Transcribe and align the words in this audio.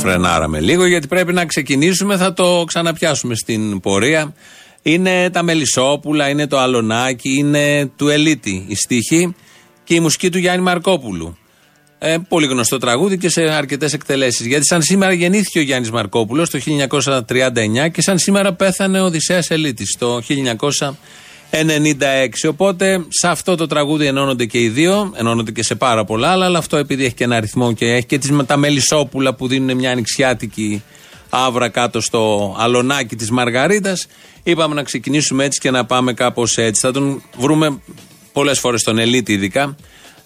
φρενάραμε 0.00 0.60
λίγο 0.60 0.86
γιατί 0.86 1.06
πρέπει 1.06 1.32
να 1.32 1.46
ξεκινήσουμε, 1.46 2.16
θα 2.16 2.32
το 2.32 2.64
ξαναπιάσουμε 2.66 3.34
στην 3.34 3.80
πορεία. 3.80 4.34
Είναι 4.82 5.30
τα 5.30 5.42
Μελισσόπουλα, 5.42 6.28
είναι 6.28 6.46
το 6.46 6.58
Αλονάκι, 6.58 7.34
είναι 7.38 7.90
του 7.96 8.08
Ελίτη 8.08 8.64
η 8.68 8.74
στίχη 8.74 9.34
και 9.84 9.94
η 9.94 10.00
μουσική 10.00 10.30
του 10.30 10.38
Γιάννη 10.38 10.62
Μαρκόπουλου. 10.62 11.36
Ε, 11.98 12.16
πολύ 12.28 12.46
γνωστό 12.46 12.78
τραγούδι 12.78 13.18
και 13.18 13.28
σε 13.28 13.42
αρκετές 13.42 13.92
εκτελέσεις. 13.92 14.46
Γιατί 14.46 14.66
σαν 14.66 14.82
σήμερα 14.82 15.12
γεννήθηκε 15.12 15.58
ο 15.58 15.62
Γιάννης 15.62 15.90
Μαρκόπουλος 15.90 16.50
το 16.50 16.58
1939 16.58 17.90
και 17.92 18.02
σαν 18.02 18.18
σήμερα 18.18 18.54
πέθανε 18.54 19.00
ο 19.00 19.04
Οδυσσέας 19.04 19.50
Ελίτης 19.50 19.96
το 19.98 20.20
1996. 21.50 22.48
Οπότε 22.48 23.04
σε 23.08 23.28
αυτό 23.28 23.54
το 23.54 23.66
τραγούδι 23.66 24.06
ενώνονται 24.06 24.44
και 24.44 24.60
οι 24.60 24.68
δύο, 24.68 25.12
ενώνονται 25.16 25.50
και 25.50 25.62
σε 25.62 25.74
πάρα 25.74 26.04
πολλά 26.04 26.28
άλλα, 26.28 26.44
αλλά 26.44 26.58
αυτό 26.58 26.76
επειδή 26.76 27.04
έχει 27.04 27.14
και 27.14 27.24
ένα 27.24 27.36
αριθμό 27.36 27.72
και 27.72 27.86
έχει 27.86 28.06
και 28.06 28.18
τις, 28.18 28.30
τα 28.46 28.56
μελισσόπουλα 28.56 29.34
που 29.34 29.46
δίνουν 29.46 29.76
μια 29.76 29.90
ανοιξιάτικη 29.90 30.82
άβρα 31.30 31.68
κάτω 31.68 32.00
στο 32.00 32.54
αλωνάκι 32.58 33.16
της 33.16 33.30
Μαργαρίτας. 33.30 34.06
Είπαμε 34.42 34.74
να 34.74 34.82
ξεκινήσουμε 34.82 35.44
έτσι 35.44 35.60
και 35.60 35.70
να 35.70 35.84
πάμε 35.84 36.12
κάπως 36.12 36.58
έτσι. 36.58 36.80
Θα 36.80 36.92
τον 36.92 37.22
βρούμε 37.36 37.80
πολλές 38.32 38.58
φορές 38.58 38.82
τον 38.82 38.98
Ελίτη 38.98 39.32
ειδικά 39.32 39.76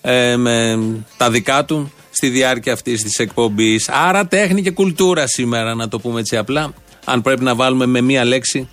ε, 0.00 0.36
με 0.36 0.78
τα 1.16 1.30
δικά 1.30 1.64
του 1.64 1.92
στη 2.10 2.28
διάρκεια 2.28 2.72
αυτής 2.72 3.02
της 3.02 3.18
εκπομπής. 3.18 3.88
Άρα 3.88 4.26
τέχνη 4.26 4.62
και 4.62 4.70
κουλτούρα 4.70 5.26
σήμερα, 5.26 5.74
να 5.74 5.88
το 5.88 5.98
πούμε 5.98 6.20
έτσι 6.20 6.36
απλά. 6.36 6.74
Αν 7.04 7.22
πρέπει 7.22 7.44
να 7.44 7.54
βάλουμε 7.54 7.86
με 7.86 8.00
μία 8.00 8.24
λέξη, 8.24 8.68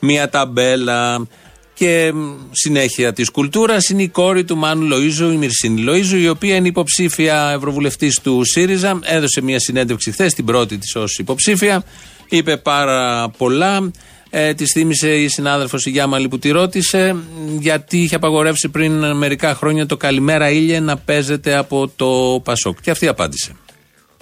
μία 0.00 0.28
ταμπέλα. 0.28 1.26
Και 1.74 2.12
συνέχεια 2.50 3.12
της 3.12 3.30
κουλτούρας 3.30 3.88
είναι 3.88 4.02
η 4.02 4.08
κόρη 4.08 4.44
του 4.44 4.56
Μάνου 4.56 4.98
Λοίζου, 4.98 5.30
η 5.30 5.36
Μυρσίνη 5.36 5.80
Λοίζου, 5.80 6.16
η 6.16 6.28
οποία 6.28 6.54
είναι 6.54 6.68
υποψήφια 6.68 7.52
ευρωβουλευτής 7.56 8.20
του 8.20 8.44
ΣΥΡΙΖΑ. 8.44 8.98
Έδωσε 9.02 9.40
μια 9.40 9.60
συνέντευξη 9.60 10.10
χθες, 10.10 10.34
την 10.34 10.44
πρώτη 10.44 10.78
της 10.78 10.96
ως 10.96 11.18
υποψήφια. 11.18 11.84
Είπε 12.28 12.56
πάρα 12.56 13.28
πολλά. 13.38 13.90
Ε, 14.30 14.54
της 14.54 14.72
θύμισε 14.72 15.14
η 15.14 15.28
συνάδελφος 15.28 15.86
η 15.86 15.90
Γιάμαλη 15.90 16.28
που 16.28 16.38
τη 16.38 16.50
ρώτησε 16.50 17.16
γιατί 17.58 17.98
είχε 17.98 18.14
απαγορεύσει 18.14 18.68
πριν 18.68 19.16
μερικά 19.16 19.54
χρόνια 19.54 19.86
το 19.86 19.96
Καλημέρα 19.96 20.50
ήλιε 20.50 20.80
να 20.80 20.96
παίζεται 20.96 21.56
από 21.56 21.90
το 21.96 22.40
Πασόκ. 22.44 22.80
Και 22.80 22.90
αυτή 22.90 23.08
απάντησε. 23.08 23.52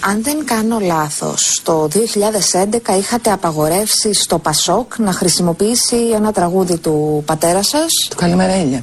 Αν 0.05 0.23
δεν 0.23 0.45
κάνω 0.45 0.79
λάθος, 0.79 1.61
το 1.63 1.89
2011 1.89 2.99
είχατε 2.99 3.31
απαγορεύσει 3.31 4.15
στο 4.15 4.39
Πασόκ 4.39 4.99
να 4.99 5.13
χρησιμοποιήσει 5.13 5.97
ένα 6.15 6.33
τραγούδι 6.33 6.79
του 6.79 7.23
πατέρα 7.27 7.63
σας; 7.63 7.87
Το 8.09 8.17
Καλημέρα 8.17 8.57
ήλια. 8.57 8.83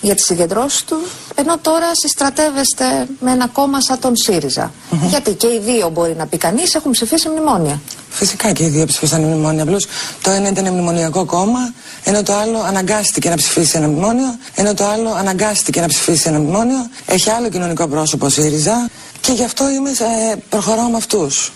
Για 0.00 0.14
τις 0.14 0.24
συγκεντρώσεις 0.24 0.84
του, 0.84 0.96
ενώ 1.34 1.58
τώρα 1.58 1.86
συστρατεύεστε 1.92 2.84
με 3.20 3.30
ένα 3.32 3.46
κόμμα 3.46 3.80
σαν 3.80 3.98
τον 3.98 4.12
ΣΥΡΙΖΑ. 4.16 4.72
Γιατί 5.08 5.34
και 5.34 5.46
οι 5.46 5.60
δύο 5.64 5.88
μπορεί 5.88 6.14
να 6.18 6.26
πει 6.26 6.36
κανείς 6.36 6.74
έχουν 6.74 6.90
ψηφίσει 6.90 7.28
μνημόνια. 7.28 7.80
Φυσικά 8.10 8.52
και 8.52 8.64
οι 8.64 8.68
δύο 8.68 8.86
ψηφίσαν 8.86 9.20
μνημόνια. 9.22 9.62
Απλώς 9.62 9.86
το 10.22 10.30
ένα 10.30 10.48
ήταν 10.48 10.72
μνημονιακό 10.72 11.24
κόμμα, 11.24 11.72
ενώ 12.04 12.22
το 12.22 12.34
άλλο 12.34 12.58
αναγκάστηκε 12.60 13.28
να 13.28 13.36
ψηφίσει 13.36 13.76
ένα 13.76 13.88
μνημόνιο, 13.88 14.38
ενώ 14.54 14.74
το 14.74 14.86
άλλο 14.86 15.10
αναγκάστηκε 15.10 15.80
να 15.80 15.86
ψηφίσει 15.86 16.28
ένα 16.28 16.38
μνημόνιο. 16.38 16.88
Έχει 17.06 17.30
άλλο 17.30 17.48
κοινωνικό 17.48 17.88
πρόσωπο 17.88 18.28
ΣΥΡΙΖΑ 18.28 18.90
και 19.26 19.32
γι' 19.32 19.44
αυτό 19.44 19.70
είμαι, 19.70 19.90
ε, 19.90 20.36
προχωράω 20.48 20.90
με 20.90 20.96
αυτούς. 20.96 21.52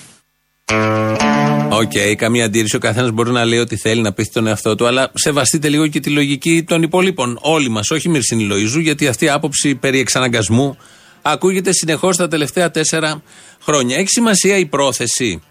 OK, 1.71 1.91
okay, 1.95 2.15
καμία 2.17 2.45
αντίρρηση. 2.45 2.77
Ο 2.77 2.79
καθένας 2.79 3.11
μπορεί 3.11 3.31
να 3.31 3.45
λέει 3.45 3.59
ό,τι 3.59 3.77
θέλει, 3.77 4.01
να 4.01 4.13
πείθει 4.13 4.31
τον 4.33 4.47
εαυτό 4.47 4.75
του, 4.75 4.87
αλλά 4.87 5.11
σεβαστείτε 5.15 5.69
λίγο 5.69 5.87
και 5.87 6.01
τη 6.01 6.11
λογική 6.11 6.63
των 6.63 6.83
υπολείπων. 6.83 7.39
Όλοι 7.41 7.69
μας, 7.69 7.91
όχι 7.91 8.09
Μυρσίνη 8.09 8.45
Λοϊζού, 8.45 8.81
γιατί 8.81 9.07
αυτή 9.07 9.25
η 9.25 9.29
άποψη 9.29 9.75
περί 9.75 9.99
εξαναγκασμού 9.99 10.77
ακούγεται 11.23 11.73
συνεχώς 11.73 12.17
τα 12.17 12.29
τελευταία 12.29 12.71
τέσσερα 12.71 13.23
χρόνια. 13.63 13.97
Έχει 13.97 14.09
σημασία 14.09 14.57
η 14.57 14.67
πρόθεση 14.67 15.43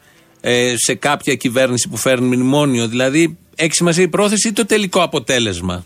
ε, 0.41 0.73
σε 0.77 0.95
κάποια 0.95 1.35
κυβέρνηση 1.35 1.89
που 1.89 1.97
φέρνει 1.97 2.35
μνημόνιο. 2.35 2.87
Δηλαδή, 2.87 3.37
έχει 3.55 3.73
σημασία 3.73 4.03
η 4.03 4.09
πρόθεση 4.09 4.47
ή 4.47 4.51
το 4.51 4.65
τελικό 4.65 5.01
αποτέλεσμα; 5.01 5.85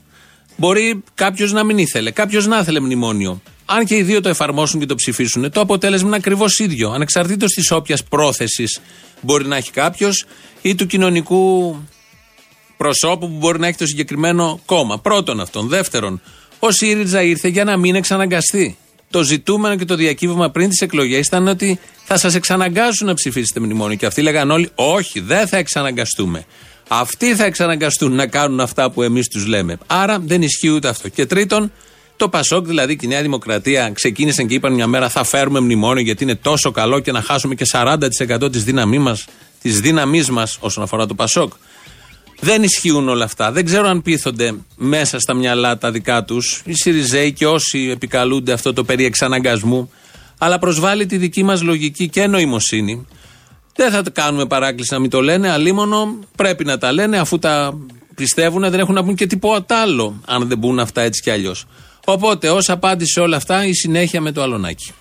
Μπορεί 0.55 1.03
κάποιος 1.15 1.51
να 1.51 1.63
μην 1.63 1.77
ήθελε, 1.77 2.11
κάποιος 2.11 2.47
να 2.47 2.57
ήθελε 2.59 2.79
μνημόνιο. 2.79 3.41
Αν 3.65 3.85
και 3.85 3.95
οι 3.95 4.03
δύο 4.03 4.21
το 4.21 4.29
εφαρμόσουν 4.29 4.79
και 4.79 4.85
το 4.85 4.95
ψηφίσουν, 4.95 5.51
το 5.51 5.61
αποτέλεσμα 5.61 6.07
είναι 6.07 6.15
ακριβώς 6.15 6.59
ίδιο. 6.59 6.91
Ανεξαρτήτως 6.91 7.51
της 7.51 7.71
όποιας 7.71 8.03
πρόθεσης 8.03 8.79
μπορεί 9.21 9.45
να 9.45 9.55
έχει 9.55 9.71
κάποιος 9.71 10.25
ή 10.61 10.75
του 10.75 10.85
κοινωνικού 10.85 11.75
προσώπου 12.77 13.29
που 13.29 13.37
μπορεί 13.37 13.59
να 13.59 13.67
έχει 13.67 13.77
το 13.77 13.85
συγκεκριμένο 13.85 14.59
κόμμα. 14.65 14.99
Πρώτον 14.99 15.39
αυτόν. 15.39 15.67
Δεύτερον, 15.67 16.21
ο 16.59 16.71
ΣΥΡΙΖΑ 16.71 17.21
ήρθε 17.21 17.47
για 17.47 17.63
να 17.63 17.77
μην 17.77 17.95
εξαναγκαστεί. 17.95 18.77
Το 19.09 19.23
ζητούμενο 19.23 19.75
και 19.75 19.85
το 19.85 19.95
διακύβευμα 19.95 20.49
πριν 20.49 20.69
τις 20.69 20.81
εκλογές 20.81 21.25
ήταν 21.25 21.47
ότι 21.47 21.79
θα 22.03 22.17
σας 22.17 22.35
εξαναγκάσουν 22.35 23.07
να 23.07 23.13
ψηφίσετε 23.13 23.59
μνημόνιο. 23.59 23.97
Και 23.97 24.05
αυτοί 24.05 24.21
λέγαν 24.21 24.51
όλοι, 24.51 24.69
Όχι, 24.75 25.19
δεν 25.19 25.47
θα 25.47 25.57
εξαναγκαστούμε. 25.57 26.45
Αυτοί 26.99 27.35
θα 27.35 27.45
εξαναγκαστούν 27.45 28.15
να 28.15 28.27
κάνουν 28.27 28.59
αυτά 28.59 28.91
που 28.91 29.01
εμείς 29.01 29.27
τους 29.27 29.45
λέμε. 29.45 29.77
Άρα 29.87 30.19
δεν 30.19 30.41
ισχύει 30.41 30.69
ούτε 30.69 30.87
αυτό. 30.87 31.09
Και 31.09 31.25
τρίτον, 31.25 31.71
το 32.17 32.29
Πασόκ, 32.29 32.65
δηλαδή 32.65 32.95
και 32.95 33.05
η 33.05 33.09
Νέα 33.09 33.21
Δημοκρατία, 33.21 33.91
ξεκίνησαν 33.93 34.47
και 34.47 34.53
είπαν 34.53 34.73
μια 34.73 34.87
μέρα 34.87 35.09
θα 35.09 35.23
φέρουμε 35.23 35.59
μνημόνιο 35.59 36.03
γιατί 36.03 36.23
είναι 36.23 36.35
τόσο 36.35 36.71
καλό 36.71 36.99
και 36.99 37.11
να 37.11 37.21
χάσουμε 37.21 37.55
και 37.55 37.65
40% 37.71 38.51
της 38.51 38.63
δύναμή 38.63 38.99
μας 38.99 39.25
της 39.61 39.79
δύναμής 39.79 40.29
μας 40.29 40.57
όσον 40.59 40.83
αφορά 40.83 41.05
το 41.05 41.13
Πασόκ. 41.13 41.53
Δεν 42.39 42.63
ισχύουν 42.63 43.09
όλα 43.09 43.23
αυτά. 43.23 43.51
Δεν 43.51 43.65
ξέρω 43.65 43.87
αν 43.87 44.01
πείθονται 44.01 44.53
μέσα 44.75 45.19
στα 45.19 45.33
μυαλά 45.33 45.77
τα 45.77 45.91
δικά 45.91 46.23
τους 46.23 46.61
οι 46.65 46.73
Σιριζέοι 46.73 47.33
και 47.33 47.47
όσοι 47.47 47.89
επικαλούνται 47.91 48.51
αυτό 48.51 48.73
το 48.73 48.83
περί 48.83 49.05
εξαναγκασμού. 49.05 49.91
Αλλά 50.38 50.59
προσβάλλει 50.59 51.06
τη 51.06 51.18
δική 51.18 51.44
μας 51.44 51.62
λογική 51.62 52.09
και 52.09 52.27
νοημοσύνη. 52.27 53.07
Δεν 53.75 53.91
θα 53.91 54.03
κάνουμε 54.13 54.45
παράκληση 54.45 54.93
να 54.93 54.99
μην 54.99 55.09
το 55.09 55.21
λένε. 55.21 55.49
Αλίμονο 55.49 56.19
πρέπει 56.35 56.65
να 56.65 56.77
τα 56.77 56.91
λένε 56.91 57.19
αφού 57.19 57.39
τα 57.39 57.77
πιστεύουν. 58.15 58.61
Δεν 58.61 58.79
έχουν 58.79 58.93
να 58.93 59.03
πούν 59.03 59.15
και 59.15 59.27
τίποτα 59.27 59.81
άλλο 59.81 60.21
αν 60.25 60.47
δεν 60.47 60.57
μπουν 60.57 60.79
αυτά 60.79 61.01
έτσι 61.01 61.21
κι 61.21 61.29
αλλιώς. 61.29 61.65
Οπότε 62.05 62.49
ως 62.49 62.69
απάντηση 62.69 63.19
όλα 63.19 63.37
αυτά 63.37 63.65
η 63.65 63.73
συνέχεια 63.73 64.21
με 64.21 64.31
το 64.31 64.41
αλωνάκι. 64.41 64.93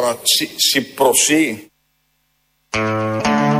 Τώρα, 0.00 0.18
Συ, 0.22 0.48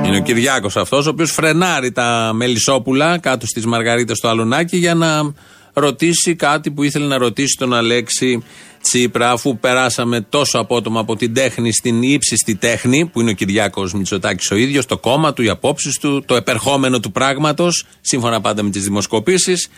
Είναι 0.04 0.16
ο 0.16 0.20
Κυριάκος 0.22 0.76
αυτός, 0.76 1.06
ο 1.06 1.10
οποίος 1.10 1.32
φρενάρει 1.32 1.92
τα 1.92 2.30
μελισσόπουλα 2.34 3.18
κάτω 3.18 3.46
στις 3.46 3.66
Μαργαρίτες 3.66 4.16
στο 4.16 4.28
Αλουνάκι 4.28 4.76
για 4.76 4.94
να 4.94 5.34
ρωτήσει 5.72 6.34
κάτι 6.34 6.70
που 6.70 6.82
ήθελε 6.82 7.06
να 7.06 7.18
ρωτήσει 7.18 7.56
τον 7.58 7.74
Αλέξη 7.74 8.42
Τσίπρα, 8.82 9.30
αφού 9.30 9.58
περάσαμε 9.58 10.20
τόσο 10.20 10.58
απότομα 10.58 11.00
από 11.00 11.16
την 11.16 11.34
τέχνη 11.34 11.72
στην 11.72 12.02
ύψιστη 12.02 12.56
τέχνη, 12.56 13.06
που 13.06 13.20
είναι 13.20 13.30
ο 13.30 13.34
Κυριάκος 13.34 13.92
Μητσοτάκης 13.92 14.50
ο 14.50 14.56
ίδιος, 14.56 14.86
το 14.86 14.98
κόμμα 14.98 15.32
του, 15.32 15.42
οι 15.42 15.48
απόψεις 15.48 15.98
του, 15.98 16.24
το 16.26 16.34
επερχόμενο 16.34 17.00
του 17.00 17.12
πράγματος, 17.12 17.86
σύμφωνα 18.00 18.40
πάντα 18.40 18.62
με 18.62 18.70
τις 18.70 18.82
δημοσκοπήσεις. 18.84 19.68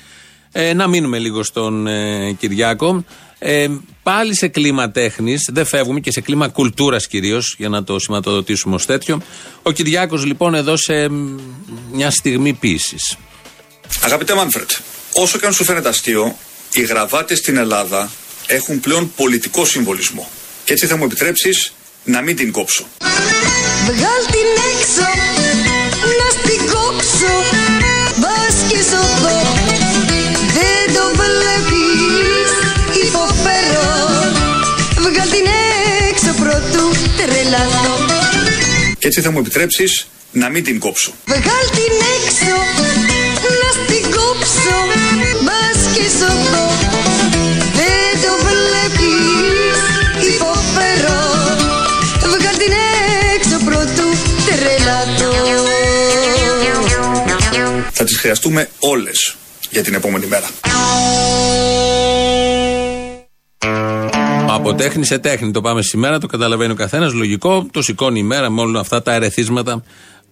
Ε, 0.61 0.75
να 0.75 0.87
μείνουμε 0.87 1.19
λίγο 1.19 1.43
στον 1.43 1.87
ε, 1.87 2.33
Κυριάκο. 2.33 3.05
Ε, 3.39 3.69
πάλι 4.03 4.37
σε 4.37 4.49
κλίμα 4.49 4.91
τέχνης, 4.91 5.49
δεν 5.53 5.67
φεύγουμε 5.67 6.01
και 6.01 6.11
σε 6.11 6.21
κλίμα 6.21 6.49
κουλτούρας 6.49 7.07
κυρίως, 7.07 7.55
για 7.59 7.69
να 7.69 7.85
το 7.85 7.99
σηματοδοτήσουμε 7.99 8.75
ως 8.75 8.87
τέτοιο. 8.87 9.23
Ο 9.63 9.71
Κυριάκος 9.71 10.25
λοιπόν 10.25 10.55
εδώ 10.55 10.77
σε 10.77 11.09
μια 11.93 12.11
στιγμή 12.11 12.53
ποιήση. 12.53 12.97
Αγαπητέ 14.01 14.35
Μάνφρετ, 14.35 14.71
όσο 15.13 15.39
και 15.39 15.47
αν 15.47 15.53
σου 15.53 15.65
φαίνεται 15.65 15.89
αστείο, 15.89 16.37
οι 16.73 16.81
γραβάτες 16.81 17.39
στην 17.39 17.57
Ελλάδα 17.57 18.11
έχουν 18.47 18.81
πλέον 18.81 19.13
πολιτικό 19.17 19.65
συμβολισμό. 19.65 20.29
Και 20.65 20.73
έτσι 20.73 20.87
θα 20.87 20.97
μου 20.97 21.05
επιτρέψεις 21.05 21.73
να 22.05 22.21
μην 22.21 22.37
την 22.37 22.53
κόψω. 22.53 22.87
Βγάλ 23.87 24.25
την 24.27 24.49
έξω, 24.79 25.38
έτσι 39.09 39.21
θα 39.21 39.31
μου 39.31 39.39
επιτρέψεις 39.39 40.07
να 40.33 40.49
μην 40.49 40.65
την 40.65 40.79
κόψω. 40.79 41.13
Βγάλ 41.27 41.43
την 41.79 41.95
έξω, 42.17 42.57
να 43.61 43.71
στην 43.79 44.11
κόψω 44.11 44.79
Μπας 45.45 45.81
και 45.95 46.03
σωθώ 46.19 46.67
Δεν 47.79 48.13
το 48.23 48.33
βλέπεις, 48.47 49.77
υποφέρω 50.33 51.21
Βγάλ 52.21 52.57
την 52.57 52.73
έξω 53.35 53.65
πρωτού 53.65 54.09
τρελαθώ 54.47 55.35
Θα 57.93 58.05
τις 58.05 58.19
χρειαστούμε 58.19 58.69
όλες 58.79 59.37
για 59.71 59.83
την 59.83 59.95
επόμενη 59.95 60.27
μέρα. 60.27 60.49
Από 64.59 64.75
τέχνη 64.75 65.05
σε 65.05 65.19
τέχνη 65.19 65.51
το 65.51 65.61
πάμε 65.61 65.83
σήμερα, 65.83 66.19
το 66.19 66.27
καταλαβαίνει 66.27 66.73
ο 66.73 66.75
καθένας. 66.75 67.13
Λογικό, 67.13 67.67
το 67.71 67.83
σηκώνει 67.83 68.19
η 68.19 68.23
μέρα 68.23 68.51
με 68.51 68.61
όλα 68.61 68.81
αυτά 68.81 69.03
τα 69.03 69.15
ερεθίσματα 69.15 69.83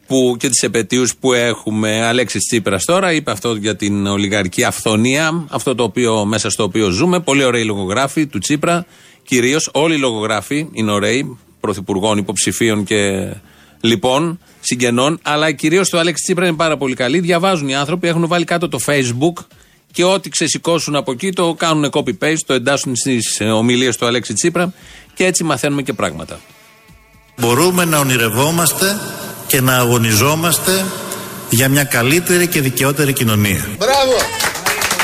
που 0.07 0.37
και 0.39 0.49
τις 0.49 0.63
επαιτίους 0.63 1.17
που 1.17 1.33
έχουμε. 1.33 2.07
Αλέξης 2.07 2.47
Τσίπρας 2.47 2.85
τώρα 2.85 3.13
είπε 3.13 3.31
αυτό 3.31 3.55
για 3.55 3.77
την 3.77 4.07
ολιγαρική 4.07 4.65
αυθονία, 4.65 5.47
αυτό 5.51 5.75
το 5.75 5.83
οποίο 5.83 6.25
μέσα 6.25 6.51
στο 6.51 6.63
οποίο 6.63 6.91
ζούμε. 6.91 7.21
Πολύ 7.21 7.45
ωραίοι 7.45 7.65
λογογράφοι 7.65 8.27
του 8.27 8.39
Τσίπρα. 8.39 8.87
Κυρίως 9.23 9.71
όλοι 9.73 9.95
οι 9.95 9.99
λογογράφοι 9.99 10.69
είναι 10.73 10.91
ωραίοι, 10.91 11.39
πρωθυπουργών, 11.61 12.19
υποψηφίων 12.19 12.85
και 12.85 13.33
λοιπόν 13.81 14.39
συγγενών. 14.61 15.19
Αλλά 15.23 15.53
κυρίως 15.53 15.89
το 15.89 15.99
Αλέξη 15.99 16.23
Τσίπρα 16.23 16.47
είναι 16.47 16.57
πάρα 16.57 16.77
πολύ 16.77 16.95
καλή. 16.95 17.21
Διαβάζουν 17.21 17.69
οι 17.69 17.75
άνθρωποι, 17.75 18.09
έχουν 18.09 18.27
βάλει 18.27 18.45
κάτω 18.45 18.69
το 18.69 18.79
Facebook 18.87 19.45
και 19.93 20.05
ό,τι 20.05 20.29
ξεσηκώσουν 20.29 20.97
από 20.97 21.13
εκεί 21.13 21.33
το 21.33 21.55
κάνουν 21.55 21.91
copy-paste, 21.93 22.39
το 22.47 22.55
εντάσσουν 22.55 22.97
στις 22.97 23.41
ομιλίες 23.41 23.97
του 23.97 24.07
Αλέξη 24.07 24.33
Τσίπρα 24.33 24.73
και 25.15 25.25
έτσι 25.25 25.45
μαθαίνουμε 25.45 25.83
και 25.83 25.93
πράγματα. 25.93 26.41
Μπορούμε 27.37 27.85
να 27.85 27.99
ονειρευόμαστε 27.99 29.01
και 29.47 29.61
να 29.61 29.77
αγωνιζόμαστε 29.77 30.85
για 31.51 31.69
μια 31.69 31.85
καλύτερη 31.85 32.47
και 32.47 32.61
δικαιότερη 32.61 33.13
κοινωνία. 33.13 33.69
Μπράβο! 33.79 34.17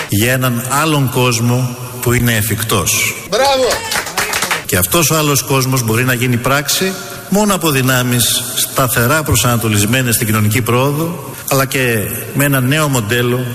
Για 0.09 0.33
έναν 0.33 0.67
άλλον 0.71 1.11
κόσμο 1.11 1.77
που 2.03 2.13
είναι 2.13 2.37
εφικτός. 2.37 3.15
Μπράβο! 3.31 3.67
Και 4.67 4.77
αυτός 4.77 5.11
ο 5.11 5.17
άλλος 5.17 5.43
κόσμος 5.43 5.83
μπορεί 5.83 6.05
να 6.05 6.15
γίνει 6.15 6.37
πράξη 6.37 6.93
μόνο 7.29 7.55
από 7.55 7.71
δυνάμεις 7.71 8.43
σταθερά 8.57 9.23
προσανατολισμένες 9.23 10.15
στην 10.15 10.27
κοινωνική 10.27 10.63
πρόοδο 10.63 11.35
αλλά 11.51 11.67
και 11.67 12.05
με 12.35 12.45
ένα 12.45 12.61
νέο 12.61 12.89
μοντέλο 12.89 13.47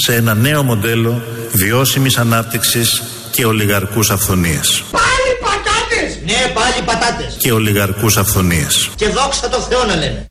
σε 0.00 0.14
ένα 0.14 0.34
νέο 0.34 0.62
μοντέλο 0.62 1.22
βιώσιμης 1.52 2.18
ανάπτυξης 2.18 3.02
και 3.30 3.46
ολιγαρκούς 3.46 4.10
αυθονίας. 4.10 4.82
Πάλι 4.90 5.32
πατάτες! 5.40 6.18
Ναι, 6.24 6.52
πάλι 6.54 6.84
πατάτες. 6.84 7.36
Και 7.38 7.52
ολιγαρκούς 7.52 8.16
αυθονίας. 8.16 8.90
Και 8.96 9.08
δόξα 9.08 9.48
τω 9.48 9.60
Θεώ 9.60 9.84
να 9.84 9.96
λένε. 9.96 10.26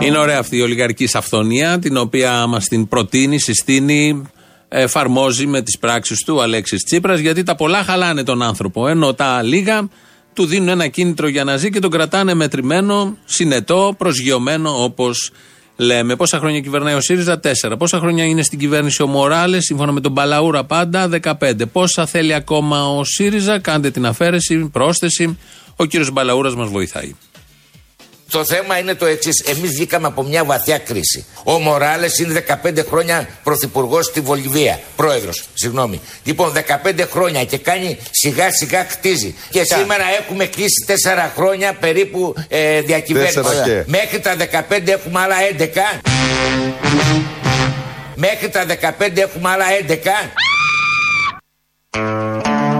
Είναι 0.00 0.18
ωραία 0.18 0.38
αυτή 0.38 0.56
η 0.56 0.60
ολιγαρική 0.60 1.08
αυθονία, 1.12 1.78
την 1.78 1.96
οποία 1.96 2.46
μας 2.46 2.64
την 2.64 2.88
προτείνει, 2.88 3.40
συστήνει, 3.40 4.22
εφαρμόζει 4.68 5.46
με 5.46 5.62
τις 5.62 5.78
πράξεις 5.78 6.24
του 6.24 6.34
ο 6.36 6.42
Αλέξης 6.42 6.84
Τσίπρας, 6.84 7.18
γιατί 7.18 7.42
τα 7.42 7.54
πολλά 7.54 7.82
χαλάνε 7.82 8.22
τον 8.22 8.42
άνθρωπο. 8.42 8.88
Ενώ 8.88 9.14
τα 9.14 9.42
λίγα 9.42 9.88
του 10.32 10.46
δίνουν 10.46 10.68
ένα 10.68 10.86
κίνητρο 10.86 11.28
για 11.28 11.44
να 11.44 11.56
ζει 11.56 11.70
και 11.70 11.78
τον 11.78 11.90
κρατάνε 11.90 12.34
μετρημένο, 12.34 13.16
συνετό, 13.24 13.94
προσγειωμένο 13.98 14.82
όπως 14.82 15.30
λέμε. 15.78 16.16
Πόσα 16.16 16.38
χρόνια 16.38 16.60
κυβερνάει 16.60 16.94
ο 16.94 17.00
ΣΥΡΙΖΑ, 17.00 17.40
4. 17.40 17.78
Πόσα 17.78 17.98
χρόνια 17.98 18.24
είναι 18.24 18.42
στην 18.42 18.58
κυβέρνηση 18.58 19.02
ο 19.02 19.06
Μοράλες, 19.06 19.64
σύμφωνα 19.64 19.92
με 19.92 20.00
τον 20.00 20.14
Παλαούρα 20.14 20.64
πάντα, 20.64 21.08
15. 21.08 21.66
Πόσα 21.72 22.06
θέλει 22.06 22.34
ακόμα 22.34 22.96
ο 22.96 23.04
ΣΥΡΙΖΑ, 23.04 23.58
κάντε 23.58 23.90
την 23.90 24.06
αφαίρεση, 24.06 24.68
πρόσθεση. 24.72 25.38
Ο 25.76 25.84
κύριος 25.84 26.10
Μπαλαούρας 26.10 26.54
μας 26.54 26.68
βοηθάει. 26.68 27.14
Το 28.30 28.44
θέμα 28.44 28.78
είναι 28.78 28.94
το 28.94 29.06
εξής. 29.06 29.40
Εμείς 29.40 29.70
βγήκαμε 29.70 30.06
από 30.06 30.22
μια 30.22 30.44
βαθιά 30.44 30.78
κρίση. 30.78 31.24
Ο 31.44 31.58
Μοράλες 31.58 32.18
είναι 32.18 32.44
15 32.64 32.84
χρόνια 32.88 33.28
πρωθυπουργός 33.42 34.06
στη 34.06 34.20
Βολιβία. 34.20 34.80
Πρόεδρος, 34.96 35.44
συγγνώμη. 35.54 36.00
Λοιπόν, 36.24 36.52
15 36.52 37.06
χρόνια 37.10 37.44
και 37.44 37.58
κάνει 37.58 37.98
σιγά 38.10 38.50
σιγά 38.52 38.86
χτίζει. 38.90 39.34
Και 39.50 39.62
σήμερα 39.64 40.04
έχουμε 40.20 40.46
κλείσει 40.46 40.84
4 40.86 41.32
χρόνια 41.36 41.72
περίπου 41.72 42.34
ε, 42.48 42.80
διακυβέρνηση. 42.80 43.34
Τέσσερα 43.34 43.64
και. 43.64 43.82
Μέχρι 43.86 44.20
τα 44.20 44.36
15 44.70 44.88
έχουμε 44.88 45.20
άλλα 45.20 45.36
11. 45.58 46.00
Μέχρι 48.14 48.48
τα 48.48 48.64
15 48.98 49.16
έχουμε 49.16 49.50
άλλα 49.50 49.64
11. 49.88 49.94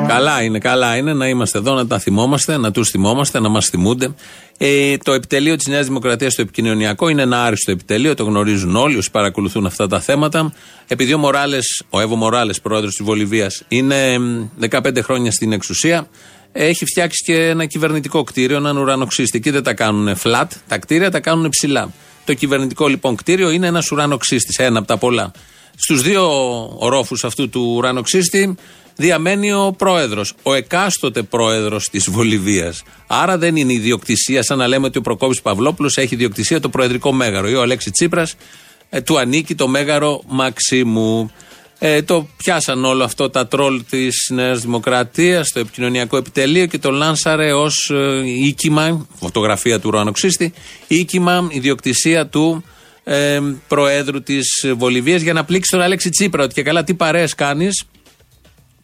Καλά 0.08 0.42
είναι, 0.42 0.58
καλά 0.58 0.96
είναι 0.96 1.12
να 1.12 1.28
είμαστε 1.28 1.58
εδώ, 1.58 1.74
να 1.74 1.86
τα 1.86 1.98
θυμόμαστε, 1.98 2.56
να 2.56 2.70
τους 2.70 2.90
θυμόμαστε, 2.90 3.40
να 3.40 3.48
μας 3.48 3.66
θυμούνται. 3.66 4.14
Ε, 4.58 4.96
το 4.96 5.12
επιτελείο 5.12 5.56
της 5.56 5.66
Νέας 5.66 5.86
Δημοκρατίας 5.86 6.32
στο 6.32 6.42
επικοινωνιακό 6.42 7.08
είναι 7.08 7.22
ένα 7.22 7.44
άριστο 7.44 7.70
επιτελείο, 7.70 8.14
το 8.14 8.24
γνωρίζουν 8.24 8.76
όλοι 8.76 8.96
όσοι 8.96 9.10
παρακολουθούν 9.10 9.66
αυτά 9.66 9.86
τα 9.86 10.00
θέματα. 10.00 10.52
Επειδή 10.86 11.14
ο 11.14 11.18
Μοράλες, 11.18 11.82
ο 11.90 12.00
Εύω 12.00 12.16
Μοράλες, 12.16 12.60
πρόεδρος 12.60 12.94
της 12.94 13.06
Βολιβίας, 13.06 13.62
είναι 13.68 14.18
μ, 14.18 14.48
15 14.70 15.02
χρόνια 15.02 15.32
στην 15.32 15.52
εξουσία, 15.52 16.08
έχει 16.52 16.84
φτιάξει 16.84 17.24
και 17.24 17.48
ένα 17.48 17.64
κυβερνητικό 17.64 18.22
κτίριο, 18.22 18.56
έναν 18.56 18.76
ουρανοξύστη. 18.76 19.38
Εκεί 19.38 19.50
δεν 19.50 19.62
τα 19.62 19.74
κάνουν 19.74 20.16
flat, 20.22 20.46
τα 20.68 20.78
κτίρια 20.78 21.10
τα 21.10 21.20
κάνουν 21.20 21.48
ψηλά. 21.48 21.92
Το 22.24 22.34
κυβερνητικό 22.34 22.88
λοιπόν 22.88 23.16
κτίριο 23.16 23.50
είναι 23.50 23.66
ένας 23.66 23.90
ουρανοξύστης, 23.90 24.56
ένα 24.56 24.78
από 24.78 24.86
τα 24.88 24.96
πολλά. 24.96 25.30
Στους 25.76 26.02
δύο 26.02 26.22
ορόφους 26.78 27.24
αυτού 27.24 27.48
του 27.48 27.72
ουρανοξύστη 27.76 28.56
διαμένει 29.00 29.52
ο 29.52 29.74
πρόεδρος, 29.78 30.34
ο 30.42 30.54
εκάστοτε 30.54 31.22
πρόεδρος 31.22 31.88
της 31.90 32.10
Βολιβίας. 32.10 32.82
Άρα 33.06 33.38
δεν 33.38 33.56
είναι 33.56 33.72
ιδιοκτησία, 33.72 34.42
σαν 34.42 34.58
να 34.58 34.66
λέμε 34.66 34.86
ότι 34.86 34.98
ο 34.98 35.00
Προκόπης 35.00 35.40
Παυλόπουλος 35.40 35.96
έχει 35.96 36.14
ιδιοκτησία 36.14 36.60
το 36.60 36.68
προεδρικό 36.68 37.12
μέγαρο 37.12 37.48
ή 37.48 37.54
ο 37.54 37.62
Αλέξη 37.62 37.90
Τσίπρας 37.90 38.34
ε, 38.90 39.00
του 39.00 39.18
ανήκει 39.18 39.54
το 39.54 39.68
μέγαρο 39.68 40.22
Μαξίμου. 40.26 41.30
Ε, 41.78 42.02
το 42.02 42.28
πιάσαν 42.36 42.84
όλο 42.84 43.04
αυτό 43.04 43.30
τα 43.30 43.46
τρόλ 43.46 43.82
της 43.90 44.30
Νέας 44.30 44.60
Δημοκρατίας 44.60 45.48
στο 45.48 45.60
επικοινωνιακό 45.60 46.16
επιτελείο 46.16 46.66
και 46.66 46.78
το 46.78 46.90
λάνσαρε 46.90 47.52
ως 47.52 47.90
ε, 47.90 48.22
οίκημα, 48.24 49.06
φωτογραφία 49.14 49.80
του 49.80 49.88
ουρανοξύστη, 49.88 50.52
οίκημα 50.86 51.48
ιδιοκτησία 51.50 52.26
του 52.26 52.64
ε, 53.04 53.40
Προέδρου 53.68 54.22
της 54.22 54.46
Βολιβίας 54.76 55.22
για 55.22 55.32
να 55.32 55.44
πλήξει 55.44 55.70
τον 55.70 55.80
Αλέξη 55.80 56.10
Τσίπρα. 56.10 56.44
Ότι 56.44 56.54
και 56.54 56.62
καλά 56.62 56.84
τι 56.84 56.94
παρέες 56.94 57.34
κάνεις 57.34 57.84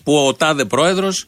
που 0.05 0.27
ο 0.27 0.35
τάδε 0.35 0.65
πρόεδρος 0.65 1.25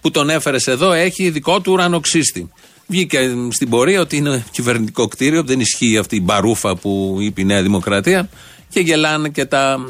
που 0.00 0.10
τον 0.10 0.30
έφερες 0.30 0.66
εδώ 0.66 0.92
έχει 0.92 1.30
δικό 1.30 1.60
του 1.60 1.72
ουρανοξύστη. 1.72 2.50
Βγήκε 2.86 3.34
στην 3.50 3.68
πορεία 3.68 4.00
ότι 4.00 4.16
είναι 4.16 4.44
κυβερνητικό 4.50 5.08
κτίριο, 5.08 5.42
δεν 5.42 5.60
ισχύει 5.60 5.98
αυτή 5.98 6.16
η 6.16 6.20
μπαρούφα 6.22 6.76
που 6.76 7.16
είπε 7.20 7.40
η 7.40 7.44
Νέα 7.44 7.62
Δημοκρατία 7.62 8.28
και 8.68 8.80
γελάνε 8.80 9.28
και 9.28 9.44
τα 9.44 9.88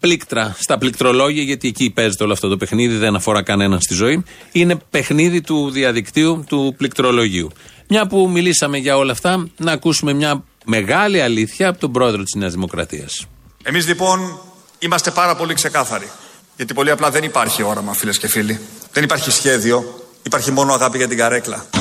πλήκτρα 0.00 0.56
στα 0.58 0.78
πληκτρολόγια, 0.78 1.42
γιατί 1.42 1.68
εκεί 1.68 1.90
παίζεται 1.90 2.24
όλο 2.24 2.32
αυτό 2.32 2.48
το 2.48 2.56
παιχνίδι, 2.56 2.96
δεν 2.96 3.14
αφορά 3.14 3.42
κανέναν 3.42 3.80
στη 3.80 3.94
ζωή. 3.94 4.24
Είναι 4.52 4.76
παιχνίδι 4.90 5.40
του 5.40 5.70
διαδικτύου, 5.70 6.44
του 6.48 6.74
πληκτρολογίου. 6.76 7.50
Μια 7.88 8.06
που 8.06 8.28
μιλήσαμε 8.32 8.78
για 8.78 8.96
όλα 8.96 9.12
αυτά, 9.12 9.48
να 9.56 9.72
ακούσουμε 9.72 10.12
μια 10.12 10.44
μεγάλη 10.64 11.20
αλήθεια 11.20 11.68
από 11.68 11.78
τον 11.78 11.92
πρόεδρο 11.92 12.22
της 12.22 12.34
Νέας 12.34 12.52
Δημοκρατίας. 12.52 13.26
Εμείς 13.62 13.86
λοιπόν 13.86 14.40
είμαστε 14.78 15.10
πάρα 15.10 15.36
πολύ 15.36 15.54
ξεκάθαροι. 15.54 16.08
Γιατί 16.56 16.74
πολύ 16.74 16.90
απλά 16.90 17.10
δεν 17.10 17.24
υπάρχει 17.24 17.62
όραμα, 17.62 17.92
φίλες 17.92 18.18
και 18.18 18.28
φίλοι. 18.28 18.60
Δεν 18.92 19.04
υπάρχει 19.04 19.30
σχέδιο, 19.30 20.04
υπάρχει 20.22 20.50
μόνο 20.50 20.72
αγάπη 20.72 20.96
για 20.96 21.08
την 21.08 21.16
καρέκλα. 21.16 21.66
Ο 21.72 21.78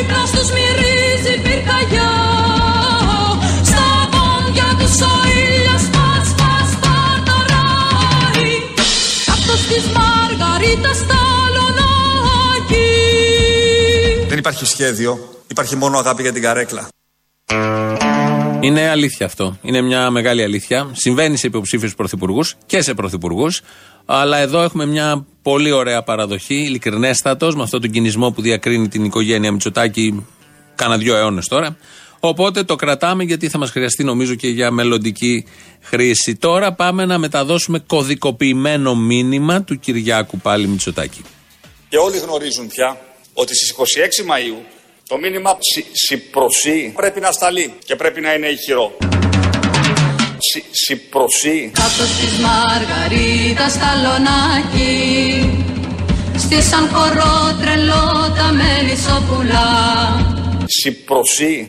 ύπνος 0.00 0.30
τους 0.30 0.50
μυρίζει 0.50 1.40
πυρκαγιά 1.42 2.10
Στα 3.64 4.08
πόδια 4.10 4.76
τους 4.78 5.00
ο 5.00 5.12
ήλιος 5.36 5.82
σπατ 5.82 6.24
σπατ 6.26 6.66
σπαρταράει 6.72 8.54
Κάπτος 9.26 9.66
της 9.66 9.84
Μαργαρίτας 9.96 10.96
στα 10.96 11.20
λονάκι 11.54 12.86
Δεν 14.28 14.38
υπάρχει 14.38 14.66
σχέδιο, 14.66 15.42
υπάρχει 15.46 15.76
μόνο 15.76 15.98
αγάπη 15.98 16.22
για 16.22 16.32
την 16.32 16.42
καρέκλα. 16.42 16.88
Είναι 18.62 18.88
αλήθεια 18.88 19.26
αυτό. 19.26 19.58
Είναι 19.62 19.80
μια 19.80 20.10
μεγάλη 20.10 20.42
αλήθεια. 20.42 20.90
Συμβαίνει 20.92 21.36
σε 21.36 21.46
υποψήφιους 21.46 21.94
πρωθυπουργούς 21.94 22.56
και 22.66 22.82
σε 22.82 22.94
πρωθυπουργούς. 22.94 23.60
Αλλά 24.04 24.36
εδώ 24.36 24.62
έχουμε 24.62 24.86
μια 24.86 25.26
πολύ 25.42 25.70
ωραία 25.70 26.02
παραδοχή, 26.02 26.54
ειλικρινέστατος, 26.54 27.54
με 27.54 27.62
αυτόν 27.62 27.80
τον 27.80 27.90
κινησμό 27.90 28.30
που 28.30 28.42
διακρίνει 28.42 28.88
την 28.88 29.04
οικογένεια 29.04 29.52
Μητσοτάκη 29.52 30.26
κάνα 30.74 30.98
δύο 30.98 31.16
αιώνες 31.16 31.48
τώρα. 31.48 31.76
Οπότε 32.20 32.62
το 32.62 32.76
κρατάμε 32.76 33.24
γιατί 33.24 33.48
θα 33.48 33.58
μας 33.58 33.70
χρειαστεί 33.70 34.04
νομίζω 34.04 34.34
και 34.34 34.48
για 34.48 34.70
μελλοντική 34.70 35.46
χρήση. 35.80 36.36
Τώρα 36.36 36.72
πάμε 36.72 37.04
να 37.04 37.18
μεταδώσουμε 37.18 37.78
κωδικοποιημένο 37.78 38.94
μήνυμα 38.94 39.62
του 39.62 39.78
Κυριάκου 39.78 40.38
πάλι 40.38 40.66
Μητσοτάκη. 40.66 41.22
Και 41.88 41.96
όλοι 41.96 42.18
γνωρίζουν 42.18 42.68
πια 42.68 43.00
ότι 43.32 43.54
στις 43.54 43.70
26 43.70 43.80
Μαΐου 44.30 44.64
το 45.12 45.18
μήνυμα 45.18 45.58
ψι, 45.58 45.84
συμπροσύ 45.92 46.92
πρέπει 46.94 47.20
να 47.20 47.32
σταλεί 47.32 47.74
και 47.84 47.96
πρέπει 47.96 48.20
να 48.20 48.34
είναι 48.34 48.46
ηχηρό. 48.46 48.96
Συ, 50.38 50.62
συμπροσύ. 50.70 51.70
Κάπτος 51.74 52.10
της 52.20 52.38
Μαργαρίτας 52.44 53.72
στα 53.72 53.90
λονάκι 54.02 54.94
Στη 56.36 56.62
σαν 56.62 56.88
χορό 56.88 57.58
τρελό 57.60 58.34
τα 58.36 58.52
μελισσόπουλα 58.52 59.64
Σιπροσί. 60.66 61.66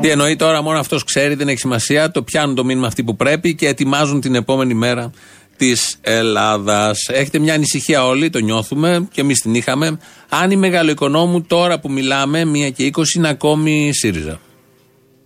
Τι 0.00 0.08
εννοεί 0.08 0.36
τώρα, 0.36 0.62
μόνο 0.62 0.78
αυτός 0.78 1.04
ξέρει, 1.04 1.34
δεν 1.34 1.48
έχει 1.48 1.58
σημασία. 1.58 2.10
Το 2.10 2.22
πιάνουν 2.22 2.54
το 2.54 2.64
μήνυμα 2.64 2.86
αυτοί 2.86 3.04
που 3.04 3.16
πρέπει 3.16 3.54
και 3.54 3.68
ετοιμάζουν 3.68 4.20
την 4.20 4.34
επόμενη 4.34 4.74
μέρα 4.74 5.10
της 5.62 5.96
Ελλάδας. 6.00 7.08
Έχετε 7.12 7.38
μια 7.38 7.54
ανησυχία 7.54 8.06
όλοι, 8.06 8.30
το 8.30 8.38
νιώθουμε 8.38 9.08
και 9.12 9.20
εμείς 9.20 9.40
την 9.40 9.54
είχαμε. 9.54 9.98
Αν 10.28 10.50
η 10.50 10.56
μεγαλοοικονόμου 10.56 11.42
τώρα 11.42 11.78
που 11.80 11.90
μιλάμε, 11.90 12.40
1 12.40 12.70
και 12.70 12.84
20 12.84 13.14
είναι 13.16 13.28
ακόμη 13.28 13.90
ΣΥΡΙΖΑ. 13.94 14.40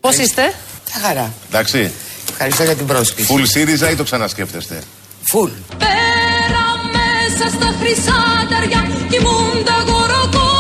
Πώς 0.01 0.17
είστε, 0.17 0.55
Τα 0.93 0.99
χαρά. 1.07 1.33
Εντάξει. 1.49 1.91
Ευχαριστώ 2.31 2.63
για 2.63 2.75
την 2.75 2.87
πρόσκληση. 2.87 3.33
Φουλ 3.33 3.43
ΣΥΡΙΖΑ 3.45 3.91
ή 3.91 3.95
το 3.95 4.03
ξανασκέφτεστε; 4.05 4.83
Φουλ. 5.23 5.51
Πέρα 5.79 6.65
μέσα 6.97 7.49
στα 7.57 7.75
χρυσά 7.81 8.47
τεριά 8.49 8.91
κοιμούνται 9.11 9.77
γοροκόριτσα. 9.87 10.55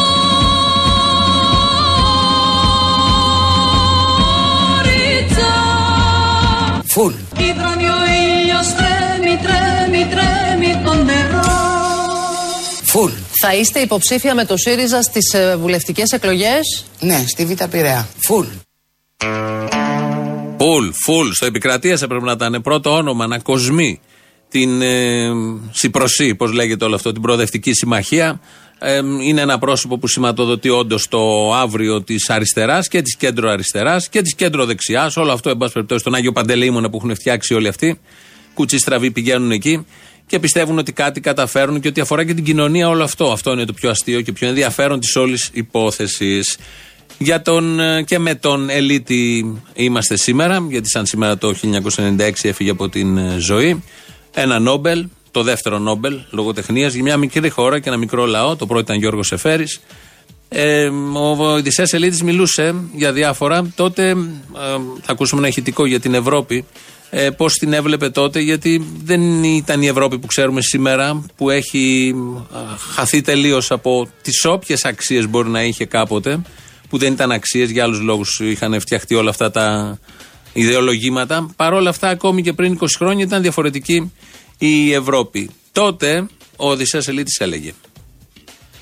Φουλ. 6.86 7.12
Υδρώνει 7.38 7.88
ο 7.88 8.00
ήλιος, 8.22 8.66
τρέμει, 8.78 9.34
τρέμει, 9.44 9.65
τρέμει 9.98 10.82
το 10.84 10.94
νερό. 10.94 11.44
Φουλ. 12.84 13.10
Θα 13.40 13.54
είστε 13.54 13.80
υποψήφια 13.80 14.34
με 14.34 14.44
το 14.44 14.56
ΣΥΡΙΖΑ 14.56 15.02
στις 15.02 15.36
βουλευτικές 15.58 16.10
εκλογές; 16.10 16.84
Ναι, 17.00 17.24
στη 17.26 17.44
Β' 17.44 17.62
Πειραιά. 17.70 18.08
Φουλ. 18.26 18.46
Φουλ, 20.58 20.88
φουλ. 21.04 21.28
Στο 21.32 21.46
επικρατεία 21.46 21.98
έπρεπε 22.02 22.24
να 22.24 22.32
ήταν 22.32 22.60
πρώτο 22.62 22.96
όνομα, 22.96 23.26
να 23.26 23.38
κοσμεί 23.38 24.00
την 24.48 24.82
ε, 24.82 25.30
Συπροσή, 25.70 26.34
πώς 26.34 26.52
λέγεται 26.52 26.84
όλο 26.84 26.94
αυτό, 26.94 27.12
την 27.12 27.22
προοδευτική 27.22 27.72
συμμαχία. 27.72 28.40
Ε, 28.78 28.96
είναι 29.22 29.40
ένα 29.40 29.58
πρόσωπο 29.58 29.98
που 29.98 30.06
σηματοδοτεί 30.06 30.68
όντως 30.68 31.08
το 31.08 31.52
αύριο 31.54 32.02
της 32.02 32.30
αριστεράς 32.30 32.88
και 32.88 33.02
της 33.02 33.16
κέντρο 33.16 33.50
αριστεράς 33.50 34.08
και 34.08 34.22
της 34.22 34.34
κέντρο 34.34 34.64
δεξιάς. 34.64 35.16
Όλο 35.16 35.32
αυτό, 35.32 35.50
εν 35.50 35.56
πάση 35.56 35.72
περιπτώσει, 35.72 36.00
στον 36.00 36.14
Άγιο 36.14 36.32
Παντελεήμονα 36.32 36.90
που 36.90 36.96
έχουν 36.96 37.14
φτιάξει 37.14 37.54
όλοι 37.54 37.68
αυτοί. 37.68 38.00
Κουτσί 38.56 38.78
στραβοί 38.78 39.10
πηγαίνουν 39.10 39.50
εκεί 39.50 39.86
και 40.26 40.38
πιστεύουν 40.38 40.78
ότι 40.78 40.92
κάτι 40.92 41.20
καταφέρουν 41.20 41.80
και 41.80 41.88
ότι 41.88 42.00
αφορά 42.00 42.24
και 42.24 42.34
την 42.34 42.44
κοινωνία 42.44 42.88
όλο 42.88 43.04
αυτό. 43.04 43.32
Αυτό 43.32 43.52
είναι 43.52 43.64
το 43.64 43.72
πιο 43.72 43.90
αστείο 43.90 44.20
και 44.20 44.32
πιο 44.32 44.48
ενδιαφέρον 44.48 45.00
της 45.00 45.16
όλης 45.16 45.50
υπόθεσης. 45.52 46.58
Για 47.18 47.42
τον, 47.42 47.80
ε, 47.80 48.02
και 48.02 48.18
με 48.18 48.34
τον 48.34 48.70
Ελίτη 48.70 49.54
είμαστε 49.74 50.16
σήμερα, 50.16 50.66
γιατί 50.68 50.88
σαν 50.88 51.06
σήμερα 51.06 51.38
το 51.38 51.54
1996 51.54 52.48
έφυγε 52.48 52.70
από 52.70 52.88
την 52.88 53.18
ε, 53.18 53.36
ζωή. 53.38 53.82
Ένα 54.34 54.58
Νόμπελ, 54.58 55.06
το 55.30 55.42
δεύτερο 55.42 55.78
Νόμπελ 55.78 56.18
λογοτεχνίας 56.30 56.94
για 56.94 57.02
μια 57.02 57.16
μικρή 57.16 57.48
χώρα 57.48 57.78
και 57.78 57.88
ένα 57.88 57.98
μικρό 57.98 58.26
λαό. 58.26 58.56
Το 58.56 58.66
πρώτο 58.66 58.80
ήταν 58.80 58.96
Γιώργος 58.96 59.32
Εφέρης. 59.32 59.80
Ε, 60.48 60.88
ο 61.12 61.58
Ιδησέας 61.58 61.92
Ελίτης 61.92 62.22
μιλούσε 62.22 62.74
για 62.94 63.12
διάφορα. 63.12 63.72
Τότε 63.74 64.08
ε, 64.08 64.14
θα 65.02 65.12
ακούσουμε 65.12 65.40
ένα 65.40 65.48
ηχητικό 65.48 65.86
για 65.86 66.00
την 66.00 66.14
Ευρώπη. 66.14 66.64
Ε, 67.10 67.30
Πώς 67.30 67.52
την 67.52 67.72
έβλεπε 67.72 68.10
τότε, 68.10 68.40
γιατί 68.40 68.86
δεν 69.04 69.44
ήταν 69.44 69.82
η 69.82 69.86
Ευρώπη 69.86 70.18
που 70.18 70.26
ξέρουμε 70.26 70.60
σήμερα, 70.60 71.24
που 71.36 71.50
έχει 71.50 72.14
ε, 72.54 72.58
χαθεί 72.94 73.20
τελείως 73.20 73.70
από 73.70 74.08
τις 74.22 74.44
όποιες 74.44 74.84
αξίες 74.84 75.28
μπορεί 75.28 75.48
να 75.48 75.62
είχε 75.62 75.84
κάποτε, 75.84 76.42
που 76.88 76.98
δεν 76.98 77.12
ήταν 77.12 77.32
αξίες, 77.32 77.70
για 77.70 77.84
άλλους 77.84 78.00
λόγους 78.00 78.40
είχαν 78.42 78.80
φτιαχτεί 78.80 79.14
όλα 79.14 79.30
αυτά 79.30 79.50
τα 79.50 79.98
ιδεολογήματα. 80.52 81.50
Παρ' 81.56 81.72
όλα 81.72 81.90
αυτά, 81.90 82.08
ακόμη 82.08 82.42
και 82.42 82.52
πριν 82.52 82.78
20 82.80 82.86
χρόνια 82.96 83.24
ήταν 83.24 83.42
διαφορετική 83.42 84.12
η 84.58 84.92
Ευρώπη. 84.92 85.50
Τότε 85.72 86.26
ο 86.56 86.70
Οδυσσέας 86.70 87.08
Ελίτης 87.08 87.40
έλεγε. 87.40 87.72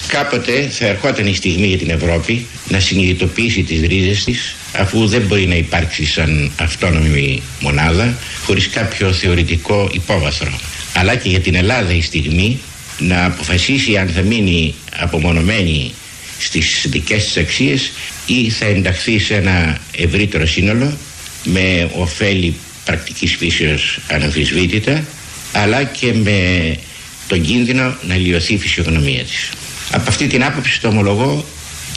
Κάποτε 0.06 0.68
θα 0.70 0.86
ερχόταν 0.86 1.26
η 1.26 1.34
στιγμή 1.34 1.66
για 1.66 1.78
την 1.78 1.90
Ευρώπη 1.90 2.46
να 2.68 2.80
συνειδητοποιήσει 2.80 3.62
τις 3.62 3.80
ρίζες 3.80 4.24
της 4.24 4.54
αφού 4.72 5.06
δεν 5.06 5.22
μπορεί 5.22 5.46
να 5.46 5.54
υπάρξει 5.54 6.06
σαν 6.06 6.50
αυτόνομη 6.56 7.42
μονάδα 7.60 8.18
χωρίς 8.44 8.68
κάποιο 8.68 9.12
θεωρητικό 9.12 9.90
υπόβαθρο. 9.92 10.58
Αλλά 10.94 11.16
και 11.16 11.28
για 11.28 11.40
την 11.40 11.54
Ελλάδα 11.54 11.92
η 11.92 12.00
στιγμή 12.00 12.58
να 12.98 13.24
αποφασίσει 13.24 13.96
αν 13.96 14.08
θα 14.08 14.22
μείνει 14.22 14.74
απομονωμένη 14.98 15.94
στις 16.38 16.86
δικές 16.88 17.24
της 17.24 17.36
αξίες 17.36 17.92
ή 18.26 18.50
θα 18.50 18.64
ενταχθεί 18.64 19.18
σε 19.18 19.34
ένα 19.34 19.78
ευρύτερο 19.96 20.46
σύνολο 20.46 20.96
με 21.44 21.90
ωφέλη 21.94 22.54
πρακτικής 22.84 23.36
φύσεως 23.36 23.98
αναμφισβήτητα 24.10 25.04
αλλά 25.52 25.84
και 25.84 26.12
με 26.12 26.38
τον 27.28 27.40
κίνδυνο 27.40 27.96
να 28.06 28.16
λιωθεί 28.16 28.54
η 28.54 28.58
φυσιογνωμία 28.58 29.24
της. 29.24 29.50
Από 29.94 30.04
αυτή 30.08 30.26
την 30.26 30.44
άποψη 30.44 30.80
το 30.80 30.88
ομολογώ 30.88 31.44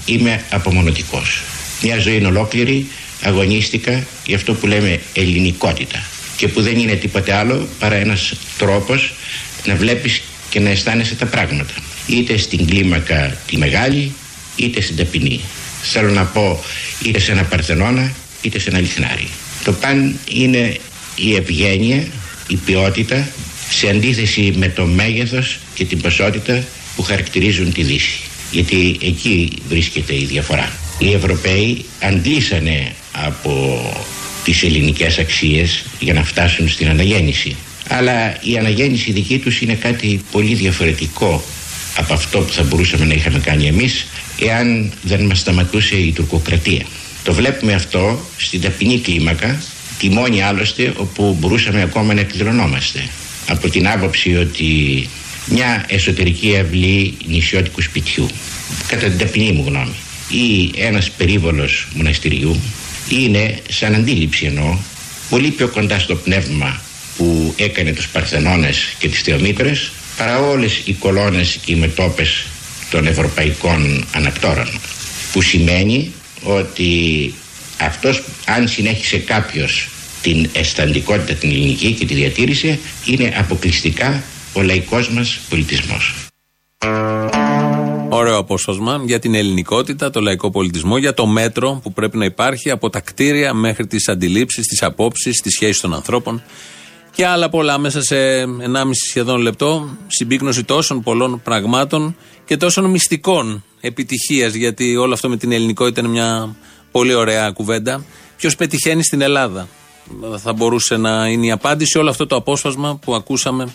είμαι 0.06 0.44
απομονωτικός. 0.50 1.42
Μια 1.82 2.00
ζωή 2.00 2.16
είναι 2.16 2.28
ολόκληρη 2.28 2.88
αγωνίστηκα 3.22 4.06
για 4.26 4.36
αυτό 4.36 4.54
που 4.54 4.68
λέμε 4.68 5.02
ελληνικότητα. 5.14 6.06
Και 6.38 6.48
που 6.48 6.62
δεν 6.62 6.78
είναι 6.78 6.96
τίποτε 6.96 7.34
άλλο 7.34 7.68
παρά 7.80 7.96
ένας 7.96 8.34
τρόπος 8.58 9.14
να 9.66 9.76
βλέπεις 9.76 10.22
και 10.50 10.60
να 10.60 10.70
αισθάνεσαι 10.70 11.16
τα 11.16 11.26
πράγματα. 11.26 11.74
Είτε 12.08 12.38
στην 12.38 12.68
κλίμακα 12.68 13.38
τη 13.48 13.58
μεγάλη 13.58 14.12
είτε 14.56 14.82
στην 14.82 14.96
ταπεινή. 14.96 15.42
Θέλω 15.82 16.10
να 16.10 16.24
πω 16.24 16.64
είτε 17.06 17.20
σε 17.20 17.32
ένα 17.32 17.44
παρθενώνα 17.44 18.14
είτε 18.42 18.60
σε 18.60 18.70
ένα 18.70 18.80
λιχνάρι 18.80 19.28
το 19.68 19.74
παν 19.74 20.20
είναι 20.30 20.78
η 21.16 21.36
ευγένεια 21.36 22.08
η 22.48 22.56
ποιότητα 22.56 23.28
σε 23.70 23.90
αντίθεση 23.90 24.54
με 24.58 24.70
το 24.70 24.86
μέγεθος 24.86 25.60
και 25.74 25.86
την 25.86 26.02
ποσότητα 26.02 26.64
που 26.98 27.04
χαρακτηρίζουν 27.04 27.74
τη 27.74 27.84
Δύση. 27.84 28.20
Γιατί 28.52 28.98
εκεί 29.02 29.52
βρίσκεται 29.70 30.14
η 30.14 30.26
διαφορά. 30.26 30.72
Οι 30.98 31.14
Ευρωπαίοι 31.14 31.86
αντλήσανε 32.00 32.96
από 33.12 33.82
τις 34.44 34.64
ελληνικές 34.64 35.18
αξίες 35.18 35.86
για 36.00 36.14
να 36.14 36.24
φτάσουν 36.24 36.70
στην 36.70 36.90
αναγέννηση. 36.90 37.56
Αλλά 37.88 38.38
η 38.42 38.58
αναγέννηση 38.58 39.12
δική 39.12 39.40
τους 39.40 39.62
είναι 39.62 39.74
κάτι 39.74 40.22
πολύ 40.32 40.54
διαφορετικό 40.54 41.44
από 41.98 42.14
αυτό 42.14 42.40
που 42.40 42.54
θα 42.54 42.64
μπορούσαμε 42.64 43.06
να 43.06 43.14
είχαμε 43.14 43.40
κάνει 43.40 43.68
εμείς 43.68 44.08
εάν 44.40 44.94
δεν 45.02 45.26
μας 45.26 45.40
σταματούσε 45.40 45.96
η 45.96 46.12
τουρκοκρατία. 46.12 46.86
Το 47.24 47.34
βλέπουμε 47.34 47.74
αυτό 47.74 48.20
στην 48.38 48.62
ταπεινή 48.62 49.00
κλίμακα, 49.00 49.62
τη 50.00 50.10
μόνη 50.10 50.42
άλλωστε 50.42 50.94
όπου 50.98 51.38
μπορούσαμε 51.40 51.82
ακόμα 51.82 52.14
να 52.14 52.20
εκδηλωνόμαστε. 52.20 53.10
Από 53.48 53.70
την 53.70 53.88
άποψη 53.88 54.36
ότι 54.36 55.10
μια 55.50 55.86
εσωτερική 55.88 56.58
αυλή 56.58 57.18
νησιώτικου 57.26 57.82
σπιτιού, 57.82 58.28
κατά 58.88 59.08
την 59.08 59.18
ταπεινή 59.18 59.52
μου 59.52 59.64
γνώμη, 59.68 59.96
ή 60.30 60.72
ένας 60.78 61.12
περίβολος 61.12 61.88
μοναστηριού, 61.94 62.62
είναι 63.10 63.62
σαν 63.70 63.96
αντίληψη 63.96 64.46
εννοώ, 64.46 64.78
πολύ 65.30 65.50
πιο 65.50 65.68
κοντά 65.68 66.00
στο 66.00 66.16
πνεύμα 66.16 66.82
που 67.18 67.54
έκανε 67.58 67.94
τους 67.94 68.08
Παρθενώνες 68.08 68.96
και 69.00 69.10
τις 69.10 69.22
Θεομήτρες 69.22 69.92
παρά 70.18 70.40
όλες 70.40 70.82
οι 70.86 70.94
κολόνες 70.94 71.60
και 71.66 71.72
οι 71.72 71.76
μετόπες 71.76 72.46
των 72.90 73.08
ευρωπαϊκών 73.08 74.06
ανακτόρων 74.12 74.68
που 75.32 75.42
σημαίνει 75.42 76.12
ότι 76.44 77.34
αυτός 77.78 78.24
αν 78.46 78.68
συνέχισε 78.68 79.18
κάποιος 79.18 79.90
την 80.22 80.50
αισθαντικότητα 80.54 81.34
την 81.34 81.50
ελληνική 81.50 81.92
και 81.92 82.06
τη 82.06 82.14
διατήρησε 82.14 82.80
είναι 83.06 83.34
αποκλειστικά 83.38 84.24
ο 84.58 84.62
λαϊκός 84.62 85.10
μας 85.10 85.40
πολιτισμός. 85.50 86.28
Ωραίο 88.10 88.38
απόσπασμα 88.38 89.02
για 89.06 89.20
την 89.20 89.36
ελληνικότητα, 89.36 90.10
το 90.10 90.22
λαϊκό 90.22 90.52
πολιτισμό, 90.52 90.98
για 90.98 91.14
το 91.14 91.26
μέτρο 91.26 91.80
που 91.84 91.94
πρέπει 91.94 92.18
να 92.18 92.26
υπάρχει 92.26 92.70
από 92.70 92.90
τα 92.90 93.00
κτίρια 93.00 93.54
μέχρι 93.54 93.88
τις 93.88 94.08
αντιλήψεις, 94.08 94.68
τις 94.68 94.84
απόψεις, 94.84 95.42
τις 95.42 95.54
σχέσεις 95.54 95.82
των 95.82 95.94
ανθρώπων 95.94 96.44
και 97.12 97.26
άλλα 97.26 97.50
πολλά 97.50 97.78
μέσα 97.78 98.02
σε 98.02 98.16
1,5 98.44 98.48
σχεδόν 99.10 99.42
λεπτό. 99.42 99.98
Συμπίκνωση 100.08 100.64
τόσων 100.64 101.04
πολλών 101.04 101.42
πραγμάτων 101.44 102.16
και 102.46 102.58
τόσων 102.58 102.86
μυστικών 102.86 103.64
επιτυχίας, 103.82 104.54
γιατί 104.54 104.96
όλο 104.96 105.14
αυτό 105.14 105.30
με 105.30 105.38
την 105.38 105.52
ελληνικότητα 105.52 106.00
είναι 106.00 106.10
μια 106.10 106.56
πολύ 106.92 107.14
ωραία 107.14 107.52
κουβέντα. 107.52 108.06
Ποιος 108.38 108.56
πετυχαίνει 108.56 109.04
στην 109.04 109.22
Ελλάδα, 109.22 109.68
θα 110.38 110.54
μπορούσε 110.54 110.98
να 110.98 111.28
είναι 111.28 111.46
η 111.46 111.52
απάντηση 111.52 111.98
όλο 111.98 112.10
αυτό 112.10 112.28
το 112.28 112.36
απόσπασμα 112.36 112.96
που 112.96 113.16
ακούσαμε 113.16 113.68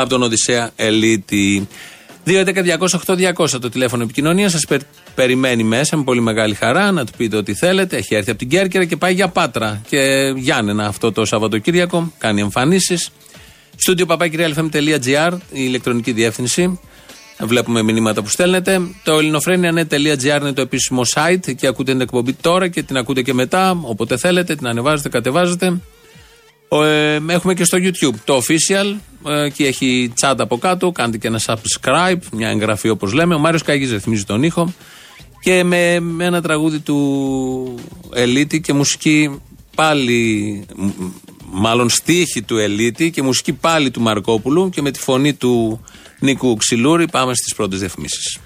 από 0.00 0.10
τον 0.10 0.22
Οδυσσέα 0.22 0.70
Ελίτη. 0.76 1.68
2.11.208.200 2.26 3.48
το 3.60 3.68
τηλέφωνο 3.68 4.02
επικοινωνία. 4.02 4.48
Σας 4.48 4.64
περιμένει 5.14 5.62
μέσα 5.62 5.96
με 5.96 6.02
πολύ 6.02 6.20
μεγάλη 6.20 6.54
χαρά 6.54 6.90
να 6.90 7.04
του 7.04 7.12
πείτε 7.16 7.36
ό,τι 7.36 7.54
θέλετε. 7.54 7.96
Έχει 7.96 8.14
έρθει 8.14 8.30
από 8.30 8.38
την 8.38 8.48
Κέρκυρα 8.48 8.84
και 8.84 8.96
πάει 8.96 9.14
για 9.14 9.28
Πάτρα 9.28 9.82
και 9.88 10.32
Γιάννενα 10.36 10.86
αυτό 10.86 11.12
το 11.12 11.24
Σαββατοκύριακο. 11.24 12.12
Κάνει 12.18 12.40
εμφανίσεις. 12.40 13.10
Στούντιο 13.76 14.06
παπάκυριαλfm.gr 14.06 15.32
η 15.32 15.38
ηλεκτρονική 15.50 16.12
διεύθυνση. 16.12 16.80
Βλέπουμε 17.42 17.82
μηνύματα 17.82 18.22
που 18.22 18.28
στέλνετε. 18.28 18.80
Το 19.04 19.18
ελληνοφρένια.net.gr 19.18 20.40
είναι 20.40 20.52
το 20.52 20.60
επίσημο 20.60 21.02
site 21.14 21.54
και 21.56 21.66
ακούτε 21.66 21.92
την 21.92 22.00
εκπομπή 22.00 22.32
τώρα 22.32 22.68
και 22.68 22.82
την 22.82 22.96
ακούτε 22.96 23.22
και 23.22 23.34
μετά. 23.34 23.78
Όποτε 23.82 24.16
θέλετε, 24.16 24.54
την 24.54 24.66
ανεβάζετε, 24.66 25.08
κατεβάζετε. 25.08 25.80
Ε, 26.72 27.18
έχουμε 27.26 27.54
και 27.54 27.64
στο 27.64 27.78
YouTube 27.80 28.14
το 28.24 28.36
official 28.36 28.96
ε, 29.26 29.48
και 29.48 29.66
έχει 29.66 30.12
chat 30.20 30.34
από 30.38 30.58
κάτω. 30.58 30.90
Κάντε 30.90 31.18
και 31.18 31.26
ένα 31.26 31.40
subscribe, 31.46 32.18
μια 32.32 32.48
εγγραφή 32.48 32.88
όπως 32.88 33.12
λέμε. 33.12 33.34
Ο 33.34 33.38
Μάριος 33.38 33.62
Καγή 33.62 33.84
ρυθμίζει 33.92 34.24
τον 34.24 34.42
ήχο. 34.42 34.72
Και 35.42 35.64
με, 35.64 36.00
με 36.00 36.24
ένα 36.24 36.42
τραγούδι 36.42 36.78
του 36.78 37.74
Ελίτη 38.12 38.60
και 38.60 38.72
μουσική 38.72 39.40
πάλι, 39.74 40.64
μ- 40.76 40.84
μ- 40.98 41.12
μάλλον 41.52 41.88
στίχη 41.88 42.42
του 42.42 42.56
Ελίτη 42.56 43.10
και 43.10 43.22
μουσική 43.22 43.52
πάλι 43.52 43.90
του 43.90 44.00
Μαρκόπουλου 44.00 44.70
και 44.70 44.82
με 44.82 44.90
τη 44.90 44.98
φωνή 44.98 45.34
του 45.34 45.84
Νίκου 46.18 46.56
Ξυλούρη 46.56 47.08
πάμε 47.08 47.34
στις 47.34 47.54
πρώτες 47.54 47.78
διαφημίσεις. 47.78 48.38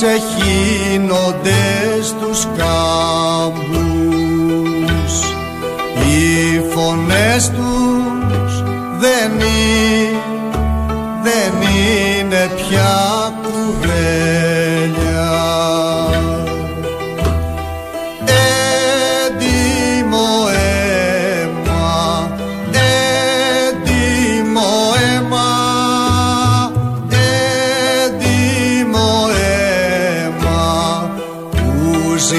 Ξεχύνονται 0.00 1.62
στους 2.02 2.46
κάμπους. 2.56 3.74
Οι 6.06 6.60
φωνές 6.74 7.50
τους 7.50 7.79
που 32.30 32.36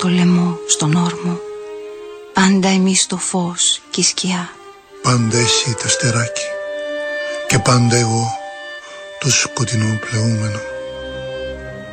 στο 0.00 0.08
λαιμό, 0.08 0.58
στον 0.66 0.94
όρμο 0.94 1.38
Πάντα 2.32 2.68
εμείς 2.68 3.06
το 3.06 3.16
φως 3.16 3.80
και 3.90 4.00
η 4.00 4.02
σκιά 4.02 4.50
Πάντα 5.02 5.38
εσύ 5.38 5.74
το 5.82 5.88
στεράκι 5.88 6.46
και 7.48 7.58
πάντα 7.58 7.96
εγώ 7.96 8.26
το 9.20 9.30
σκοτεινό 9.30 9.98
πλεούμενο. 10.00 10.60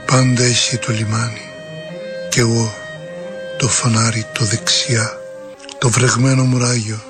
Πάντα 0.06 0.44
εσύ 0.44 0.78
το 0.78 0.92
λιμάνι 0.92 1.42
και 2.30 2.40
εγώ 2.40 2.74
το 3.58 3.68
φανάρι 3.68 4.26
το 4.34 4.46
δεξιά, 4.46 5.20
το 5.78 5.90
βρεγμένο 5.90 6.44
μουράγιο 6.44 7.04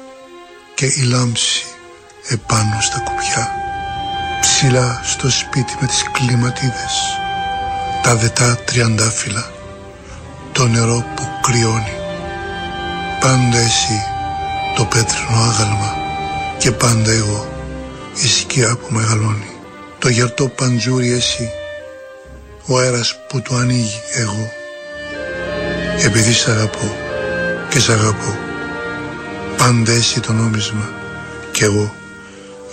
και 0.75 0.85
η 0.85 1.01
λάμψη 1.01 1.65
επάνω 2.27 2.81
στα 2.81 2.99
κουπιά. 2.99 3.51
Ψηλά 4.41 5.01
στο 5.03 5.29
σπίτι 5.29 5.77
με 5.81 5.87
τις 5.87 6.03
κλιματίδες, 6.11 6.95
τα 8.03 8.15
δετά 8.15 8.57
τριαντάφυλλα, 8.65 9.51
το 10.57 10.67
νερό 10.67 11.05
που 11.15 11.23
κρυώνει. 11.41 11.95
Πάντα 13.19 13.57
εσύ 13.57 14.01
το 14.75 14.85
πέτρινο 14.85 15.41
άγαλμα 15.49 15.95
και 16.57 16.71
πάντα 16.71 17.11
εγώ 17.11 17.47
η 18.23 18.27
σκιά 18.27 18.77
που 18.77 18.87
μεγαλώνει. 18.89 19.51
Το 19.99 20.09
γερτό 20.09 20.47
παντζούρι 20.47 21.11
εσύ, 21.11 21.49
ο 22.65 22.77
αέρας 22.77 23.15
που 23.27 23.41
το 23.41 23.55
ανοίγει 23.55 24.01
εγώ. 24.13 24.51
Επειδή 26.05 26.31
σ' 26.31 26.47
αγαπώ 26.47 26.95
και 27.69 27.79
σ' 27.79 27.89
αγαπώ, 27.89 28.37
πάντα 29.57 29.91
εσύ 29.91 30.19
το 30.19 30.33
νόμισμα 30.33 30.89
και 31.51 31.65
εγώ 31.65 31.93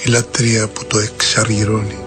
η 0.04 0.10
λατρεία 0.10 0.68
που 0.68 0.84
το 0.84 0.98
εξαργυρώνει. 0.98 1.98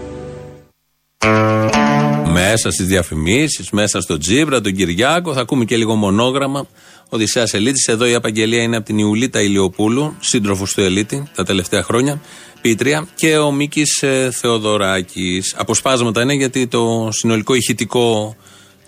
Μέσα 2.49 2.71
στις 2.71 2.85
διαφημίσεις, 2.85 3.69
μέσα 3.69 4.01
στο 4.01 4.17
Τζίμπρα, 4.17 4.61
τον 4.61 4.73
Κυριάκο, 4.73 5.33
θα 5.33 5.41
ακούμε 5.41 5.65
και 5.65 5.77
λίγο 5.77 5.95
μονόγραμμα. 5.95 6.67
Οδυσσέας 7.09 7.53
Ελίτης. 7.53 7.87
Εδώ 7.87 8.05
η 8.05 8.13
απαγγελία 8.13 8.61
είναι 8.61 8.75
από 8.75 8.85
την 8.85 8.97
Ιουλίτα 8.97 9.41
Ηλιοπούλου, 9.41 10.15
σύντροφος 10.19 10.73
του 10.73 10.81
Ελίτη 10.81 11.23
τα 11.35 11.43
τελευταία 11.43 11.83
χρόνια, 11.83 12.21
πίτρια, 12.61 13.07
και 13.15 13.37
ο 13.37 13.51
Μίκης 13.51 14.03
Θεοδωράκης. 14.31 15.55
Αποσπάσματα 15.57 16.21
είναι 16.21 16.33
γιατί 16.33 16.67
το 16.67 17.09
συνολικό 17.11 17.53
ηχητικό 17.53 18.35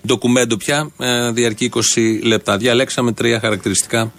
ντοκουμέντο 0.08 0.58
πια 0.58 0.92
ε, 1.00 1.32
διαρκεί 1.32 1.72
20 1.74 1.80
λεπτά. 2.24 2.58
Διαλέξαμε 2.58 3.12
τρία 3.12 3.40
χαρακτηριστικά 3.40 4.12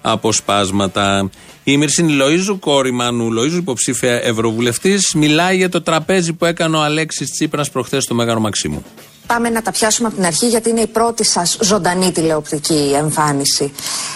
αποσπάσματα. 0.00 1.30
Η 1.64 1.76
Μυρσίνη 1.76 2.12
Λοίζου, 2.12 2.58
κόρη 2.58 2.90
Μανού 2.90 3.32
Λοίζου, 3.32 3.56
υποψήφια 3.56 4.12
ευρωβουλευτής, 4.12 5.14
μιλάει 5.14 5.56
για 5.56 5.68
το 5.68 5.82
τραπέζι 5.82 6.32
που 6.32 6.44
έκανε 6.44 6.76
ο 6.76 6.82
Αλέξης 6.82 7.30
Τσίπρας 7.30 7.70
προχθές 7.70 8.02
στο 8.04 8.14
Μέγαρο 8.14 8.40
Μαξίμου. 8.40 8.84
Πάμε 9.28 9.50
να 9.50 9.62
τα 9.62 9.70
πιάσουμε 9.70 10.08
από 10.08 10.16
την 10.16 10.26
αρχή 10.26 10.48
γιατί 10.48 10.70
είναι 10.70 10.80
η 10.80 10.86
πρώτη 10.86 11.24
σας 11.24 11.58
ζωντανή 11.60 12.12
τηλεοπτική 12.12 12.94
εμφάνιση. 12.96 13.72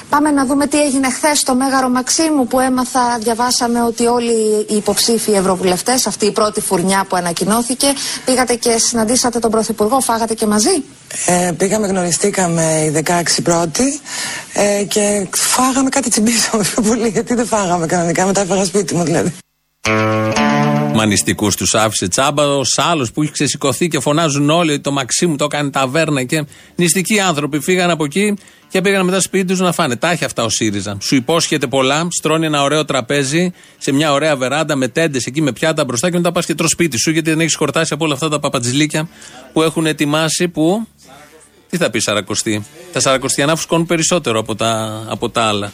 Πάμε 0.08 0.30
να 0.30 0.46
δούμε 0.46 0.66
τι 0.66 0.80
έγινε 0.80 1.10
χθες 1.10 1.38
στο 1.38 1.54
Μέγαρο 1.54 1.88
Μαξίμου 1.88 2.46
που 2.46 2.60
έμαθα, 2.60 3.18
διαβάσαμε 3.20 3.82
ότι 3.82 4.06
όλοι 4.06 4.66
οι 4.68 4.76
υποψήφοι 4.76 5.32
ευρωβουλευτές, 5.32 6.06
αυτή 6.06 6.26
η 6.26 6.30
πρώτη 6.30 6.60
φουρνιά 6.60 7.04
που 7.08 7.16
ανακοινώθηκε, 7.16 7.86
πήγατε 8.24 8.54
και 8.54 8.78
συναντήσατε 8.78 9.38
τον 9.38 9.50
Πρωθυπουργό, 9.50 10.00
φάγατε 10.00 10.34
και 10.34 10.46
μαζί; 10.46 10.82
Ε, 11.26 11.52
πήγαμε, 11.56 11.86
γνωριστήκαμε 11.86 12.62
οι 12.62 13.02
16 13.06 13.42
πρώτοι 13.42 14.00
ε, 14.52 14.84
και 14.84 15.26
φάγαμε 15.36 15.88
κάτι 15.88 16.10
τσιμπήσαμε 16.10 16.62
πιο 16.62 16.82
πολύ. 16.82 17.08
Γιατί 17.08 17.34
δεν 17.34 17.46
φάγαμε 17.46 17.86
κανονικά, 17.86 18.26
μετά 18.26 18.40
έφαγα 18.40 18.64
σπίτι 18.64 18.94
μου 18.94 19.04
δηλαδή. 19.04 19.32
Μανιστικούς 20.94 21.56
τους 21.56 21.74
άφησε 21.74 22.08
τσάμπα. 22.08 22.46
Ο 22.56 22.62
άλλο 22.76 23.08
που 23.14 23.22
έχει 23.22 23.32
ξεσηκωθεί 23.32 23.88
και 23.88 24.00
φωνάζουν 24.00 24.50
όλοι 24.50 24.72
ότι 24.72 24.80
το 24.80 24.92
Μαξίμου 24.92 25.36
το 25.36 25.44
έκανε 25.44 25.70
ταβέρνα 25.70 26.22
και 26.22 26.44
νηστικοί 26.74 27.20
άνθρωποι 27.20 27.60
φύγαν 27.60 27.90
από 27.90 28.04
εκεί 28.04 28.36
και 28.68 28.80
πήγαν 28.80 29.04
μετά 29.04 29.20
σπίτι 29.20 29.46
τους 29.46 29.58
να 29.58 29.72
φάνε. 29.72 29.96
Τα 29.96 30.10
έχει 30.10 30.24
αυτά 30.24 30.44
ο 30.44 30.48
ΣΥΡΙΖΑ. 30.48 30.96
Σου 31.00 31.14
υπόσχεται 31.14 31.66
πολλά, 31.66 32.08
στρώνει 32.10 32.46
ένα 32.46 32.62
ωραίο 32.62 32.84
τραπέζι 32.84 33.52
σε 33.78 33.92
μια 33.92 34.12
ωραία 34.12 34.36
βεράντα 34.36 34.76
με 34.76 34.88
τέντες 34.88 35.24
εκεί 35.24 35.42
με 35.42 35.52
πιάτα 35.52 35.84
μπροστά 35.84 36.10
και 36.10 36.16
μετά 36.16 36.32
πας 36.32 36.46
και 36.46 36.54
τρώ 36.54 36.68
σπίτι 36.68 36.98
σου 36.98 37.10
γιατί 37.10 37.30
δεν 37.30 37.40
έχεις 37.40 37.54
χορτάσει 37.54 37.94
από 37.94 38.04
όλα 38.04 38.14
αυτά 38.14 38.28
τα 38.28 38.38
παπατζηλίκια 38.38 39.08
που 39.52 39.62
έχουν 39.62 39.86
ετοιμάσει 39.86 40.48
που. 40.48 40.86
Τι 41.70 41.76
θα 41.76 41.90
πει 41.90 41.98
Σαρακοστή; 41.98 42.64
Τα 42.92 43.00
Σαρακοστιανά 43.00 43.56
φουσκώνουν 43.56 43.86
περισσότερο 43.86 44.38
από 44.38 44.54
τα, 44.54 45.02
από 45.08 45.30
τα 45.30 45.42
άλλα. 45.42 45.72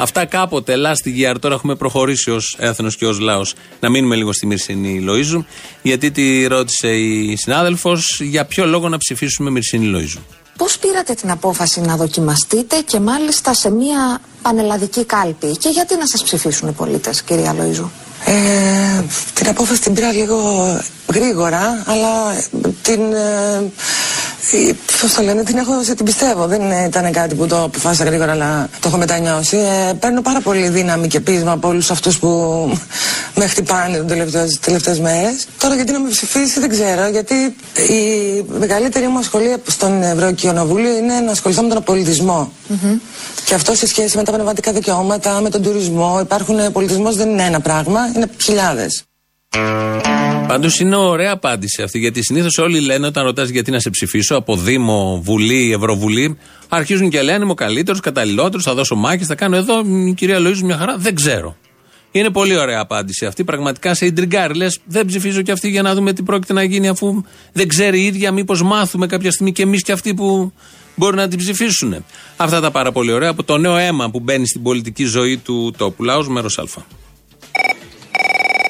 Αυτά 0.00 0.24
κάποτε, 0.24 0.74
last 0.76 1.08
year, 1.08 1.34
τώρα 1.40 1.54
έχουμε 1.54 1.74
προχωρήσει 1.74 2.30
ως 2.30 2.56
έθνος 2.58 2.96
και 2.96 3.06
ως 3.06 3.18
λαός. 3.18 3.54
Να 3.80 3.88
μείνουμε 3.90 4.16
λίγο 4.16 4.32
στη 4.32 4.46
Μυρσίνη 4.46 5.00
Λοίζου, 5.00 5.44
γιατί 5.82 6.10
τη 6.10 6.46
ρώτησε 6.46 6.88
η 6.88 7.36
συνάδελφος 7.36 8.20
για 8.22 8.44
ποιο 8.44 8.66
λόγο 8.66 8.88
να 8.88 8.98
ψηφίσουμε 8.98 9.50
Μυρσίνη 9.50 9.86
Λοίζου. 9.86 10.20
Πώς 10.56 10.78
πήρατε 10.78 11.14
την 11.14 11.30
απόφαση 11.30 11.80
να 11.80 11.96
δοκιμαστείτε 11.96 12.76
και 12.86 13.00
μάλιστα 13.00 13.54
σε 13.54 13.70
μια 13.70 14.20
πανελλαδική 14.42 15.04
κάλπη; 15.04 15.56
Και 15.56 15.68
γιατί 15.68 15.96
να 15.96 16.06
σας 16.06 16.22
ψηφίσουν 16.22 16.68
οι 16.68 16.72
πολίτες, 16.72 17.22
κυρία 17.22 17.52
Λοίζου; 17.52 17.90
Ε, 18.24 19.02
την 19.34 19.48
απόφαση 19.48 19.80
την 19.80 19.94
πήρα 19.94 20.12
λίγο 20.12 20.38
γρήγορα, 21.12 21.82
αλλά 21.86 22.44
την. 22.82 23.12
Ε, 23.12 23.70
ε, 24.52 24.72
πώς 25.00 25.14
το 25.14 25.22
λένε, 25.22 25.42
την 25.42 25.56
έχω, 25.56 25.72
την 25.96 26.04
πιστεύω. 26.04 26.46
Δεν 26.46 26.60
ήταν 26.86 27.12
κάτι 27.12 27.34
που 27.34 27.46
το 27.46 27.62
αποφάσισα 27.62 28.04
γρήγορα, 28.04 28.32
αλλά 28.32 28.68
το 28.80 28.88
έχω 28.88 28.96
μετανιώσει. 28.96 29.56
Ε, 29.56 29.92
παίρνω 29.92 30.22
πάρα 30.22 30.40
πολύ 30.40 30.68
δύναμη 30.68 31.08
και 31.08 31.20
πείσμα 31.20 31.52
από 31.52 31.68
όλους 31.68 31.90
αυτούς 31.90 32.18
που 32.18 32.28
με 33.34 33.46
χτυπάνε 33.46 33.98
τις 33.98 34.58
τελευταίες 34.60 35.00
μέρες. 35.00 35.46
Τώρα 35.58 35.74
γιατί 35.74 35.92
να 35.92 36.00
με 36.00 36.08
ψηφίσει 36.08 36.60
δεν 36.60 36.68
ξέρω, 36.68 37.08
γιατί 37.08 37.34
η 37.92 38.44
μεγαλύτερη 38.58 39.06
μου 39.06 39.18
ασχολία 39.18 39.56
στον 39.66 40.02
Ευρωκοινοβούλιο 40.02 40.96
είναι 40.96 41.20
να 41.20 41.30
ασχοληθώ 41.30 41.62
με 41.62 41.74
τον 41.74 41.82
πολιτισμό. 41.82 42.52
Και 43.44 43.54
αυτό 43.54 43.74
σε 43.74 43.86
σχέση 43.86 44.16
με 44.16 44.22
τα 44.22 44.32
πνευματικά 44.32 44.72
δικαιώματα, 44.72 45.40
με 45.40 45.50
τον 45.50 45.62
τουρισμό. 45.62 46.18
Υπάρχουν 46.20 46.72
πολιτισμός 46.72 47.16
δεν 47.16 47.28
είναι 47.28 47.42
ένα 47.42 47.60
πράγμα, 47.60 48.00
είναι 48.14 48.26
χιλιάδες. 48.44 49.07
Πάντως 50.48 50.80
είναι 50.80 50.96
ωραία 50.96 51.32
απάντηση 51.32 51.82
αυτή, 51.82 51.98
γιατί 51.98 52.22
συνήθως 52.22 52.58
όλοι 52.58 52.80
λένε 52.80 53.06
όταν 53.06 53.24
ρωτάς 53.24 53.48
γιατί 53.48 53.70
να 53.70 53.80
σε 53.80 53.90
ψηφίσω 53.90 54.36
από 54.36 54.56
Δήμο, 54.56 55.20
Βουλή, 55.24 55.72
Ευρωβουλή, 55.72 56.38
αρχίζουν 56.68 57.10
και 57.10 57.22
λένε 57.22 57.42
Είμαι 57.42 57.50
ο 57.52 57.54
καλύτερος, 57.54 58.00
καταλληλότερος, 58.00 58.64
θα 58.64 58.74
δώσω 58.74 58.94
μάχες, 58.94 59.26
θα 59.26 59.34
κάνω 59.34 59.56
εδώ. 59.56 59.82
Η 60.06 60.14
κυρία 60.16 60.38
Λοίζου 60.38 60.66
μια 60.66 60.76
χαρά. 60.76 60.96
Δεν 60.96 61.14
ξέρω. 61.14 61.56
Είναι 62.10 62.30
πολύ 62.30 62.56
ωραία 62.56 62.80
απάντηση 62.80 63.26
αυτή. 63.26 63.44
Πραγματικά 63.44 63.94
σε 63.94 64.06
ιντριγκάρει. 64.06 64.54
Λες, 64.54 64.78
δεν 64.84 65.06
ψηφίζω 65.06 65.42
και 65.42 65.52
αυτή 65.52 65.68
για 65.68 65.82
να 65.82 65.94
δούμε 65.94 66.12
τι 66.12 66.22
πρόκειται 66.22 66.52
να 66.52 66.62
γίνει, 66.62 66.88
αφού 66.88 67.22
δεν 67.52 67.68
ξέρει 67.68 68.00
η 68.00 68.04
ίδια. 68.04 68.32
Μήπως 68.32 68.62
μάθουμε 68.62 69.06
κάποια 69.06 69.30
στιγμή 69.30 69.52
και 69.52 69.62
εμείς 69.62 69.82
και 69.82 69.92
αυτοί 69.92 70.14
που 70.14 70.52
μπορεί 70.94 71.16
να 71.16 71.28
την 71.28 71.38
ψηφίσουν. 71.38 72.04
Αυτά 72.36 72.60
τα 72.60 72.70
πάρα 72.70 72.92
πολύ 72.92 73.12
ωραία 73.12 73.30
από 73.30 73.42
το 73.42 73.58
νέο 73.58 73.76
αίμα 73.76 74.10
που 74.10 74.20
μπαίνει 74.20 74.46
στην 74.46 74.62
πολιτική 74.62 75.04
ζωή 75.04 75.36
του 75.36 75.74
τόπου. 75.76 76.04
Λαό 76.04 76.30
μέρος 76.30 76.58
Α. 76.58 76.64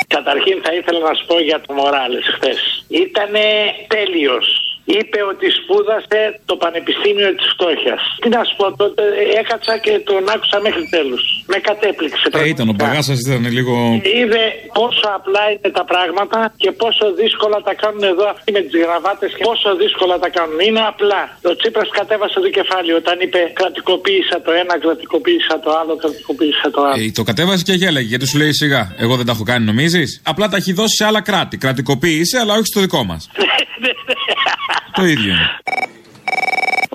Καταρχήν 0.09 0.63
θα 0.65 0.75
ήθελα 0.75 0.99
να 0.99 1.15
σου 1.15 1.27
πω 1.27 1.41
για 1.41 1.61
το 1.61 1.75
Μοράλες 1.75 2.25
χθες. 2.35 2.85
Ήτανε 2.89 3.41
τέλειος. 3.87 4.68
Είπε 4.97 5.19
ότι 5.33 5.47
σπούδασε 5.59 6.21
το 6.51 6.55
Πανεπιστήμιο 6.63 7.31
της 7.39 7.47
Φτώχειας. 7.55 8.01
Τι 8.23 8.29
να 8.37 8.41
σου 8.47 8.55
πω 8.61 8.67
τότε, 8.81 9.03
έκατσα 9.41 9.75
και 9.85 9.93
τον 10.09 10.23
άκουσα 10.35 10.59
μέχρι 10.67 10.85
τέλους. 10.95 11.23
Με 11.53 11.59
κατέπληξε. 11.69 12.27
Ε, 12.33 12.49
ήταν 12.55 12.67
ο 12.73 12.75
παγάσα, 12.81 13.15
ήταν 13.25 13.43
λίγο. 13.59 13.75
Είδε 14.19 14.45
πόσο 14.79 15.07
απλά 15.19 15.43
είναι 15.53 15.71
τα 15.79 15.85
πράγματα 15.93 16.39
και 16.63 16.71
πόσο 16.83 17.05
δύσκολα 17.21 17.59
τα 17.69 17.75
κάνουν 17.83 18.03
εδώ 18.13 18.25
αυτοί 18.35 18.49
με 18.57 18.61
τις 18.67 18.75
γραβάτες 18.85 19.31
και 19.37 19.45
πόσο 19.51 19.69
δύσκολα 19.83 20.17
τα 20.25 20.29
κάνουν. 20.37 20.59
Είναι 20.69 20.83
απλά. 20.93 21.23
Ο 21.51 21.55
Τσίπρας 21.59 21.89
κατέβασε 21.99 22.39
το 22.45 22.51
κεφάλι 22.59 22.93
όταν 23.01 23.17
είπε 23.25 23.41
κρατικοποίησα 23.61 24.37
το 24.47 24.51
ένα, 24.63 24.75
κρατικοποίησα 24.85 25.55
το 25.65 25.71
άλλο, 25.81 25.93
κρατικοποίησα 26.03 26.67
το 26.75 26.81
άλλο. 26.89 27.03
Ε, 27.05 27.11
το 27.19 27.23
κατέβασε 27.31 27.63
και 27.69 27.75
γέλαγε 27.83 28.09
γιατί 28.13 28.27
σου 28.31 28.39
λέει 28.43 28.53
σιγά. 28.63 28.83
Εγώ 29.05 29.15
δεν 29.19 29.27
τα 29.29 29.33
έχω 29.37 29.45
κάνει, 29.51 29.65
νομίζεις; 29.73 30.11
Απλά 30.33 30.47
τα 30.49 30.57
έχει 30.61 30.73
δώσει 30.73 30.95
σε 30.99 31.05
άλλα 31.09 31.21
κράτη. 31.29 31.57
Κρατικοποίησε, 31.65 32.37
αλλά 32.43 32.53
όχι 32.59 32.69
στο 32.73 32.81
δικό 32.81 33.05
μας. 33.05 33.23
το 34.98 35.06
ίδιο. 35.06 35.34
είναι. 35.34 35.50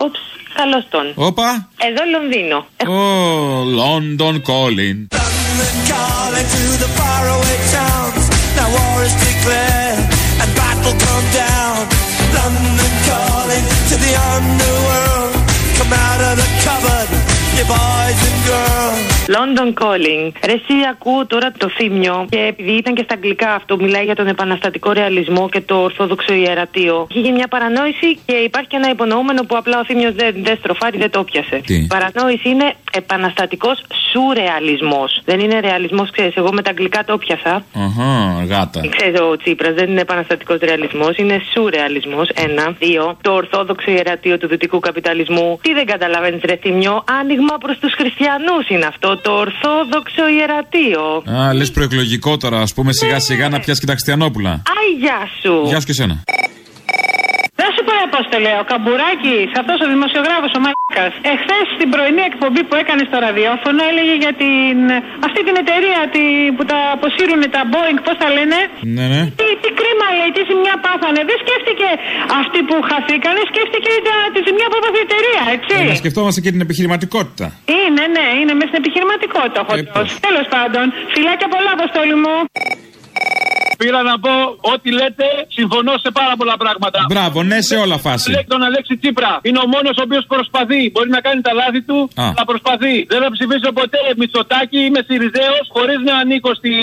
Ούψ, 0.00 0.18
καλώ 0.54 0.84
τον. 0.90 1.12
Όπα. 1.14 1.68
Εδώ 1.88 2.02
Λονδίνο. 2.12 2.66
Oh, 2.78 3.64
London 3.82 4.34
calling. 4.50 4.98
calling 5.92 6.48
to 6.56 6.64
the 6.82 6.90
faraway 6.98 7.56
towns. 7.74 8.24
Now 8.56 8.68
war 8.74 8.98
is 9.08 9.14
declared 9.26 10.00
and 10.42 10.50
battle 10.58 10.94
come 11.04 11.26
down. 11.44 11.76
London 12.38 12.92
calling 13.08 13.64
to 13.90 13.94
the 14.04 14.12
underworld. 14.32 15.34
Come 15.78 15.92
out 16.06 16.20
of 16.28 16.34
the 16.42 16.48
cupboard, 16.64 17.08
you 17.56 17.64
boys 17.72 18.20
and 18.28 18.38
girls. 18.48 19.11
London 19.27 19.73
Calling. 19.81 20.31
Ρε, 20.45 20.51
εσύ 20.51 20.75
ακούω 20.91 21.25
τώρα 21.25 21.51
το 21.57 21.69
θύμιο 21.69 22.25
και 22.29 22.39
επειδή 22.39 22.71
ήταν 22.71 22.93
και 22.93 23.03
στα 23.03 23.13
αγγλικά 23.13 23.53
αυτό, 23.53 23.77
μιλάει 23.77 24.03
για 24.03 24.15
τον 24.15 24.27
επαναστατικό 24.27 24.91
ρεαλισμό 24.91 25.49
και 25.49 25.61
το 25.61 25.75
ορθόδοξο 25.75 26.33
ιερατείο. 26.33 27.07
Είχε 27.13 27.31
μια 27.31 27.47
παρανόηση 27.47 28.19
και 28.25 28.35
υπάρχει 28.35 28.69
και 28.69 28.75
ένα 28.75 28.89
υπονοούμενο 28.89 29.43
που 29.43 29.57
απλά 29.57 29.79
ο 29.79 29.85
θύμιος 29.85 30.13
δεν, 30.13 30.35
δεν 30.43 30.57
στροφάρει, 30.57 30.97
δεν 30.97 31.09
το 31.09 31.23
πιασε. 31.23 31.61
Τι; 31.65 31.85
Παρανόηση 31.89 32.49
είναι 32.49 32.73
επαναστατικός 32.91 33.83
σουρεαλισμός. 34.11 35.21
Δεν 35.25 35.39
είναι 35.39 35.59
ρεαλισμός, 35.59 36.09
ξέρεις. 36.11 36.35
Εγώ 36.35 36.53
με 36.53 36.61
τα 36.61 36.69
αγγλικά 36.69 37.03
το 37.03 37.17
πιασα. 37.17 37.63
Αχα, 37.73 38.43
γάτα. 38.49 38.81
Ξέρεις, 38.97 39.19
ο 39.19 39.37
Τσίπρας 39.37 39.73
δεν 39.73 39.89
είναι 39.89 40.01
επαναστατικός 40.01 40.57
ρεαλισμός, 40.59 41.17
είναι 41.17 41.41
σουρεαλισμός. 41.53 42.29
Ένα. 42.29 42.75
Δύο. 42.79 43.17
Το 43.21 43.31
ορθόδοξο 43.33 43.91
ιερατείο 43.91 44.37
του 44.37 44.47
δυτικού 44.47 44.79
καπιταλισμού. 44.79 45.59
Τι 45.61 45.73
δεν 45.73 45.85
καταλαβαίνεις, 45.85 46.41
Ρε 46.45 46.55
Θήμιο, 46.55 47.03
άνοιγμα 47.19 47.57
προς 47.57 47.77
τους 47.79 47.93
χριστιανούς 47.93 48.69
είναι 48.69 48.85
αυτό. 48.85 49.12
Το 49.21 49.31
ορθόδοξο 49.31 50.27
ιερατείο. 50.37 51.35
Α, 51.41 51.53
λες 51.53 51.71
προεκλογικό 51.71 52.37
τώρα, 52.37 52.61
ας 52.61 52.73
πούμε 52.73 52.93
σιγά 52.93 53.19
σιγά 53.19 53.49
να 53.49 53.59
πιάσεις 53.59 53.79
και 53.79 53.85
τα 53.85 53.91
Χριστιανόπουλα. 53.91 54.49
Άι, 54.49 54.99
γεια 54.99 55.27
σου. 55.41 55.67
Γεια 55.67 55.79
σου 55.79 55.85
και 55.85 55.93
σένα. 55.93 56.23
Δεν 58.03 58.11
σου 58.11 58.15
πω 58.15 58.21
Απόστολε, 58.23 58.53
ο 58.63 58.65
Καμπουράκη, 58.71 59.37
αυτός 59.61 59.77
ο 59.85 59.87
δημοσιογράφος, 59.95 60.51
ο 60.57 60.59
Μάρκα, 60.65 61.05
εχθές 61.33 61.65
στην 61.75 61.87
πρωινή 61.93 62.23
εκπομπή 62.31 62.61
που 62.67 62.75
έκανε 62.81 63.03
στο 63.09 63.17
ραδιόφωνο 63.25 63.79
έλεγε 63.91 64.15
για 64.23 64.33
την, 64.41 64.77
αυτή 65.27 65.39
την 65.47 65.55
εταιρεία 65.63 66.01
τη, 66.13 66.23
που 66.55 66.63
τα 66.71 66.79
αποσύρουν 66.95 67.41
τα 67.55 67.61
Boeing, 67.71 67.99
πώς 68.05 68.15
τα 68.21 68.27
λένε; 68.37 68.59
Ναι, 68.97 69.05
ναι. 69.13 69.21
Τι, 69.39 69.47
τι 69.63 69.69
κρίμα 69.79 70.07
λέει, 70.19 70.31
τι 70.35 70.41
ζημιά 70.49 70.75
πάθανε. 70.85 71.21
Δεν 71.29 71.37
σκέφτηκε 71.43 71.89
αυτοί 72.41 72.59
που 72.67 72.75
χαθήκανε, 72.89 73.41
σκέφτηκε 73.51 73.91
τα, 74.07 74.15
τη 74.33 74.39
ζημιά 74.47 74.67
που 74.69 74.77
έπαθε 74.79 74.99
η 75.01 75.05
εταιρεία, 75.09 75.43
έτσι. 75.55 75.75
Ε, 75.83 75.91
να 75.93 75.97
σκεφτόμαστε 76.03 76.39
και 76.43 76.51
την 76.55 76.61
επιχειρηματικότητα. 76.65 77.45
Είναι, 77.79 78.03
ναι, 78.15 78.27
είναι 78.39 78.53
μέσα 78.59 78.69
στην 78.71 78.81
επιχειρηματικότητα 78.83 79.59
ο 79.63 79.65
χοντρός. 79.67 80.09
Τέλος 80.27 80.47
πάντων, 80.55 80.85
φιλάκια 81.13 81.47
πολλά, 81.53 81.71
Αποστόλη 81.77 82.15
μου. 82.23 82.35
Πήρα 83.83 84.01
να 84.11 84.15
πω 84.25 84.33
ό,τι 84.73 84.89
λέτε, 84.99 85.27
συμφωνώ 85.57 85.93
σε 86.03 86.09
πάρα 86.19 86.33
πολλά 86.39 86.55
πράγματα. 86.63 86.99
Μπράβο, 87.13 87.37
ναι, 87.51 87.57
σε 87.69 87.75
όλα 87.83 87.97
φάση. 88.05 88.27
Λέει 88.35 88.45
τον 88.53 88.61
Αλέξη 88.67 88.93
Τσίπρα. 89.01 89.31
Είναι 89.47 89.59
ο 89.65 89.67
μόνος 89.73 89.95
ο 90.01 90.03
οποίος 90.07 90.23
προσπαθεί. 90.33 90.81
Μπορεί 90.93 91.09
να 91.17 91.21
κάνει 91.27 91.39
τα 91.47 91.53
λάθη 91.61 91.81
του, 91.89 91.97
Α. 92.23 92.23
αλλά 92.31 92.43
προσπαθεί. 92.51 92.95
Δεν 93.11 93.19
θα 93.23 93.29
ψηφίσω 93.35 93.69
ποτέ 93.81 93.99
Μητσοτάκη, 94.21 94.79
είμαι 94.87 95.01
Σιριζέος, 95.07 95.63
χωρίς 95.75 95.99
να 96.07 96.13
ανήκω 96.21 96.51
στην 96.59 96.75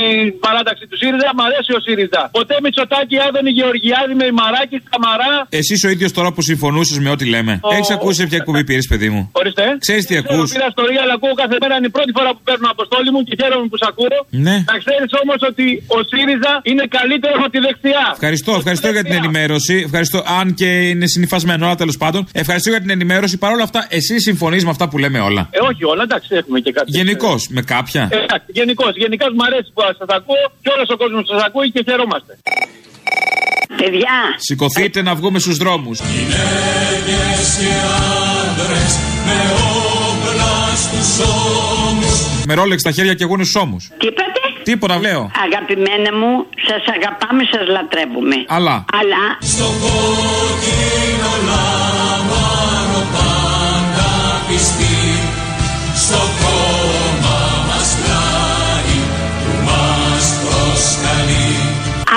παράταξη 0.46 0.84
του 0.90 0.96
ΣΥΡΙΖΑ. 1.00 1.28
Μ' 1.38 1.42
αρέσει 1.48 1.70
ο 1.78 1.80
ΣΥΡΙΖΑ. 1.86 2.22
Ποτέ 2.38 2.54
Μητσοτάκη, 2.64 3.16
Άδωνη 3.26 3.50
Γεωργιάδη 3.58 4.14
με 4.20 4.26
Μαράκη, 4.40 4.76
Καμαρά. 4.92 5.32
Εσύ 5.60 5.74
ο 5.86 5.88
ίδιος 5.94 6.10
τώρα 6.18 6.30
που 6.34 6.42
συμφωνούσες 6.50 6.98
με 7.04 7.10
ό,τι 7.14 7.24
λέμε. 7.34 7.52
Ο- 7.68 7.72
Έχεις 7.76 7.90
ακούσει 7.96 8.16
σε 8.20 8.26
ποια 8.28 8.38
εκπομπή 8.42 8.62
πήρες, 8.68 8.86
παιδί 8.90 9.08
μου; 9.14 9.22
Ορίστε. 9.40 9.64
Ξέρεις 9.86 10.04
τι 10.08 10.14
ακούς; 10.22 10.46
Πήρα 10.54 10.66
ιστορία, 10.74 11.00
αλλά 11.04 11.14
ακούω 11.18 11.34
κάθε 11.42 11.56
μέρα. 11.62 11.74
Είναι 11.78 11.88
η 11.92 11.94
πρώτη 11.96 12.10
φορά 12.18 12.30
που 12.36 12.42
παίρνω 12.48 12.66
αποστόλη 12.74 13.08
μου 13.14 13.20
και 13.26 13.34
χαίρομαι 13.40 13.66
που 13.70 13.76
σε 13.82 13.86
ακούω. 13.92 14.18
Ναι. 14.46 14.56
Να 14.72 14.76
ξέρεις 14.84 15.10
όμως 15.22 15.38
ότι 15.50 15.66
ο 15.96 15.98
ΣΥΡΙΖΑ 16.10 16.52
είναι 16.70 16.84
καλύτερο 16.98 17.34
από 17.42 17.50
τη 17.50 17.58
δεξιά. 17.58 18.04
Ευχαριστώ, 18.12 18.52
ευχαριστώ 18.60 18.88
για 18.90 19.04
την 19.04 19.12
ενημέρωση. 19.12 19.74
Ευχαριστώ, 19.84 20.18
αν 20.40 20.54
και 20.54 20.88
είναι 20.88 21.06
συνηθισμένο, 21.06 21.66
αλλά 21.66 21.74
τέλος 21.74 21.96
πάντων. 21.96 22.20
Ευχαριστώ 22.32 22.70
για 22.70 22.80
την 22.80 22.90
ενημέρωση. 22.90 23.38
Παρ' 23.38 23.52
όλα 23.52 23.62
αυτά, 23.62 23.86
εσύ 23.88 24.20
συμφωνείς 24.20 24.64
με 24.64 24.70
αυτά 24.70 24.88
που 24.88 24.98
λέμε 24.98 25.18
όλα. 25.20 25.48
Ε, 25.50 25.58
όχι 25.70 25.84
όλα, 25.84 26.02
εντάξει, 26.02 26.28
έχουμε 26.34 26.60
και 26.60 26.72
κάτι. 26.72 26.90
Γενικώς, 26.90 27.48
με 27.48 27.62
κάποια. 27.62 28.08
Ε, 28.12 28.16
Εντάξει, 28.16 28.46
γενικώς. 28.48 28.92
Γενικάς 28.96 29.28
μου 29.36 29.44
αρέσει 29.48 29.70
που 29.74 29.80
σας 29.98 30.08
ακούω 30.18 30.44
και 30.62 30.70
όλος 30.74 30.88
ο 30.94 30.96
κόσμος 30.96 31.22
σας 31.32 31.42
ακούει 31.46 31.70
και 31.70 31.82
χαιρόμαστε. 31.88 32.32
Παιδιά, 33.76 34.16
Σηκωθείτε 34.36 35.02
να 35.02 35.14
βγούμε 35.14 35.38
στους 35.38 35.56
δρόμους. 35.56 35.98
Γυναίκες 36.00 37.48
και 37.60 37.72
άντρες 38.50 38.92
με 39.26 39.38
όπλα 40.10 40.52
στους 40.76 41.26
ώμους 41.88 42.44
Με 42.46 42.54
ρόλεξ 42.54 42.80
στα 42.80 42.90
χέρια 42.90 43.14
και 43.14 43.22
εγώ 43.24 43.34
στους 43.34 43.54
ώμους. 43.54 43.90
τι 43.98 44.06
είπατε. 44.06 44.29
Τίποτα, 44.62 44.98
λέω. 45.06 45.22
Αγαπημένα 45.46 46.10
μου, 46.18 46.30
σας 46.68 46.82
αγαπάμε, 46.96 47.42
σας 47.52 47.66
λατρεύουμε. 47.76 48.36
Αλλά. 48.56 48.76
Αλλά 49.00 49.24
Στο 49.54 49.68
κόκκινο 49.82 51.32
λάμαρο 51.48 53.02
πάντα 53.14 54.08
πιστή 54.46 54.98
Στο 56.04 56.20
κόμμα 56.40 57.38
μας 57.68 57.88
πλάι 58.00 58.96
που 59.42 59.52
μας 59.68 60.24
προσκαλεί 60.42 61.48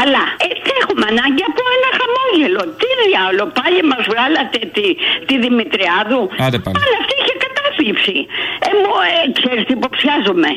Αλλά 0.02 0.24
ε, 0.46 0.48
θα 0.66 0.74
έχουμε 0.82 1.06
ανάγκη 1.14 1.44
από 1.52 1.62
ένα 1.76 1.90
χαμόγελο. 2.00 2.62
Τι 2.80 2.90
διάολο, 3.06 3.44
πάλι 3.60 3.80
μας 3.92 4.04
βγάλατε 4.12 4.60
τη, 4.76 4.86
τη 5.28 5.34
Δημητριάδου. 5.44 6.22
Άντε 6.46 6.58
πάλι. 6.66 6.76
Αλλά 6.82 6.96
αυτή 7.02 7.14
είχε 7.20 7.33
κατάθλιψη. 7.84 8.18
Ε, 8.68 8.70
μου, 8.80 8.92
ε, 9.10 9.22
ξέρεις 9.38 9.64
τι 9.68 9.74
υποψιάζομαι. 9.80 10.52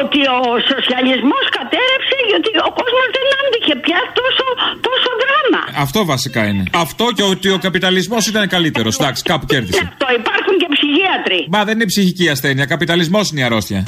Ότι 0.00 0.20
ο 0.36 0.40
σοσιαλισμός 0.72 1.44
κατέρευσε 1.58 2.18
γιατί 2.30 2.50
ο 2.68 2.70
κόσμος 2.78 3.06
δεν 3.16 3.26
άντυχε 3.40 3.74
πια 3.84 4.00
τόσο, 4.20 4.46
τόσο 4.86 5.10
δράμα. 5.22 5.60
Αυτό 5.84 6.00
βασικά 6.14 6.42
είναι. 6.48 6.64
Αυτό 6.84 7.04
και 7.16 7.24
ότι 7.32 7.48
ο 7.56 7.58
καπιταλισμός 7.66 8.22
ήταν 8.32 8.44
καλύτερος. 8.54 8.92
Εντάξει, 8.98 9.22
κάπου 9.30 9.46
κέρδισε. 9.52 9.82
Το 10.02 10.08
υπάρχουν 10.20 10.54
και 10.60 10.68
ψυχίατροι. 10.74 11.40
Μα 11.54 11.60
δεν 11.66 11.74
είναι 11.76 11.88
ψυχική 11.92 12.26
ασθένεια. 12.34 12.64
Καπιταλισμός 12.74 13.24
είναι 13.30 13.40
η 13.40 13.44
αρρώστια. 13.48 13.80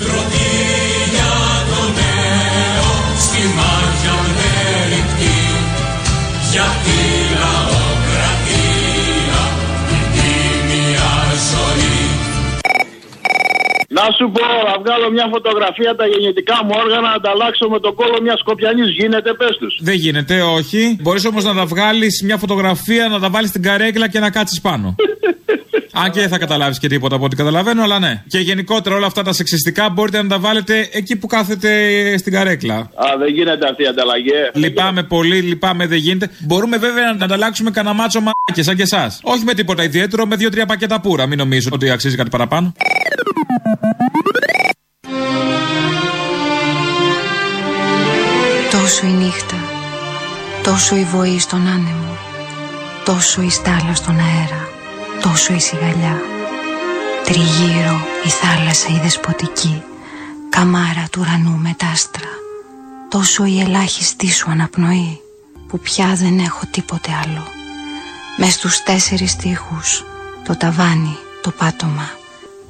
Για 6.52 6.64
Να 13.94 14.02
Να 14.02 14.10
σου 14.16 14.30
πω, 14.34 14.44
να 14.70 14.74
βγάλω 14.82 15.10
μια 15.10 15.26
φωτογραφία 15.30 15.94
τα 15.96 16.06
γενετικά 16.06 16.56
μου 16.64 16.74
όργανα 16.82 17.08
να 17.08 17.12
ανταλλάξω 17.12 17.68
με 17.68 17.78
το 17.80 17.92
κόλλο 17.92 18.18
μιας 18.22 18.38
σκοπιανής. 18.38 18.88
Γίνεται, 18.98 19.32
πες 19.34 19.56
τους. 19.60 19.78
Δεν 19.80 19.94
γίνεται, 19.94 20.42
όχι. 20.42 20.96
Μπορείς 21.00 21.24
όμως 21.24 21.44
να 21.44 21.54
τα 21.54 21.64
βγάλεις 21.64 22.22
μια 22.24 22.36
φωτογραφία, 22.36 23.08
να 23.08 23.20
τα 23.20 23.30
βάλεις 23.30 23.48
στην 23.48 23.62
καρέκλα 23.62 24.08
και 24.08 24.18
να 24.18 24.30
κάτσεις 24.30 24.60
πάνω. 24.60 24.94
Αν 26.02 26.10
και 26.10 26.20
δεν 26.20 26.28
θα 26.28 26.38
καταλάβεις 26.38 26.78
και 26.78 26.88
τίποτα 26.88 27.14
από 27.16 27.24
ό,τι 27.24 27.36
καταλαβαίνω, 27.36 27.82
αλλά 27.82 27.98
ναι. 27.98 28.22
Και 28.28 28.38
γενικότερα 28.38 28.96
όλα 28.96 29.06
αυτά 29.06 29.22
τα 29.22 29.32
σεξιστικά 29.32 29.90
μπορείτε 29.90 30.22
να 30.22 30.28
τα 30.28 30.38
βάλετε 30.38 30.88
εκεί 30.92 31.16
που 31.16 31.26
κάθετε 31.26 31.70
στην 32.18 32.32
καρέκλα. 32.32 32.74
Α, 32.76 33.16
δεν 33.18 33.28
γίνεται 33.34 33.68
αυτή 33.68 33.82
η 33.82 33.86
ανταλλαγή. 33.86 34.28
ε. 34.28 34.58
Λυπάμαι 34.58 35.02
πολύ, 35.02 35.40
λυπάμαι, 35.40 35.86
δεν 35.86 35.98
γίνεται. 35.98 36.30
Μπορούμε 36.40 36.76
βέβαια 36.76 37.12
να 37.18 37.24
ανταλλάξουμε 37.24 37.70
κανένα 37.70 37.94
μάτσο 37.94 38.20
μάκε 38.20 38.62
σαν 38.62 38.76
και 38.76 38.82
εσάς. 38.82 39.20
Όχι 39.22 39.44
με 39.44 39.54
τίποτα 39.54 39.82
ιδιαίτερο, 39.82 40.26
με 40.26 40.36
δύο-τρία 40.36 40.66
πακέτα 40.66 41.00
πουρα. 41.00 41.26
Μην 41.26 41.38
νομίζω 41.38 41.68
ότι 41.72 41.90
αξίζει 41.90 42.16
κάτι 42.16 42.30
παραπάνω. 42.30 42.72
Τόσο 48.70 49.06
η 49.06 49.10
νύχτα, 49.10 49.56
τόσο 50.62 50.96
η 50.96 51.04
βοή 51.04 51.38
στον 51.38 51.66
άνεμο, 51.66 52.16
τόσο 53.04 53.42
η 53.42 53.50
στάλα 53.50 53.94
στον 53.94 54.18
αέρα, 54.18 54.68
τόσο 55.22 55.54
η 55.54 55.58
σιγαλιά. 55.58 56.20
Τριγύρω 57.24 58.06
η 58.24 58.28
θάλασσα 58.28 58.88
η 58.88 58.98
δεσποτική, 59.02 59.82
καμάρα 60.48 61.06
του 61.10 61.20
ουρανού 61.20 61.56
με 61.56 61.74
τ' 61.76 61.82
άστρα, 61.92 62.30
τόσο 63.08 63.44
η 63.44 63.60
ελάχιστη 63.60 64.30
σου 64.30 64.50
αναπνοή, 64.50 65.20
που 65.68 65.78
πια 65.78 66.12
δεν 66.14 66.38
έχω 66.38 66.60
τίποτε 66.70 67.10
άλλο. 67.24 67.46
Μες 68.36 68.52
στους 68.52 68.82
τέσσερις 68.82 69.36
τείχους, 69.36 70.04
το 70.44 70.56
ταβάνι, 70.56 71.16
το 71.42 71.50
πάτωμα, 71.50 72.10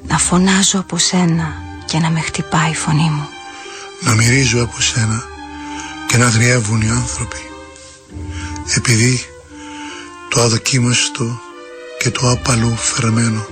να 0.06 0.18
φωνάζω 0.18 0.78
από 0.78 0.98
σένα 0.98 1.62
και 1.84 1.98
να 1.98 2.10
με 2.10 2.20
χτυπάει 2.20 2.70
η 2.70 2.74
φωνή 2.74 3.10
μου. 3.10 3.28
να 4.00 4.14
μυρίζω 4.14 4.62
από 4.62 4.80
σένα 4.80 5.24
και 6.06 6.16
να 6.16 6.30
θριεύουν 6.30 6.80
οι 6.80 6.90
άνθρωποι. 6.90 7.50
Επειδή 8.76 9.24
το 10.28 10.40
αδοκίμαστο 10.40 11.40
και 11.98 12.10
το 12.10 12.30
άπαλο 12.30 12.76
φερμένο 12.76 13.46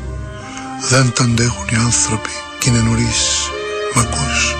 δεν 0.89 1.13
τα 1.13 1.23
αντέχουν 1.23 1.69
οι 1.73 1.77
άνθρωποι 1.77 2.31
και 2.59 2.69
είναι 2.69 2.81
νωρίς 2.81 3.51
μ' 3.95 3.99
ακούς 3.99 4.55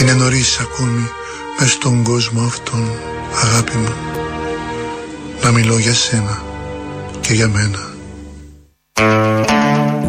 είναι 0.00 0.12
νωρίς 0.12 0.58
ακόμη 0.60 1.10
μες 1.58 1.70
στον 1.70 2.02
κόσμο 2.02 2.42
αυτόν 2.42 2.90
αγάπη 3.42 3.76
μου. 3.76 3.94
Να 5.42 5.50
μιλώ 5.50 5.78
για 5.78 5.94
σένα 5.94 6.42
και 7.20 7.32
για 7.32 7.48
μένα 7.48 7.93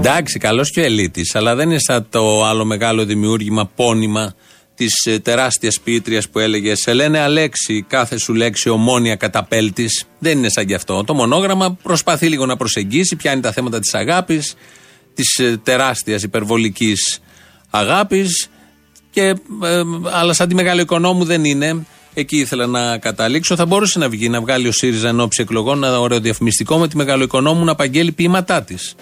Εντάξει, 0.08 0.40
καλός 0.40 0.72
και 0.72 0.80
ο 0.80 0.84
Ελίτης, 0.84 1.36
αλλά 1.36 1.56
δεν 1.56 1.70
είναι 1.70 1.80
σαν 1.80 2.08
το 2.10 2.46
άλλο 2.46 2.66
μεγάλο 2.66 3.06
δημιούργημα, 3.06 3.66
πόνημα 3.76 4.34
της 4.76 5.06
ε, 5.06 5.20
τεράστιας 5.20 5.80
ποιήτριας 5.84 6.30
που 6.30 6.40
έλεγε 6.40 6.76
Σε 6.76 6.94
λένε 6.94 7.20
Αλέξη, 7.20 7.86
κάθε 7.88 8.18
σου 8.18 8.34
λέξη 8.34 8.70
ομόνια 8.70 9.16
καταπέλτης. 9.16 10.06
Δεν 10.20 10.38
είναι 10.38 10.50
σαν 10.50 10.66
κι 10.66 10.74
αυτό. 10.74 11.04
Το 11.04 11.14
μονόγραμμα 11.14 11.78
προσπαθεί 11.84 12.28
λίγο 12.28 12.46
να 12.46 12.58
προσεγγίσει, 12.58 13.16
πιάνει 13.16 13.42
τα 13.42 13.52
θέματα 13.52 13.80
της 13.80 13.94
αγάπης, 13.94 14.56
της 15.14 15.38
ε, 15.38 15.60
τεράστιας 15.64 16.24
υπερβολικής 16.24 17.20
αγάπης. 17.70 18.48
Και, 19.12 19.22
ε, 19.64 19.82
αλλά 20.12 20.34
σαν 20.34 20.48
τη 20.48 20.56
μεγάλο 20.56 20.82
οικονόμου 20.82 21.24
δεν 21.24 21.46
είναι. 21.46 21.86
Εκεί 22.14 22.38
ήθελα 22.38 22.66
να 22.66 22.98
καταλήξω. 22.98 23.56
Θα 23.56 23.66
μπορούσε 23.66 24.00
να 24.00 24.10
βγει, 24.10 24.30
να 24.30 24.42
βγάλει 24.42 24.68
ο 24.68 24.72
ΣΥΡΙΖΑ 24.72 25.08
εν 25.08 25.20
ώψη 25.20 25.42
εκλογών 25.42 25.84
ένα 25.84 26.00
ωραίο 26.00 26.20
διαφημιστικό 26.20 26.78
με 26.78 26.88
τη 26.88 26.96
μεγάλο 26.98 27.24
οικονόμου 27.24 27.64
να 27.64 27.72
απαγγέλει 27.72 28.12
ποίηματά 28.12 28.64
της. 28.64 28.96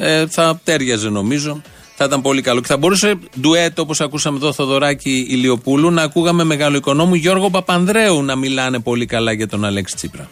Ε, 0.00 0.26
θα 0.26 0.60
τέριαζε 0.64 1.08
νομίζω. 1.08 1.62
Θα 1.96 2.04
ήταν 2.04 2.22
πολύ 2.22 2.42
καλό. 2.42 2.60
Και 2.60 2.66
θα 2.66 2.76
μπορούσε 2.76 3.18
ντουέτο 3.40 3.82
όπως 3.82 4.00
ακούσαμε 4.00 4.36
εδώ 4.36 4.52
Θοδωράκη 4.52 5.26
Ηλιοπούλου 5.28 5.90
να 5.90 6.02
ακούγαμε 6.02 6.44
μεγάλο 6.44 6.76
οικονόμου 6.76 7.14
Γιώργο 7.14 7.50
Παπανδρέου 7.50 8.22
να 8.22 8.36
μιλάνε 8.36 8.78
πολύ 8.78 9.06
καλά 9.06 9.32
για 9.32 9.48
τον 9.48 9.64
Αλέξη 9.64 9.94
Τσίπρα. 9.94 10.28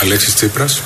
Αλέξης 0.00 0.34
Τσίπρας. 0.34 0.80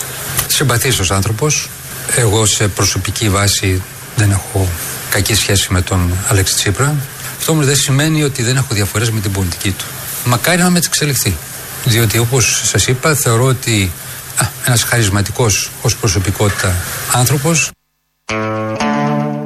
Συμπαθής 0.49 1.11
άνθρωπος. 1.11 1.69
Εγώ 2.17 2.47
σε 2.47 2.69
προσωπική 2.69 3.29
βάση 3.29 3.83
δεν 4.17 4.31
έχω 4.31 4.69
κακή 5.11 5.35
σχέση 5.35 5.73
με 5.73 5.83
τον 5.83 6.13
Αλέξη 6.29 6.55
Τσίπρα. 6.55 6.95
Αυτό 7.39 7.53
όμως 7.53 7.67
δεν 7.67 7.77
σημαίνει 7.77 8.23
ότι 8.23 8.43
δεν 8.43 8.57
έχω 8.57 8.75
διαφορές 8.75 9.11
με 9.11 9.21
την 9.21 9.33
πολιτική 9.33 9.71
του. 9.71 9.85
Μακάρι 10.25 10.63
να 10.63 10.71
με 10.71 10.79
εξελιχθεί. 10.79 11.37
Διότι 11.85 12.19
όπως 12.19 12.63
σας 12.65 12.87
είπα 12.87 13.15
θεωρώ 13.15 13.45
ότι 13.45 13.91
α, 14.37 14.47
ένας 14.65 14.83
χαρισματικός 14.83 15.71
ως 15.83 15.97
προσωπικότητα 15.97 16.77
άνθρωπος 17.13 17.71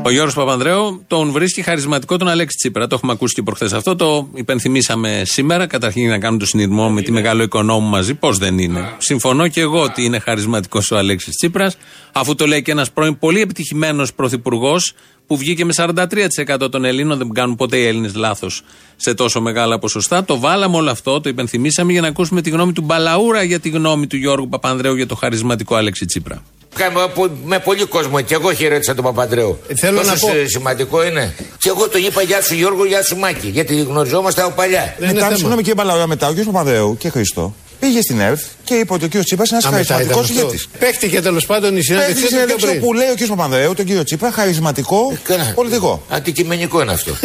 Ο 0.05 0.11
Γιώργος 0.11 0.35
Παπανδρέου 0.35 1.05
τον 1.07 1.31
βρίσκει 1.31 1.63
χαρισματικό 1.63 2.17
τον 2.17 2.29
Αλέξη 2.29 2.57
Τσίπρα. 2.57 2.87
Το 2.87 2.95
έχουμε 2.95 3.13
ακούσει 3.13 3.35
και 3.35 3.43
προχθές 3.43 3.73
αυτό. 3.73 3.97
Το 3.97 4.29
υπενθυμίσαμε 4.35 5.23
σήμερα. 5.25 5.67
Καταρχήν 5.67 6.09
να 6.09 6.19
κάνουμε 6.19 6.39
το 6.39 6.47
συνειρμό 6.47 6.91
με 6.91 7.03
τη 7.03 7.13
μεγάλο 7.13 7.43
οικονόμου 7.43 7.89
μαζί. 7.89 8.15
Πώς 8.15 8.39
δεν 8.39 8.59
είναι. 8.59 8.95
Συμφωνώ 8.99 9.49
και 9.49 9.61
εγώ 9.61 9.81
ότι 9.81 10.05
είναι 10.05 10.19
χαρισματικός 10.19 10.91
ο 10.91 10.97
Αλέξης 10.97 11.35
Τσίπρας. 11.37 11.77
Αφού 12.13 12.35
το 12.35 12.47
λέει 12.47 12.63
και 12.63 12.71
ένας 12.71 12.91
πρώην 12.91 13.19
πολύ 13.19 13.41
επιτυχημένος 13.41 14.15
πρωθυπουργός 14.15 14.95
που 15.27 15.37
βγήκε 15.37 15.65
με 15.65 15.73
43% 15.77 16.71
των 16.71 16.85
Ελλήνων. 16.85 17.19
Δεν 17.19 17.33
κάνουν 17.33 17.57
ποτέ 17.57 17.77
οι 17.77 17.87
Έλληνες 17.87 18.15
λάθος 18.15 18.63
σε 18.97 19.15
τόσο 19.15 19.41
μεγάλα 19.41 19.79
ποσοστά. 19.79 20.25
Το 20.25 20.39
βάλαμε 20.39 20.77
όλο 20.77 20.91
αυτό, 20.91 21.21
το 21.21 21.29
υπενθυμίσαμε 21.29 21.93
για 21.93 22.01
να 22.01 22.09
ακούσουμε 22.09 22.41
τη 22.41 22.51
γνώμη 22.51 22.73
του 22.73 22.83
Μπαλαούρα 22.83 23.43
για 23.43 23.61
τη 23.61 23.69
γνώμη 23.69 24.07
του 24.07 24.17
Γιώργου 24.17 24.49
Παπανδρέου 24.49 24.95
για 24.95 25.07
το 25.07 25.15
χαρισματικό 25.15 25.75
Αλέξη 25.75 26.05
Τσίπρα. 26.05 26.43
Κάμε 26.75 27.03
από- 27.03 27.31
με 27.45 27.59
πολύ 27.59 27.85
κόσμο 27.85 28.21
και 28.21 28.35
εγώ 28.35 28.53
χαιρέτησα 28.53 28.95
τον 28.95 29.05
Παπαντρέου. 29.05 29.59
θέλω 29.81 29.97
Πόσο 29.99 30.11
να 30.13 30.19
πω- 30.19 30.29
σε- 30.31 30.49
σημαντικό 30.49 31.05
είναι. 31.05 31.35
Και 31.59 31.69
εγώ 31.69 31.89
τον 31.89 32.05
είπα 32.05 32.23
Γεια 32.23 32.43
σου 32.43 32.55
Γιώργο, 32.55 32.85
Γεια 32.87 33.03
σου 33.03 33.17
Μάκη. 33.17 33.49
Γιατί 33.49 33.77
γνωριζόμαστε 33.81 34.43
από 34.43 34.51
παλιά. 34.51 34.95
Μετά, 34.99 35.29
συγγνώμη 35.35 35.57
κύριε 35.57 35.75
Μπαλαούρα, 35.75 36.07
μετά 36.07 36.29
ο 36.29 36.33
κ. 36.33 36.37
Παπανδρέου 36.45 36.97
και 36.97 37.09
Χρήστο 37.09 37.55
πήγε 37.81 38.01
στην 38.03 38.21
ΕΡΘ 38.21 38.41
και 38.65 38.75
είπε 38.75 38.93
ότι 38.93 39.05
ο 39.05 39.09
κ. 39.09 39.11
Τσίπρας 39.25 39.51
είναι 39.51 39.61
ένας 39.63 39.65
Α, 39.75 39.77
μετά 39.79 39.95
χαρισματικός 39.95 40.29
ήταν 40.31 40.37
αυτό. 40.37 40.49
ηγέτης. 40.55 40.69
Παίχτηκε 40.79 41.21
τέλος 41.21 41.47
πάντων 41.47 41.77
η 41.77 41.83
συνέντευξή 41.83 42.21
Παίχτηκε 42.21 42.29
του 42.29 42.29
πιο 42.29 42.39
συνέντευξη 42.39 42.67
πριν. 42.67 42.83
όπου 42.83 42.93
λέει 42.93 43.09
ο 43.11 43.15
κ. 43.15 43.29
Παπανδρέου 43.29 43.75
τον 43.75 43.85
κύριο 43.85 44.05
Τσίπρα 44.05 44.31
χαρισματικό 44.33 45.13
πολιτικό. 45.55 46.03
Αντικειμενικό 46.09 46.83
είναι 46.83 46.93
αυτό. 46.93 47.13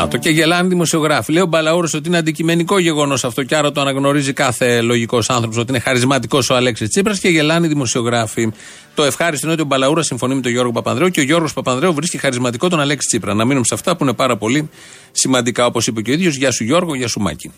Να 0.00 0.08
το 0.08 0.16
και 0.16 0.30
γελάνε 0.30 0.66
οι 0.66 0.68
δημοσιογράφοι. 0.68 1.32
Λέει 1.32 1.42
ο 1.42 1.46
Μπαλαούρο 1.46 1.88
ότι 1.94 2.08
είναι 2.08 2.18
αντικειμενικό 2.18 2.78
γεγονός 2.78 3.24
αυτό 3.24 3.42
και 3.42 3.56
άρα 3.56 3.72
το 3.72 3.80
αναγνωρίζει 3.80 4.32
κάθε 4.32 4.80
λογικός 4.80 5.30
άνθρωπος 5.30 5.56
ότι 5.56 5.70
είναι 5.70 5.80
χαρισματικός 5.80 6.50
ο 6.50 6.54
Αλέξης 6.54 6.88
Τσίπρας 6.88 7.18
και 7.18 7.28
γελάνε 7.28 7.66
οι 7.66 7.68
δημοσιογράφοι. 7.68 8.52
Το 8.94 9.04
ευχάριστο 9.04 9.46
είναι 9.46 9.52
ότι 9.54 9.62
ο 9.62 9.64
Μπαλαούρα 9.64 10.02
συμφωνεί 10.02 10.34
με 10.34 10.40
τον 10.40 10.52
Γιώργο 10.52 10.72
Παπανδρέου 10.72 11.08
και 11.08 11.20
ο 11.20 11.22
Γιώργος 11.22 11.52
Παπανδρέου 11.52 11.94
βρίσκει 11.94 12.18
χαρισματικό 12.18 12.68
τον 12.68 12.80
Αλέξη 12.80 13.06
Τσίπρα. 13.06 13.34
Να 13.34 13.44
μείνουμε 13.44 13.64
σε 13.64 13.74
αυτά 13.74 13.96
που 13.96 14.04
είναι 14.04 14.12
πάρα 14.12 14.36
πολύ 14.36 14.70
σημαντικά 15.12 15.66
όπως 15.66 15.86
είπε 15.86 16.02
και 16.02 16.10
ο 16.10 16.14
ίδιος. 16.14 16.36
Γεια 16.36 16.50
σου 16.50 16.64
Γιώργο, 16.64 16.94
γεια 16.94 17.08
σου 17.08 17.20
Μάκη. 17.20 17.52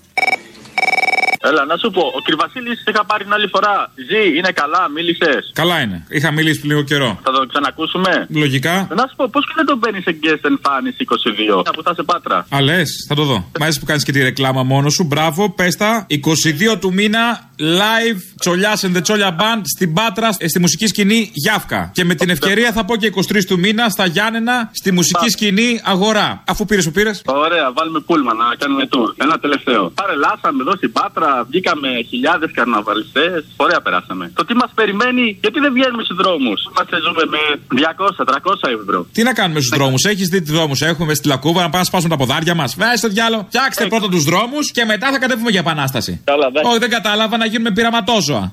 Έλα, 1.49 1.63
να 1.65 1.77
σου 1.77 1.89
πω, 1.97 2.03
ο 2.19 2.21
Κρυβασίλη 2.27 2.73
είχα 2.89 3.03
πάρει 3.11 3.23
την 3.27 3.33
άλλη 3.37 3.49
φορά. 3.55 3.75
Ζει, 4.09 4.23
είναι 4.39 4.51
καλά, 4.61 4.83
μίλησες. 4.95 5.43
Καλά 5.61 5.77
είναι. 5.81 5.99
Είχα 6.09 6.31
μιλήσει 6.31 6.59
πριν 6.61 6.71
λίγο 6.71 6.83
καιρό. 6.91 7.11
Θα 7.27 7.33
τον 7.33 7.49
ξανακούσουμε. 7.49 8.27
Λογικά. 8.45 8.75
Να 9.01 9.05
σου 9.09 9.15
πω, 9.17 9.25
πώς 9.35 9.47
και 9.47 9.53
δεν 9.57 9.67
τον 9.67 9.79
παίρνεις 9.81 10.03
σε 10.03 10.13
guest 10.23 10.45
εμφάνιση 10.53 10.97
22. 10.99 11.63
Που 11.77 11.83
θα 11.83 11.95
σε 11.95 12.03
πάτρα. 12.03 12.47
Α, 12.55 12.61
λες, 12.61 12.89
θα 13.09 13.15
το 13.15 13.25
δω. 13.31 13.39
Μ' 13.59 13.63
αρέσει 13.63 13.79
που 13.81 13.87
κάνεις 13.87 14.05
και 14.05 14.13
τη 14.13 14.23
ρεκλάμα 14.23 14.63
μόνος 14.63 14.93
σου. 14.93 15.05
Μπράβο, 15.05 15.51
πες 15.51 15.77
τα. 15.77 16.07
22 16.09 16.79
του 16.81 16.93
μήνα 16.93 17.51
live 17.63 18.21
τσολιάς 18.39 18.85
and 18.87 18.97
the 18.97 19.03
Τσόλια 19.03 19.37
Band 19.41 19.63
στην 19.75 19.93
Πάτρα, 19.93 20.29
ε, 20.39 20.49
στη 20.49 20.59
μουσική 20.61 20.87
σκηνή 20.87 21.31
Γιάφκα. 21.33 21.91
Και 21.95 22.05
με 22.05 22.15
την 22.15 22.29
ευκαιρία 22.31 22.73
θα 22.73 22.85
πω 22.85 22.97
και 22.97 23.07
23 23.07 23.45
του 23.47 23.59
μήνα 23.59 23.89
στα 23.89 24.07
Γιάννενα, 24.07 24.71
στη 24.73 24.93
μουσική 24.93 25.29
σκηνή 25.29 25.81
Αγορά. 25.85 26.43
Αφού 26.47 26.65
πήρες, 26.65 26.85
που 26.85 26.91
πήρες; 26.91 27.23
Ωραία, 27.25 27.73
βάλουμε 27.73 28.01
πούλμα 28.01 28.35
να 28.35 28.45
κάνουμε 28.59 28.89
tour. 28.91 29.09
Ένα 29.17 29.39
τελευταίο. 29.39 29.91
Παρελάσαμε 29.91 30.63
εδώ 30.65 30.77
στην 30.77 30.93
Πάτρα, 30.93 31.45
βγήκαμε 31.49 31.89
χιλιάδες 32.09 32.51
καρναβαλιστές. 32.55 33.45
Ωραία 33.57 33.81
περάσαμε. 33.81 34.33
Το 34.35 34.45
τι 34.45 34.55
μας 34.55 34.71
περιμένει, 34.75 35.39
γιατί 35.41 35.59
δεν 35.61 35.73
βγαίνουμε 35.73 36.03
στους 36.03 36.17
δρόμους; 36.17 36.59
Είμαστε 36.71 36.97
ζούμε 37.05 37.25
με 37.35 37.43
200-300 37.69 38.69
ευρώ. 38.81 39.07
Τι 39.13 39.23
να 39.23 39.33
κάνουμε 39.33 39.61
στους 39.61 39.79
δρόμους, 39.79 40.05
έχεις 40.05 40.29
δει 40.29 40.43
τι 40.43 40.53
δρόμους 40.53 40.81
έχουμε 40.81 41.07
μες 41.07 41.17
στη 41.17 41.29
Λακκούβα 41.29 41.61
να 41.61 41.69
πάμε 41.69 41.79
να 41.79 41.85
σπάσουμε 41.85 42.11
τα 42.15 42.17
ποδάρια 42.17 42.55
μας. 42.55 42.75
Βάζεις 42.79 43.01
το 43.01 43.09
διάλογο, 43.09 43.45
φτιάξτε 43.49 43.87
πρώτα 43.87 44.09
τους 44.09 44.25
δρόμους 44.25 44.71
και 44.71 44.85
μετά 44.85 45.11
θα 45.11 45.19
κατέβουμε 45.19 45.51
για 45.51 45.61
επανάσταση. 45.61 46.21
Καλά, 46.25 46.47
εντάξει. 46.47 46.71
Όχι, 46.71 46.79
δεν 46.79 46.91
κατάλαβα 46.91 47.37
να 47.37 47.47
γίνουμε 47.53 47.71
πειραματόζωα. 47.77 48.45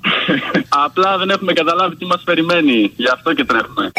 Απλά 0.85 1.17
δεν 1.17 1.29
έχουμε 1.29 1.53
καταλάβει 1.53 1.95
τι 1.95 2.05
μας 2.05 2.21
περιμένει. 2.29 2.91
Γι' 3.03 3.11
αυτό 3.15 3.33
και 3.33 3.45
τρέχουμε. 3.51 3.91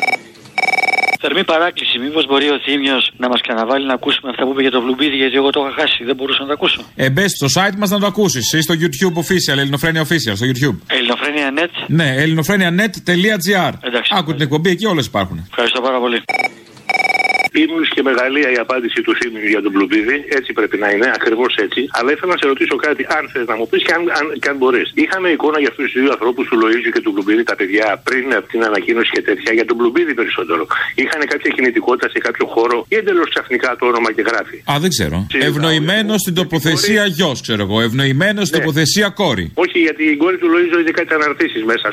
Θερμή 1.23 1.45
παράκληση, 1.45 1.99
μήπως 1.99 2.27
μπορεί 2.27 2.49
ο 2.57 2.59
Θήμιος 2.65 3.03
να 3.17 3.29
μας 3.29 3.41
ξαναβάλει 3.41 3.87
να 3.87 3.95
ακούσουμε 3.95 4.31
αυτά 4.31 4.43
που 4.45 4.51
είπε 4.53 4.63
για 4.67 4.71
το 4.71 4.81
Βλουμπίδι, 4.81 5.17
γιατί 5.17 5.37
εγώ 5.37 5.51
το 5.51 5.61
είχα 5.61 5.81
χάσει, 5.81 6.05
δεν 6.05 6.17
μπορούσα 6.17 6.41
να 6.41 6.47
το 6.47 6.53
ακούσω. 6.53 6.81
Ε, 6.97 7.11
μπες 7.11 7.31
στο 7.31 7.47
site 7.57 7.77
μας 7.79 7.91
να 7.91 7.99
το 7.99 8.07
ακούσεις 8.07 8.53
ή 8.53 8.61
στο 8.61 8.75
YouTube 8.83 9.17
official, 9.25 9.57
Ελληνοφρένια 9.59 10.03
official, 10.07 10.35
στο 10.35 10.47
YouTube. 10.53 10.77
Ελληνοφρένια 10.87 11.53
net. 11.59 11.73
Ναι, 11.87 12.15
ελληνοφρένια.net.gr. 12.17 13.73
Εντάξει. 13.81 14.13
Άκου 14.19 14.33
την 14.33 14.43
εκπομπή, 14.43 14.71
εκεί 14.71 14.87
όλες 14.87 15.07
υπάρχουν. 15.07 15.47
Ευχαριστώ 15.49 15.81
πάρα 15.81 15.99
πολύ. 15.99 16.23
Ήμουν 17.63 17.85
και 17.95 18.03
μεγαλεία 18.11 18.49
η 18.57 18.59
απάντηση 18.67 18.99
του 19.07 19.13
Θήμιου 19.19 19.49
για 19.55 19.63
τον 19.65 19.73
Πλουμπίδη. 19.75 20.17
Έτσι 20.39 20.51
πρέπει 20.59 20.77
να 20.85 20.89
είναι, 20.95 21.09
ακριβώς 21.19 21.53
έτσι. 21.65 21.81
Αλλά 21.97 22.09
ήθελα 22.15 22.31
να 22.35 22.39
σε 22.43 22.47
ρωτήσω 22.53 22.77
κάτι, 22.87 23.03
αν 23.17 23.23
θες 23.33 23.47
να 23.53 23.57
μου 23.59 23.67
πεις 23.71 23.83
και 23.87 23.93
αν, 23.97 24.03
αν, 24.19 24.25
και 24.43 24.49
αν 24.53 24.57
μπορείς. 24.61 24.89
Είχαμε 25.03 25.29
εικόνα 25.37 25.59
για 25.63 25.69
αυτούς 25.73 25.85
τους 25.91 26.01
δύο 26.03 26.11
ανθρώπους, 26.17 26.45
του 26.49 26.57
Λοίζου 26.61 26.91
και 26.95 27.01
του 27.05 27.13
Πλουμπίδη, 27.15 27.43
τα 27.51 27.57
παιδιά 27.61 27.87
πριν 28.09 28.27
από 28.39 28.47
την 28.53 28.61
ανακοίνωση 28.69 29.11
και 29.17 29.23
τέτοια, 29.29 29.51
για 29.59 29.67
τον 29.71 29.77
Πλουμπίδη 29.81 30.13
περισσότερο. 30.21 30.63
Είχαν 31.03 31.21
κάποια 31.33 31.51
κινητικότητα 31.57 32.09
σε 32.15 32.19
κάποιο 32.27 32.47
χώρο 32.55 32.77
ή 32.93 32.95
εντελώς 33.01 33.29
ξαφνικά 33.35 33.69
το 33.79 33.85
όνομα 33.91 34.09
και 34.17 34.23
γράφει; 34.31 34.57
Α, 34.73 34.75
δεν 34.85 34.91
ξέρω. 34.97 35.17
Ευνοημένος 35.51 36.19
στην 36.25 36.35
τοποθεσία 36.41 37.05
γιος, 37.17 37.39
ξέρω 37.47 37.63
εγώ. 37.67 37.77
Ευνοημένος 37.89 38.47
στην 38.49 38.59
Ναι. 38.59 38.65
τοποθεσία 38.65 39.09
κόρη. 39.21 39.47
Όχι, 39.65 39.79
γιατί 39.87 40.03
η 40.15 40.17
κόρη 40.23 40.39
του 40.43 40.49
Λοίζο 40.55 40.77
είχε 40.83 40.93
κάτι 41.01 41.13
αναρτήσεις 41.19 41.63
μέσα 41.73 41.87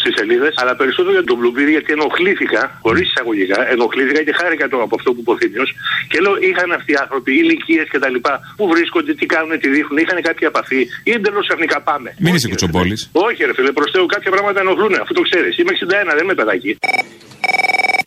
στις 0.00 0.12
σελίδες, 0.18 0.52
αλλά 0.60 0.72
περισσότερο 0.80 1.14
για 1.18 1.24
τον 1.30 1.36
Μπλουμπίδη, 1.38 1.70
γιατί 1.76 1.90
ενοχλήθηκα, 1.92 2.62
χωρίς 2.84 3.04
εισαγωγικά, 3.10 3.58
ενοχλήθηκα 3.74 4.20
και 4.26 4.32
χάρηκα 4.40 4.66
το 4.73 4.73
από 4.82 4.94
αυτό 4.98 5.12
που 5.12 5.20
είπε 5.20 5.30
ο 5.30 5.36
Θήμιος. 5.36 5.70
Και 6.08 6.18
λέω, 6.20 6.34
είχαν 6.36 6.72
αυτοί 6.72 6.92
οι 6.92 6.98
άνθρωποι, 7.04 7.30
ηλικίες 7.42 7.86
κτλ. 7.92 8.16
που 8.56 8.68
βρίσκονται, 8.68 9.14
τι 9.14 9.26
κάνουν, 9.26 9.58
τι 9.60 9.68
δείχνουν, 9.68 9.98
είχαν 10.02 10.22
κάποια 10.22 10.46
επαφή 10.52 10.80
ή 11.08 11.10
εντελώς 11.12 11.46
ξαφνικά 11.46 11.80
πάμε. 11.80 12.14
Μην 12.18 12.34
είσαι 12.34 12.48
κουτσομπόλης. 12.48 13.10
Όχι, 13.12 13.44
ρε 13.44 13.54
φίλε, 13.54 13.72
προς 13.72 13.90
Θεού, 13.90 14.06
κάποια 14.06 14.30
πράγματα 14.30 14.60
ενοχλούν, 14.60 14.94
αφού 15.02 15.12
το 15.14 15.22
ξέρεις. 15.28 15.58
Είμαι 15.58 15.72
61, 15.72 16.12
δεν 16.16 16.24
είμαι 16.24 16.34
παιδάκι. 16.34 16.78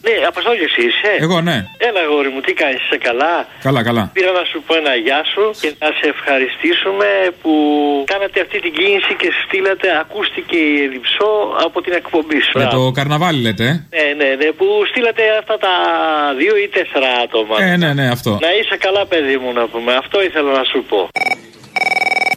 Ναι, 0.08 0.16
Αποστόλη 0.32 0.62
εσύ 0.70 0.82
είσαι. 0.90 1.12
Εγώ 1.26 1.38
ναι. 1.48 1.58
Έλα, 1.88 2.02
γόρι 2.12 2.30
μου, 2.34 2.42
τι 2.46 2.54
κάνεις, 2.62 2.82
είσαι 2.84 2.98
καλά; 3.08 3.34
Καλά, 3.68 3.82
καλά. 3.90 4.04
Πήρα 4.18 4.32
να 4.40 4.44
σου 4.52 4.58
πω 4.66 4.72
ένα 4.82 4.94
γεια 5.06 5.22
σου 5.34 5.44
και 5.62 5.70
να 5.84 5.90
σε 6.00 6.06
ευχαριστήσουμε 6.16 7.08
που 7.42 7.54
κάνατε 8.12 8.38
αυτή 8.46 8.58
την 8.66 8.74
κίνηση 8.78 9.14
και 9.22 9.30
στείλατε, 9.44 9.88
ακούστηκε 10.04 10.58
η 10.72 10.76
Εδιψό 10.86 11.32
από 11.66 11.78
την 11.86 11.94
εκπομπή 12.02 12.40
σου. 12.48 12.58
Για 12.62 12.68
το 12.78 12.82
καρναβάλι 12.98 13.40
λέτε. 13.46 13.68
ε; 13.90 14.02
Ναι, 14.02 14.06
ναι, 14.20 14.30
ναι, 14.40 14.48
που 14.60 14.66
στείλατε 14.90 15.24
αυτά 15.42 15.56
τα 15.66 15.74
δύο 16.40 16.54
ή 16.64 16.68
τέσσερα 16.78 17.10
άτομα. 17.26 17.56
Ε, 17.64 17.76
ναι, 17.82 17.90
ναι, 17.98 18.06
αυτό. 18.16 18.32
Να 18.46 18.52
είσαι 18.58 18.76
καλά, 18.86 19.04
παιδί 19.12 19.38
μου, 19.42 19.50
να 19.60 19.64
πούμε. 19.72 19.92
Αυτό 20.04 20.24
ήθελα 20.28 20.52
να 20.60 20.64
σου 20.72 20.80
πω. 20.90 21.00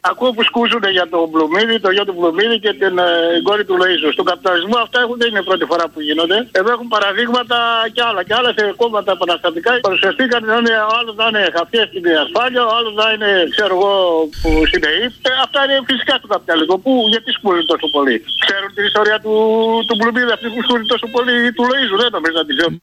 Ακούω 0.02 0.30
που 0.36 0.42
σκούζουν 0.48 0.84
για 0.96 1.06
τον 1.12 1.28
Μπλουμίδη, 1.30 1.76
το 1.84 1.90
γιο 1.94 2.04
του 2.08 2.14
Μπλουμίδη 2.18 2.56
και 2.64 2.72
την 2.82 2.94
ε, 2.98 3.08
κόρη 3.46 3.64
του 3.68 3.76
Λοίζου. 3.80 4.10
Στον 4.16 4.26
καπιταλισμό 4.30 4.76
αυτά 4.86 4.98
έχουν, 5.04 5.16
δεν 5.20 5.28
είναι 5.30 5.42
πρώτη 5.48 5.64
φορά 5.70 5.84
που 5.92 6.00
γίνονται. 6.06 6.38
Εδώ 6.60 6.70
έχουν 6.76 6.88
παραδείγματα 6.94 7.58
και 7.94 8.02
άλλα. 8.08 8.22
Και 8.26 8.34
άλλα 8.38 8.50
σε 8.56 8.62
κόμματα 8.82 9.10
επαναστατικά 9.16 9.70
παρουσιαστήκαν 9.86 10.40
να 10.50 10.56
είναι, 10.60 10.74
ο 10.90 10.92
άλλος 10.98 11.14
να 11.20 11.26
είναι 11.28 11.42
χαφιές 11.56 11.86
στην 11.90 12.04
ασφάλεια, 12.24 12.62
ο 12.70 12.72
άλλος 12.78 12.94
να 13.00 13.06
είναι, 13.12 13.30
ξέρω 13.54 13.72
εγώ, 13.78 13.92
που 14.40 14.50
συνεεί. 14.72 15.04
Ε, 15.28 15.30
αυτά 15.46 15.58
είναι 15.64 15.76
φυσικά 15.90 16.14
στο 16.20 16.28
καπιταλισμό. 16.34 16.76
Που, 16.84 16.92
γιατί 17.12 17.28
σκούζουν 17.38 17.66
τόσο 17.72 17.86
πολύ; 17.96 18.16
Ξέρουν 18.44 18.70
την 18.76 18.84
ιστορία 18.90 19.18
του, 19.24 19.34
του 19.86 19.94
Μπλουμίδη, 19.98 20.32
αυτοί 20.36 20.46
που 20.52 20.60
σκούζουν 20.66 20.86
τόσο 20.94 21.06
πολύ 21.14 21.34
του 21.56 21.64
Λοίζου. 21.70 21.96
Δεν 22.02 22.10
νομίζω 22.16 22.36
να 22.40 22.46
τη 22.48 22.52
ξέρουν. 22.58 22.76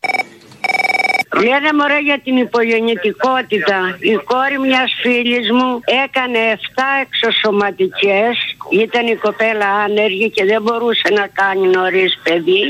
Λένε 1.44 1.74
μωρέ 1.74 2.00
για 2.00 2.20
την 2.20 2.38
υπογεννητικότητα. 2.38 3.98
Η 4.00 4.14
κόρη 4.14 4.60
μιας 4.60 4.92
φίλης 5.02 5.52
μου 5.52 5.80
έκανε 6.06 6.40
7 6.76 6.82
εξωσωματικές. 7.02 8.57
Ήταν 8.70 9.08
η 9.08 9.16
κοπέλα 9.16 9.68
άνεργη 9.86 10.30
και 10.30 10.46
δεν 10.46 10.62
μπορούσε 10.62 11.10
να 11.12 11.28
κάνει 11.28 11.68
νωρίς 11.68 12.20
παιδί. 12.24 12.64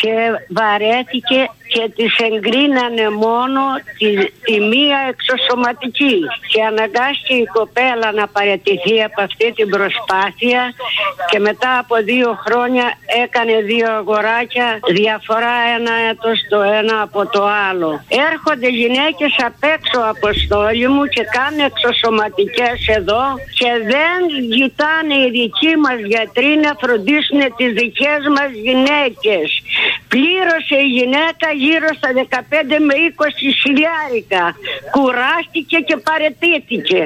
Και 0.00 0.14
βαρέθηκε 0.48 1.50
και 1.74 1.90
της 1.96 2.12
εγκρίνανε 2.28 3.06
μόνο 3.10 3.60
τη, 3.98 4.10
τη 4.46 4.60
μία 4.72 4.98
εξωσωματική. 5.12 6.16
Και 6.50 6.60
αναγκάστηκε 6.70 7.34
η 7.34 7.46
κοπέλα 7.58 8.08
να 8.12 8.26
παραιτηθεί 8.26 9.02
από 9.02 9.22
αυτή 9.22 9.52
την 9.52 9.68
προσπάθεια 9.68 10.62
και 11.30 11.38
μετά 11.38 11.78
από 11.78 11.94
δύο 12.10 12.30
χρόνια 12.44 12.86
έκανε 13.24 13.54
δύο 13.70 13.88
αγοράκια 14.00 14.68
διαφορά 15.00 15.54
ένα 15.76 15.94
έτος 16.10 16.36
το 16.50 16.60
ένα 16.80 17.02
από 17.06 17.20
το 17.34 17.42
άλλο. 17.68 17.90
Έρχονται 18.30 18.68
γυναίκες 18.68 19.32
απ' 19.48 19.64
έξω 19.76 19.98
αποστόλη 20.14 20.88
μου 20.88 21.04
και 21.14 21.22
κάνουν 21.36 21.60
εξωσωματικές 21.70 22.78
εδώ 22.98 23.24
και 23.58 23.70
δεν 23.92 24.18
κοιτάνε 25.04 25.16
οι 25.24 25.30
δικοί 25.40 25.72
μας 25.84 25.98
γιατροί 26.12 26.50
να 26.64 26.70
φροντίσουν 26.82 27.40
τις 27.58 27.70
δικές 27.80 28.20
μας 28.36 28.50
γυναίκες. 28.66 29.46
Πλήρωσε 30.12 30.76
η 30.86 30.88
γυναίκα 30.98 31.46
γύρω 31.64 31.88
στα 31.98 32.10
15 32.16 32.76
με 32.88 32.94
20 33.08 33.48
χιλιάρικα. 33.62 34.44
Κουράστηκε 34.96 35.78
και 35.88 35.96
παρετήθηκε. 36.08 37.00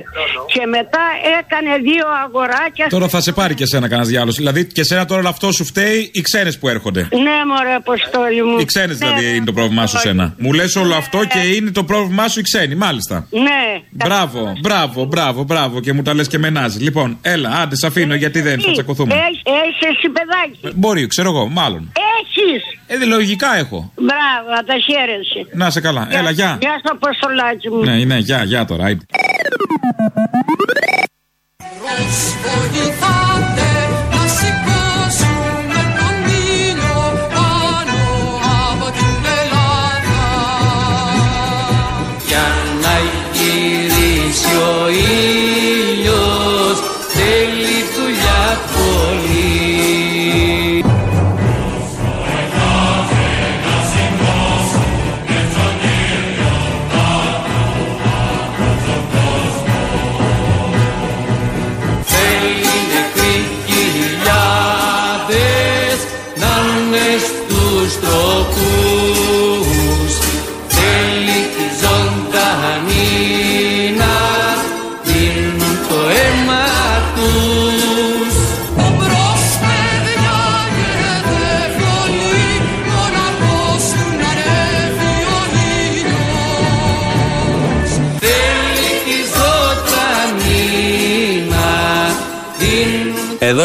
Και 0.52 0.62
μετά 0.76 1.04
έκανε 1.38 1.72
δύο 1.88 2.06
αγοράκια. 2.24 2.86
Τώρα 2.96 3.08
θα 3.14 3.20
σε 3.26 3.32
πάρει 3.38 3.54
και 3.60 3.66
σένα 3.72 3.86
κανένας 3.88 4.08
διάλογο. 4.12 4.36
Δηλαδή 4.42 4.60
και 4.76 4.84
σένα 4.84 5.02
τώρα 5.04 5.20
όλο 5.20 5.30
αυτό 5.34 5.46
σου 5.52 5.64
φταίει 5.70 5.98
οι 6.12 6.20
ξένες 6.20 6.58
που 6.58 6.66
έρχονται. 6.74 7.02
Ναι, 7.26 7.38
μωρέ, 7.50 7.74
αποστόλη 7.82 8.42
μου. 8.48 8.56
Οι 8.62 8.64
ξένες 8.64 8.98
Ναι, 8.98 9.06
δηλαδή 9.06 9.36
είναι 9.36 9.44
το 9.50 9.52
πρόβλημά 9.58 9.86
σου 9.86 9.98
σένα. 9.98 10.34
Μου 10.38 10.52
λες 10.52 10.76
όλο 10.76 10.94
αυτό 10.94 11.18
και 11.32 11.42
είναι 11.54 11.70
το 11.70 11.84
πρόβλημά 11.84 12.28
σου 12.28 12.38
οι 12.40 12.42
ξένοι, 12.42 12.74
μάλιστα. 12.74 13.26
Ναι. 13.30 13.62
Μπράβο, 13.90 14.52
μπράβο, 14.60 15.04
μπράβο, 15.04 15.42
μπράβο 15.42 15.80
και 15.80 15.92
μου 15.92 16.02
τα 16.02 16.14
λες 16.14 16.28
και 16.28 16.38
μενάζει. 16.38 16.78
Λοιπόν, 16.78 17.18
έλα, 17.22 17.50
άντε, 17.50 17.76
σε 17.76 17.86
αφήνω 17.88 18.14
γιατί 18.14 18.40
δεν 18.40 18.60
θα 18.60 18.72
τσακωθούμε. 18.72 19.14
Έχεις 19.14 19.42
έχεις 19.44 19.96
εσύ 19.96 20.08
παιδάκι. 20.08 20.78
Μπορεί, 20.78 21.06
ξέρω 21.06 21.28
εγώ, 21.28 21.48
μάλλον. 21.48 21.92
Έχεις. 22.20 22.62
Ε, 22.86 23.04
λογικά 23.04 23.56
έχω. 23.56 23.92
Μπράβο, 23.96 24.48
να 24.56 24.64
τα 24.64 24.74
χαίρεσαι. 24.78 25.46
Να 25.52 25.70
σε 25.70 25.80
καλά. 25.80 26.08
Έλα, 26.10 26.30
γεια. 26.30 26.58
Γεια 26.60 26.80
σου, 26.84 26.92
Αποστολάκη 26.92 27.70
μου. 27.70 27.84
Ναι, 27.84 28.04
ναι, 28.04 28.16
γεια, 28.18 28.44
γεια 28.44 28.64
τώρα. 28.64 28.96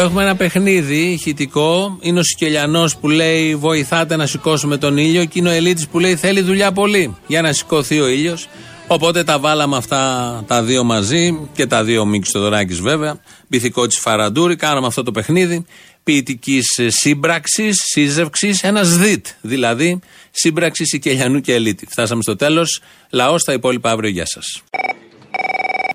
Έχουμε 0.04 0.22
ένα 0.22 0.36
παιχνίδι 0.36 0.96
ηχητικό. 0.96 1.98
Είναι 2.00 2.18
ο 2.18 2.22
Σικελιανό 2.22 2.88
που 3.00 3.08
λέει 3.08 3.54
Βοηθάτε 3.54 4.16
να 4.16 4.26
σηκώσουμε 4.26 4.76
τον 4.76 4.96
ήλιο. 4.96 5.24
Και 5.24 5.38
είναι 5.38 5.48
ο 5.48 5.52
Ελίτης 5.52 5.88
που 5.88 5.98
λέει 5.98 6.16
Θέλει 6.16 6.40
δουλειά 6.40 6.72
πολύ 6.72 7.16
για 7.26 7.42
να 7.42 7.52
σηκωθεί 7.52 8.00
ο 8.00 8.08
ήλιος. 8.08 8.48
Οπότε 8.86 9.24
τα 9.24 9.38
βάλαμε 9.38 9.76
αυτά 9.76 10.44
τα 10.46 10.62
δύο 10.62 10.84
μαζί 10.84 11.48
και 11.54 11.66
τα 11.66 11.84
δύο 11.84 12.04
Μίκης 12.04 12.28
Στοδωράκη 12.28 12.74
βέβαια. 12.74 13.20
Πυθικό 13.48 13.86
της 13.86 13.98
Φαραντούρη. 13.98 14.56
Κάναμε 14.56 14.86
αυτό 14.86 15.02
το 15.02 15.10
παιχνίδι 15.10 15.64
ποιητικής 16.04 16.80
σύμπραξης, 16.86 17.76
σύζευξης, 17.84 18.62
ένας 18.62 18.96
διτ. 18.96 19.26
Δηλαδή 19.40 20.00
σύμπραξης 20.30 20.88
Σικελιανού 20.88 21.40
και 21.40 21.54
Ελίτη. 21.54 21.86
Φτάσαμε 21.90 22.22
στο 22.22 22.36
τέλος. 22.36 22.80
Λαός 23.10 23.40
στα 23.40 23.52
υπόλοιπα 23.52 23.90
αύριο. 23.90 24.10
Γεια 24.10 24.26
σας. 24.26 24.62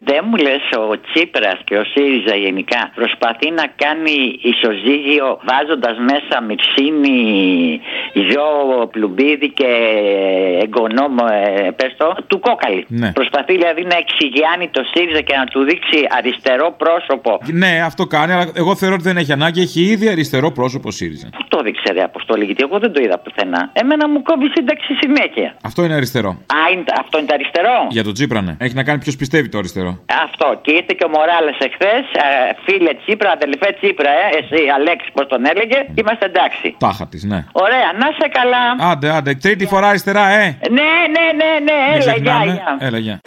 Δεν 0.10 0.22
μου 0.28 0.36
λες 0.46 0.64
ο 0.84 1.00
Τσίπρας 1.06 1.60
και 1.64 1.76
ο 1.82 1.84
ΣΥΡΙΖΑ 1.92 2.36
γενικά 2.36 2.82
προσπαθεί 2.96 3.52
να 3.60 3.66
κάνει 3.84 4.16
ισοζύγιο 4.52 5.28
βάζοντας 5.50 5.98
μέσα 6.12 6.36
Μυρσίνη, 6.48 7.20
Ζω, 8.30 8.48
Πλουμπίδη 8.94 9.50
και 9.60 9.72
εγγονό 10.66 11.08
μου, 11.16 11.26
ε, 11.32 11.72
πες 11.78 11.92
το, 11.98 12.08
του 12.28 12.40
Κόκαλη. 12.40 12.86
Ναι. 12.88 13.12
Προσπαθεί 13.12 13.54
δηλαδή 13.54 13.84
να 13.92 13.98
εξηγιάνει 14.04 14.68
το 14.78 14.82
ΣΥΡΙΖΑ 14.92 15.22
και 15.22 15.36
να 15.36 15.46
του 15.46 15.60
δείξει 15.64 16.00
αριστερό 16.18 16.76
πρόσωπο. 16.84 17.32
Ναι, 17.64 17.82
αυτό 17.90 18.06
κάνει, 18.06 18.32
αλλά 18.34 18.52
εγώ 18.54 18.76
θεωρώ 18.76 18.96
ότι 18.96 19.04
δεν 19.04 19.18
έχει 19.18 19.32
ανάγκη. 19.32 19.62
Έχει 19.62 19.82
ήδη 19.82 20.10
αριστερό 20.10 20.52
πρόσωπο 20.52 20.92
ΣΥΡΙΖΑ. 20.92 21.30
Πού 21.38 21.44
το 21.48 21.62
δείξε 21.62 21.92
ρε 21.94 22.04
Αποστόλη, 22.04 22.44
γιατί 22.46 22.64
εγώ 22.68 22.80
δεν 22.80 22.92
το 22.94 23.02
είδα 23.02 23.20
πουθενά. 23.20 23.70
Εμένα 23.74 24.10
μου 24.10 24.22
κόβει 24.22 24.48
σύνταξη 24.56 24.94
συνέχεια. 25.02 25.56
Αυτό 25.64 25.84
είναι 25.84 25.94
αριστερό. 25.94 26.30
Α, 26.30 26.60
είναι, 26.72 26.84
αυτό 27.00 27.18
είναι 27.18 27.28
το 27.28 27.34
αριστερό; 27.34 27.76
Για 27.90 28.04
τον 28.04 28.14
Τσίπρα, 28.14 28.42
ναι. 28.42 28.56
Έχει 28.60 28.76
να 28.76 28.84
κάνει 28.84 29.00
ποιος 29.00 29.16
πιστεύει 29.16 29.50
το 29.50 29.58
αριστερό. 29.58 29.99
Αυτό. 30.26 30.48
Και 30.64 30.72
ήρθε 30.72 30.94
και 30.98 31.06
ο 31.10 31.10
Μοράλες 31.16 31.58
εχθές, 31.68 32.04
φίλε 32.66 32.92
Τσίπρα, 33.02 33.30
αδελφέ 33.32 33.70
Τσίπρα, 33.80 34.10
ε, 34.10 34.28
εσύ 34.40 34.62
Αλέξης, 34.78 35.12
πώς 35.14 35.26
τον 35.28 35.42
έλεγε, 35.52 35.80
είμαστε 36.00 36.26
εντάξει. 36.26 36.76
Τάχα 36.80 37.08
της, 37.08 37.24
ναι. 37.24 37.40
Ωραία, 37.52 37.90
να 38.02 38.08
σε 38.20 38.28
καλά. 38.38 38.92
Άντε, 38.92 39.10
άντε, 39.18 39.34
τρίτη 39.34 39.66
φορά 39.66 39.88
αριστερά, 39.88 40.26
ε. 40.30 40.58
Ναι, 40.78 40.92
ναι, 41.16 41.26
ναι, 41.40 41.52
ναι, 41.68 41.78
Μην 41.92 42.02
έλα, 42.02 42.04
γεια, 42.04 42.12
ξεχνάμε. 42.14 42.52
γεια. 42.52 42.78
Έλα, 42.88 42.98
γεια. 42.98 43.20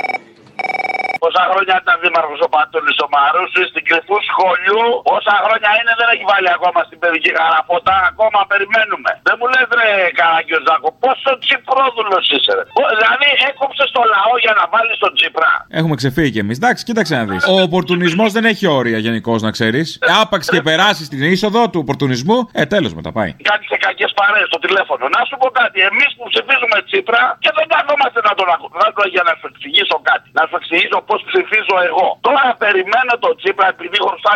Πόσα 1.22 1.42
χρόνια 1.50 1.74
ήταν 1.82 1.96
δήμαρχος 2.02 2.40
ο 2.46 2.48
Πατούλη 2.54 2.92
ο 3.06 3.08
Μαρούση 3.14 3.62
στην 3.70 3.82
κρυφού 3.88 4.16
σχολείου. 4.30 4.86
Πόσα 5.10 5.34
χρόνια 5.44 5.70
είναι 5.78 5.92
δεν 6.00 6.08
έχει 6.14 6.24
βάλει 6.32 6.48
ακόμα 6.56 6.80
στην 6.88 6.98
παιδική 7.02 7.30
γαραφότα. 7.38 7.94
Ακόμα 8.10 8.40
περιμένουμε. 8.52 9.10
Δεν 9.26 9.34
μου 9.38 9.46
λες 9.52 9.68
ρε 9.78 9.88
Καραγκιόζάκο, 10.18 10.88
πόσο 11.04 11.30
τσιπρόδουλος 11.42 12.24
είσαι. 12.34 12.52
Ρε. 12.58 12.62
Ω, 12.80 12.82
Δηλαδή 13.00 13.28
έκοψες 13.50 13.88
το 13.96 14.02
λαό 14.14 14.34
για 14.44 14.52
να 14.58 14.64
βάλεις 14.72 14.96
τον 15.04 15.12
Τσίπρα. 15.16 15.50
Έχουμε 15.80 15.94
ξεφύγει 16.00 16.30
κι 16.34 16.42
εμείς. 16.44 16.56
Εντάξει, 16.60 16.82
κοίταξε 16.88 17.12
να 17.20 17.24
δεις. 17.30 17.42
Ο 17.52 17.54
οπορτουνισμός 17.66 18.30
δεν 18.36 18.44
έχει 18.52 18.64
όρια 18.78 18.98
γενικώς, 19.06 19.38
να 19.46 19.50
ξέρεις. 19.56 19.86
Άπαξ 20.22 20.42
και 20.54 20.60
περάσεις 20.68 21.06
την 21.12 21.22
είσοδο 21.32 21.60
του 21.70 21.78
οπορτουνισμού, 21.84 22.38
ε, 22.60 22.62
τέλος 22.74 22.92
μετά 22.98 23.10
πάει. 23.18 23.30
Κάτι 23.50 23.64
σε 23.72 23.76
κακές 23.84 24.12
παρέ 24.20 24.42
στο 24.50 24.58
τηλέφωνο. 24.64 25.02
Να 25.16 25.20
σου 25.28 25.34
πω 25.42 25.48
κάτι. 25.60 25.78
Εμείς 25.90 26.10
που 26.16 26.24
ψηφίζουμε 26.32 26.76
Τσίπρα 26.88 27.22
και 27.44 27.50
δεν 27.58 27.66
καθόμαστε 27.74 28.20
να 28.28 28.32
τον 28.38 28.48
ακούμε. 28.54 28.76
Να 28.84 28.88
το 28.96 29.02
για 29.14 29.22
να 29.28 29.32
σου 29.38 29.46
εξηγήσω 29.52 29.96
κάτι. 30.10 30.26
Να 30.38 30.42
σου 30.48 30.56
εξηγήσω 30.60 30.98
πώ 31.12 31.16
ψηφίζω 31.30 31.76
εγώ. 31.88 32.06
Τώρα 32.26 32.44
περιμένω 32.64 33.12
τον 33.24 33.32
Τσίπρα 33.40 33.66
επειδή 33.74 33.96
χρωστάω 34.04 34.34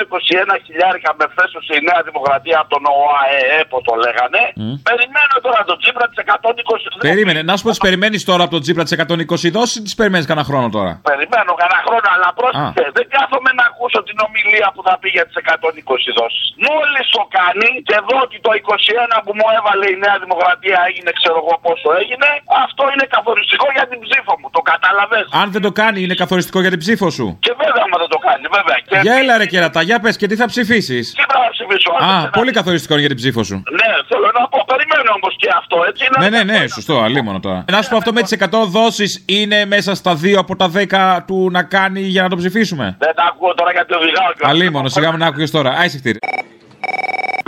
21 0.55 0.57
χιλιάρικα 0.67 1.11
με 1.21 1.27
φέσωση 1.37 1.71
η 1.81 1.83
Νέα 1.89 2.01
Δημοκρατία 2.09 2.57
από 2.63 2.71
τον 2.75 2.83
ΟΑΕΕ 2.97 3.61
που 3.71 3.77
το 3.89 3.95
λέγανε. 4.05 4.43
Περιμένω 4.91 5.35
τώρα 5.47 5.61
τον 5.71 5.77
Τσίπρα 5.81 6.05
τη 6.11 6.15
120. 6.25 7.09
Περίμενε, 7.11 7.41
να 7.49 7.55
σου 7.57 7.63
πω, 7.65 7.71
τι 7.75 7.81
περιμένεις 7.87 8.21
τώρα 8.31 8.43
από 8.47 8.53
τον 8.57 8.63
Τζίπρα 8.65 8.85
τη 8.89 8.91
120 9.45 9.51
δόσει 9.57 9.75
ή 9.81 9.83
τις 9.87 9.95
περιμένεις 10.01 10.27
κανένα 10.31 10.47
χρόνο 10.51 10.67
τώρα. 10.77 10.93
Περιμένω 11.11 11.51
κανένα 11.61 11.81
χρόνο, 11.87 12.07
αλλά 12.15 12.29
πρόσεχε. 12.39 12.85
Δεν 12.99 13.07
κάθομαι 13.17 13.51
να 13.59 13.65
ακούσω 13.71 13.99
την 14.09 14.17
ομιλία 14.27 14.69
που 14.75 14.81
θα 14.87 14.95
πει 15.01 15.09
για 15.17 15.25
τις 15.29 15.37
120 15.43 16.11
δόσεις. 16.19 16.45
Μόλις 16.69 17.05
το 17.17 17.23
κάνει 17.39 17.69
και 17.89 17.97
δω 18.09 18.17
ότι 18.27 18.37
το 18.47 18.51
21 18.61 19.17
που 19.25 19.33
μου 19.39 19.47
έβαλε 19.59 19.87
η 19.95 19.97
Νέα 20.05 20.17
Δημοκρατία 20.25 20.79
έγινε, 20.89 21.11
ξέρω 21.21 21.37
εγώ 21.43 21.55
πόσο 21.67 21.89
έγινε, 22.01 22.29
αυτό 22.65 22.83
είναι 22.93 23.07
καθοριστικό 23.15 23.67
για 23.77 23.87
την 23.91 23.99
ψήφο 24.05 24.33
μου. 24.41 24.49
Το 24.57 24.61
κατάλαβε. 24.73 25.19
Αν 25.43 25.47
δεν 25.55 25.63
το 25.67 25.73
κάνει, 25.81 25.99
είναι 26.05 26.17
καθοριστικό 26.23 26.59
για 26.67 26.71
την 26.75 26.79
ψήφο 26.85 27.07
σου. 27.17 27.27
Και 27.47 27.53
βέβαια, 27.63 27.83
άμα 27.87 27.97
δεν 28.03 28.09
το 28.15 28.19
κάνει, 28.27 28.45
βέβαια. 28.57 28.77
Και 28.89 28.99
Για 29.07 29.15
έλα 29.21 29.35
ρε 29.41 29.47
κερατά, 29.53 29.81
για 29.89 29.99
πες 30.05 30.17
και 30.21 30.27
τι 30.31 30.37
θα 30.41 30.47
ψηφίσεις. 30.53 31.05
τι 31.19 31.25
θα 31.33 31.39
ψηφίσω, 31.55 31.91
Α, 32.11 32.31
πολύ 32.39 32.51
καθοριστικό 32.59 32.93
είναι 32.95 33.05
για 33.07 33.13
την 33.15 33.19
ψήφο 33.23 33.43
σου. 33.49 33.57
Ναι, 33.81 33.91
θέλω 34.11 34.29
να 34.39 34.43
πω, 34.53 34.59
περιμένω 34.73 35.11
όμως 35.19 35.35
και 35.43 35.49
αυτό, 35.61 35.77
έτσι. 35.89 36.05
να- 36.13 36.19
Ναι, 36.23 36.29
ναι, 36.37 36.43
ναι, 36.53 36.67
σωστό, 36.77 36.95
αλίμονο 37.07 37.41
τώρα. 37.41 37.65
Να 37.73 37.83
σου 37.83 37.91
πω 37.91 37.97
αυτό 37.97 38.13
με 38.13 38.23
τις 38.23 38.33
100 38.33 38.65
δόσεις 38.79 39.23
είναι 39.27 39.65
μέσα 39.65 39.95
στα 39.95 40.13
2 40.23 40.39
από 40.39 40.57
τα 40.57 40.69
10 40.69 41.25
του 41.27 41.49
να 41.57 41.63
κάνει 41.63 42.01
για 42.01 42.23
να 42.23 42.29
το 42.29 42.37
ψηφίσουμε. 42.37 42.97
Δεν 42.99 43.15
τα 43.15 43.25
ακούω 43.31 43.55
τώρα 43.55 43.71
γιατί 43.73 43.95
οδηγάω 43.95 44.33
και 44.39 44.45
Αλίμονο, 44.47 44.89
σιγά 44.89 45.13
μην 45.13 45.23
άκουγε 45.23 45.49
τώρα. 45.49 45.71
Άισε 45.71 45.99
χτύρι. 45.99 46.19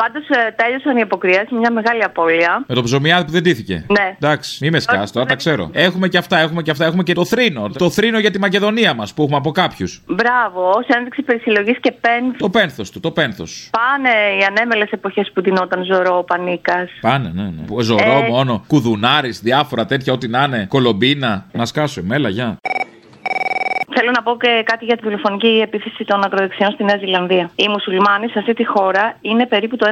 Πάντως 0.02 0.24
τέλειωσαν 0.56 0.96
οι 0.96 1.00
αποκριές, 1.00 1.44
μια 1.50 1.72
μεγάλη 1.72 2.02
απώλεια. 2.04 2.64
Με 2.66 2.74
το 2.74 2.82
ψωμιάδι 2.82 3.24
που 3.24 3.30
δεν 3.30 3.42
τύθηκε. 3.42 3.84
Ναι. 3.88 4.16
Εντάξει, 4.20 4.58
μη 4.64 4.70
με 4.70 4.78
σκάς 4.80 5.12
τώρα, 5.12 5.26
τα 5.26 5.34
ξέρω. 5.34 5.70
Έχουμε 5.72 6.08
και 6.08 6.18
αυτά, 6.18 6.38
έχουμε 6.38 6.62
και 6.62 6.70
αυτά. 6.70 6.84
Έχουμε 6.84 7.02
και 7.02 7.12
το 7.12 7.24
θρήνο. 7.24 7.68
Το 7.68 7.90
θρήνο 7.90 8.18
για 8.18 8.30
τη 8.30 8.38
Μακεδονία 8.38 8.94
μας 8.94 9.14
που 9.14 9.22
έχουμε 9.22 9.36
από 9.36 9.50
κάποιους. 9.50 10.02
Μπράβο, 10.06 10.68
ω 10.70 10.84
ένδειξη 10.96 11.22
περισυλλογής 11.22 11.76
και 11.80 11.92
πένθ. 11.92 12.36
Το 12.38 12.50
πένθος 12.50 12.90
του, 12.90 13.00
το 13.00 13.10
πένθος. 13.10 13.70
Πάνε 13.72 14.08
οι 14.40 14.44
ανέμελες 14.48 14.90
εποχές 14.90 15.30
που 15.34 15.40
τεινόταν 15.40 15.84
ζωρό 15.84 16.18
ο 16.18 16.24
Πανίκας. 16.24 16.90
Πάνε, 17.00 17.32
ναι, 17.34 17.42
ναι. 17.42 17.82
Ζωρό 17.82 18.22
Ε. 18.24 18.28
μόνο, 18.28 18.64
κουδουνάρης, 18.66 19.40
διάφορα 19.40 19.86
τέτοια, 19.86 20.12
ό,τι 20.12 20.28
να 20.28 20.42
είναι. 20.42 20.66
Κολομπίνα. 20.68 21.46
Να 21.52 21.64
σκάσω, 21.64 22.02
μέλα, 22.04 22.28
γεια. 22.28 22.56
Θέλω 24.00 24.10
να 24.10 24.22
πω 24.22 24.36
και 24.36 24.62
κάτι 24.64 24.84
για 24.84 24.96
τη 24.96 25.02
τηλεφωνική 25.02 25.60
επίθεση 25.62 26.04
των 26.04 26.24
ακροδεξιών 26.24 26.70
στη 26.72 26.84
Νέα 26.84 26.96
Ζηλανδία. 26.96 27.50
Οι 27.54 27.68
μουσουλμάνοι 27.68 28.28
σε 28.28 28.38
αυτή 28.38 28.54
τη 28.54 28.64
χώρα 28.66 29.16
είναι 29.20 29.46
περίπου 29.46 29.76
το 29.76 29.86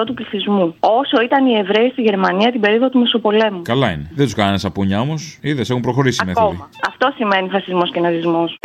1% 0.00 0.02
του 0.06 0.14
πληθυσμού. 0.14 0.74
Όσο 0.80 1.22
ήταν 1.22 1.46
οι 1.46 1.54
Εβραίοι 1.58 1.88
στη 1.90 2.02
Γερμανία 2.02 2.50
την 2.50 2.60
περίοδο 2.60 2.88
του 2.88 2.98
Μεσοπολέμου. 2.98 3.62
Καλά 3.62 3.90
είναι. 3.90 4.10
Δεν 4.14 4.24
τους 4.24 4.34
κάνανε 4.34 4.58
σαπούνια 4.58 5.00
όμως. 5.00 5.38
Είδες, 5.42 5.70
έχουν 5.70 5.82
προχωρήσει 5.82 6.20
οι 6.22 6.26
μέθοδοι. 6.26 6.46
Ακόμα. 6.46 6.68
Αυτό 6.86 7.12
σημαίνει 7.16 7.48
φασισμός 7.48 7.90
και 7.90 8.00
ναζισμός. 8.00 8.58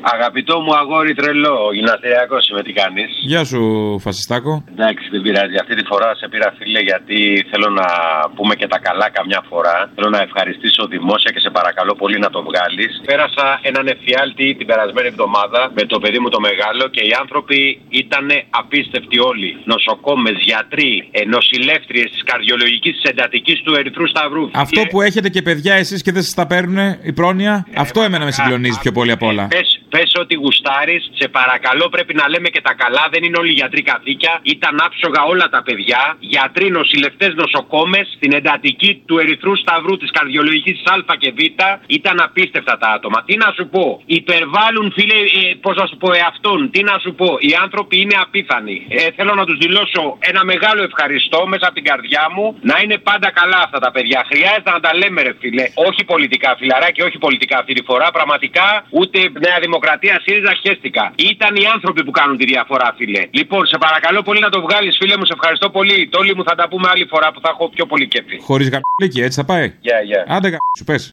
Αγαπητό 0.00 0.60
μου 0.60 0.72
αγόρι 0.80 1.14
τρελό, 1.14 1.58
γυμναστηριακό 1.76 2.36
είμαι, 2.50 2.62
τι 2.62 2.72
κάνεις; 2.72 3.10
Γεια 3.32 3.44
σου, 3.44 3.60
Φασιστάκο. 4.04 4.52
Εντάξει, 4.74 5.04
δεν 5.12 5.20
πειράζει. 5.22 5.56
Αυτή 5.62 5.74
τη 5.78 5.84
φορά 5.90 6.08
σε 6.20 6.26
πήρα 6.28 6.48
φίλε 6.58 6.80
γιατί 6.90 7.18
θέλω 7.50 7.68
να 7.80 7.88
πούμε 8.36 8.54
και 8.60 8.66
τα 8.66 8.78
καλά 8.78 9.06
καμιά 9.18 9.40
φορά. 9.50 9.76
Θέλω 9.94 10.08
να 10.16 10.20
ευχαριστήσω 10.26 10.82
δημόσια 10.94 11.30
και 11.34 11.40
σε 11.44 11.50
παρακαλώ 11.58 11.94
πολύ 12.02 12.18
να 12.18 12.30
το 12.34 12.40
βγάλεις. 12.48 12.90
Πέρασα 13.10 13.46
έναν 13.70 13.84
εφιάλτη 13.94 14.46
την 14.58 14.66
περασμένη 14.70 15.08
εβδομάδα 15.12 15.60
με 15.78 15.82
το 15.92 15.98
παιδί 16.02 16.18
μου 16.22 16.28
το 16.28 16.40
μεγάλο 16.48 16.84
και 16.94 17.02
οι 17.08 17.12
άνθρωποι 17.22 17.80
ήταν 18.02 18.26
απίστευτοι 18.60 19.18
όλοι. 19.30 19.50
Νοσοκόμες, 19.72 20.36
γιατροί, 20.50 21.08
ε, 21.10 21.24
νοσηλεύτριε 21.34 22.04
της 22.12 22.22
καρδιολογικής 22.30 22.92
της 22.98 23.10
εντατικής 23.10 23.58
του 23.64 23.72
Ερυθρού 23.78 24.06
Σταυρού. 24.08 24.44
Αυτό 24.54 24.80
που 24.90 25.00
έχετε 25.08 25.28
και 25.28 25.42
παιδιά 25.42 25.74
εσείς 25.74 26.02
και 26.02 26.12
δεν 26.12 26.22
σας 26.22 26.34
τα 26.34 26.46
παίρνουν 26.46 26.78
η 27.02 27.12
πρόνοια, 27.12 27.66
αυτό 27.76 28.02
εμένα 28.02 28.24
με 28.24 28.30
συγκλονίζει 28.30 28.78
πιο 28.84 28.92
πολύ 28.92 29.10
απ' 29.10 29.22
όλα. 29.22 29.46
Πες, 29.46 29.80
πες 29.88 30.12
ότι 30.22 30.34
γουστάρεις, 30.34 31.10
σε 31.14 31.28
παρακαλώ 31.28 31.88
πρέπει 31.88 32.14
να 32.14 32.28
λέμε 32.28 32.48
και 32.48 32.60
τα 32.60 32.74
καλά. 32.74 33.08
Δεν 33.12 33.22
είναι 33.24 33.38
όλοι 33.38 33.52
γιατροί 33.52 33.82
καθήκια. 33.82 34.40
Ήταν 34.42 34.74
άψογα 34.86 35.22
όλα 35.22 35.48
τα 35.48 35.62
παιδιά. 35.62 36.16
Γιατροί, 36.20 36.70
νοσηλευτές, 36.70 37.34
νοσοκόμες 37.34 38.06
στην 38.16 38.32
εντατική 38.32 39.02
του 39.06 39.18
Ερυθρού 39.18 39.56
Σταυρού 39.56 39.96
της 39.96 40.10
καρδιολογικής 40.10 40.82
Α 40.84 41.16
και 41.18 41.32
Β. 41.36 41.40
Ήταν 41.86 42.20
απίστευτα 42.20 42.78
τα 42.78 42.88
άτομα. 42.88 43.22
Τι 43.26 43.36
να 43.36 43.52
σου 43.56 43.68
πω, 43.68 44.02
υπερβάλλουν 44.06 44.92
φίλε, 44.96 45.14
ε, 45.14 45.54
πώς 45.60 45.76
να 45.76 45.86
σου 45.86 45.96
πω, 45.96 46.12
εαυτόν. 46.12 46.70
Τι 46.70 46.82
να 46.82 46.98
σου 46.98 47.14
πω, 47.14 47.36
οι 47.38 47.52
άνθρωποι 47.62 48.00
είναι 48.00 48.16
απίθανοι. 48.20 48.86
Ε, 48.88 49.10
θέλω 49.16 49.34
να 49.34 49.44
τους 49.44 49.58
δηλώσω 49.58 50.18
ένα 50.20 50.44
μεγάλο 50.44 50.82
ευχαριστώ 50.82 51.46
μέσα 51.46 51.64
από 51.66 51.74
την 51.74 51.84
καρδιά 51.84 52.24
μου. 52.34 52.58
Να 52.60 52.76
είναι 52.82 52.98
πάντα 52.98 53.30
καλά 53.30 53.58
αυτά 53.66 53.78
τα 53.78 53.90
παιδιά. 53.90 54.26
Χρειάζεται 54.30 54.70
να 54.70 54.80
τα 54.80 54.96
λέμε, 54.96 55.22
ρε 55.22 55.34
φίλε. 55.40 55.64
Όχι 55.74 56.04
πολιτικά, 56.04 56.56
φιλαράκι, 56.58 57.00
όχι 57.02 57.18
πολιτικά 57.18 57.58
αυτή 57.58 57.72
τη 57.72 57.82
φορά. 57.84 58.10
Πραγματικά 58.10 58.86
ούτε 58.90 59.18
Νέα 59.18 59.58
Δημοκρατία, 59.60 59.77
ΣΥΡΙΖΑ 60.24 60.54
χέστηκα. 60.62 61.12
Ήταν 61.32 61.56
οι 61.56 61.66
άνθρωποι 61.74 62.04
που 62.04 62.10
κάνουν 62.10 62.36
τη 62.36 62.44
διαφορά, 62.44 62.94
φίλε. 62.96 63.22
Λοιπόν, 63.30 63.66
σε 63.66 63.78
παρακαλώ 63.78 64.22
πολύ 64.22 64.40
να 64.40 64.48
το 64.48 64.60
βγάλεις, 64.60 64.96
φίλε 65.00 65.16
μου. 65.16 65.24
Σε 65.24 65.32
ευχαριστώ 65.38 65.70
πολύ. 65.70 66.08
Τόλοι 66.08 66.34
μου 66.36 66.44
θα 66.44 66.54
τα 66.54 66.68
πούμε 66.68 66.88
άλλη 66.92 67.06
φορά 67.12 67.32
που 67.32 67.40
θα 67.40 67.48
έχω 67.52 67.68
πιο 67.68 67.86
πολύ 67.86 68.08
κέφι. 68.08 68.36
Χωρίς 68.40 68.68
γαμπλίκι, 68.70 69.20
έτσι 69.20 69.40
θα 69.40 69.44
πάει. 69.44 69.72
Γεια, 69.80 70.00
γεια. 70.00 70.24
Άντε 70.28 70.48
γα... 70.48 70.56
σου 70.78 70.84
πες. 70.84 71.10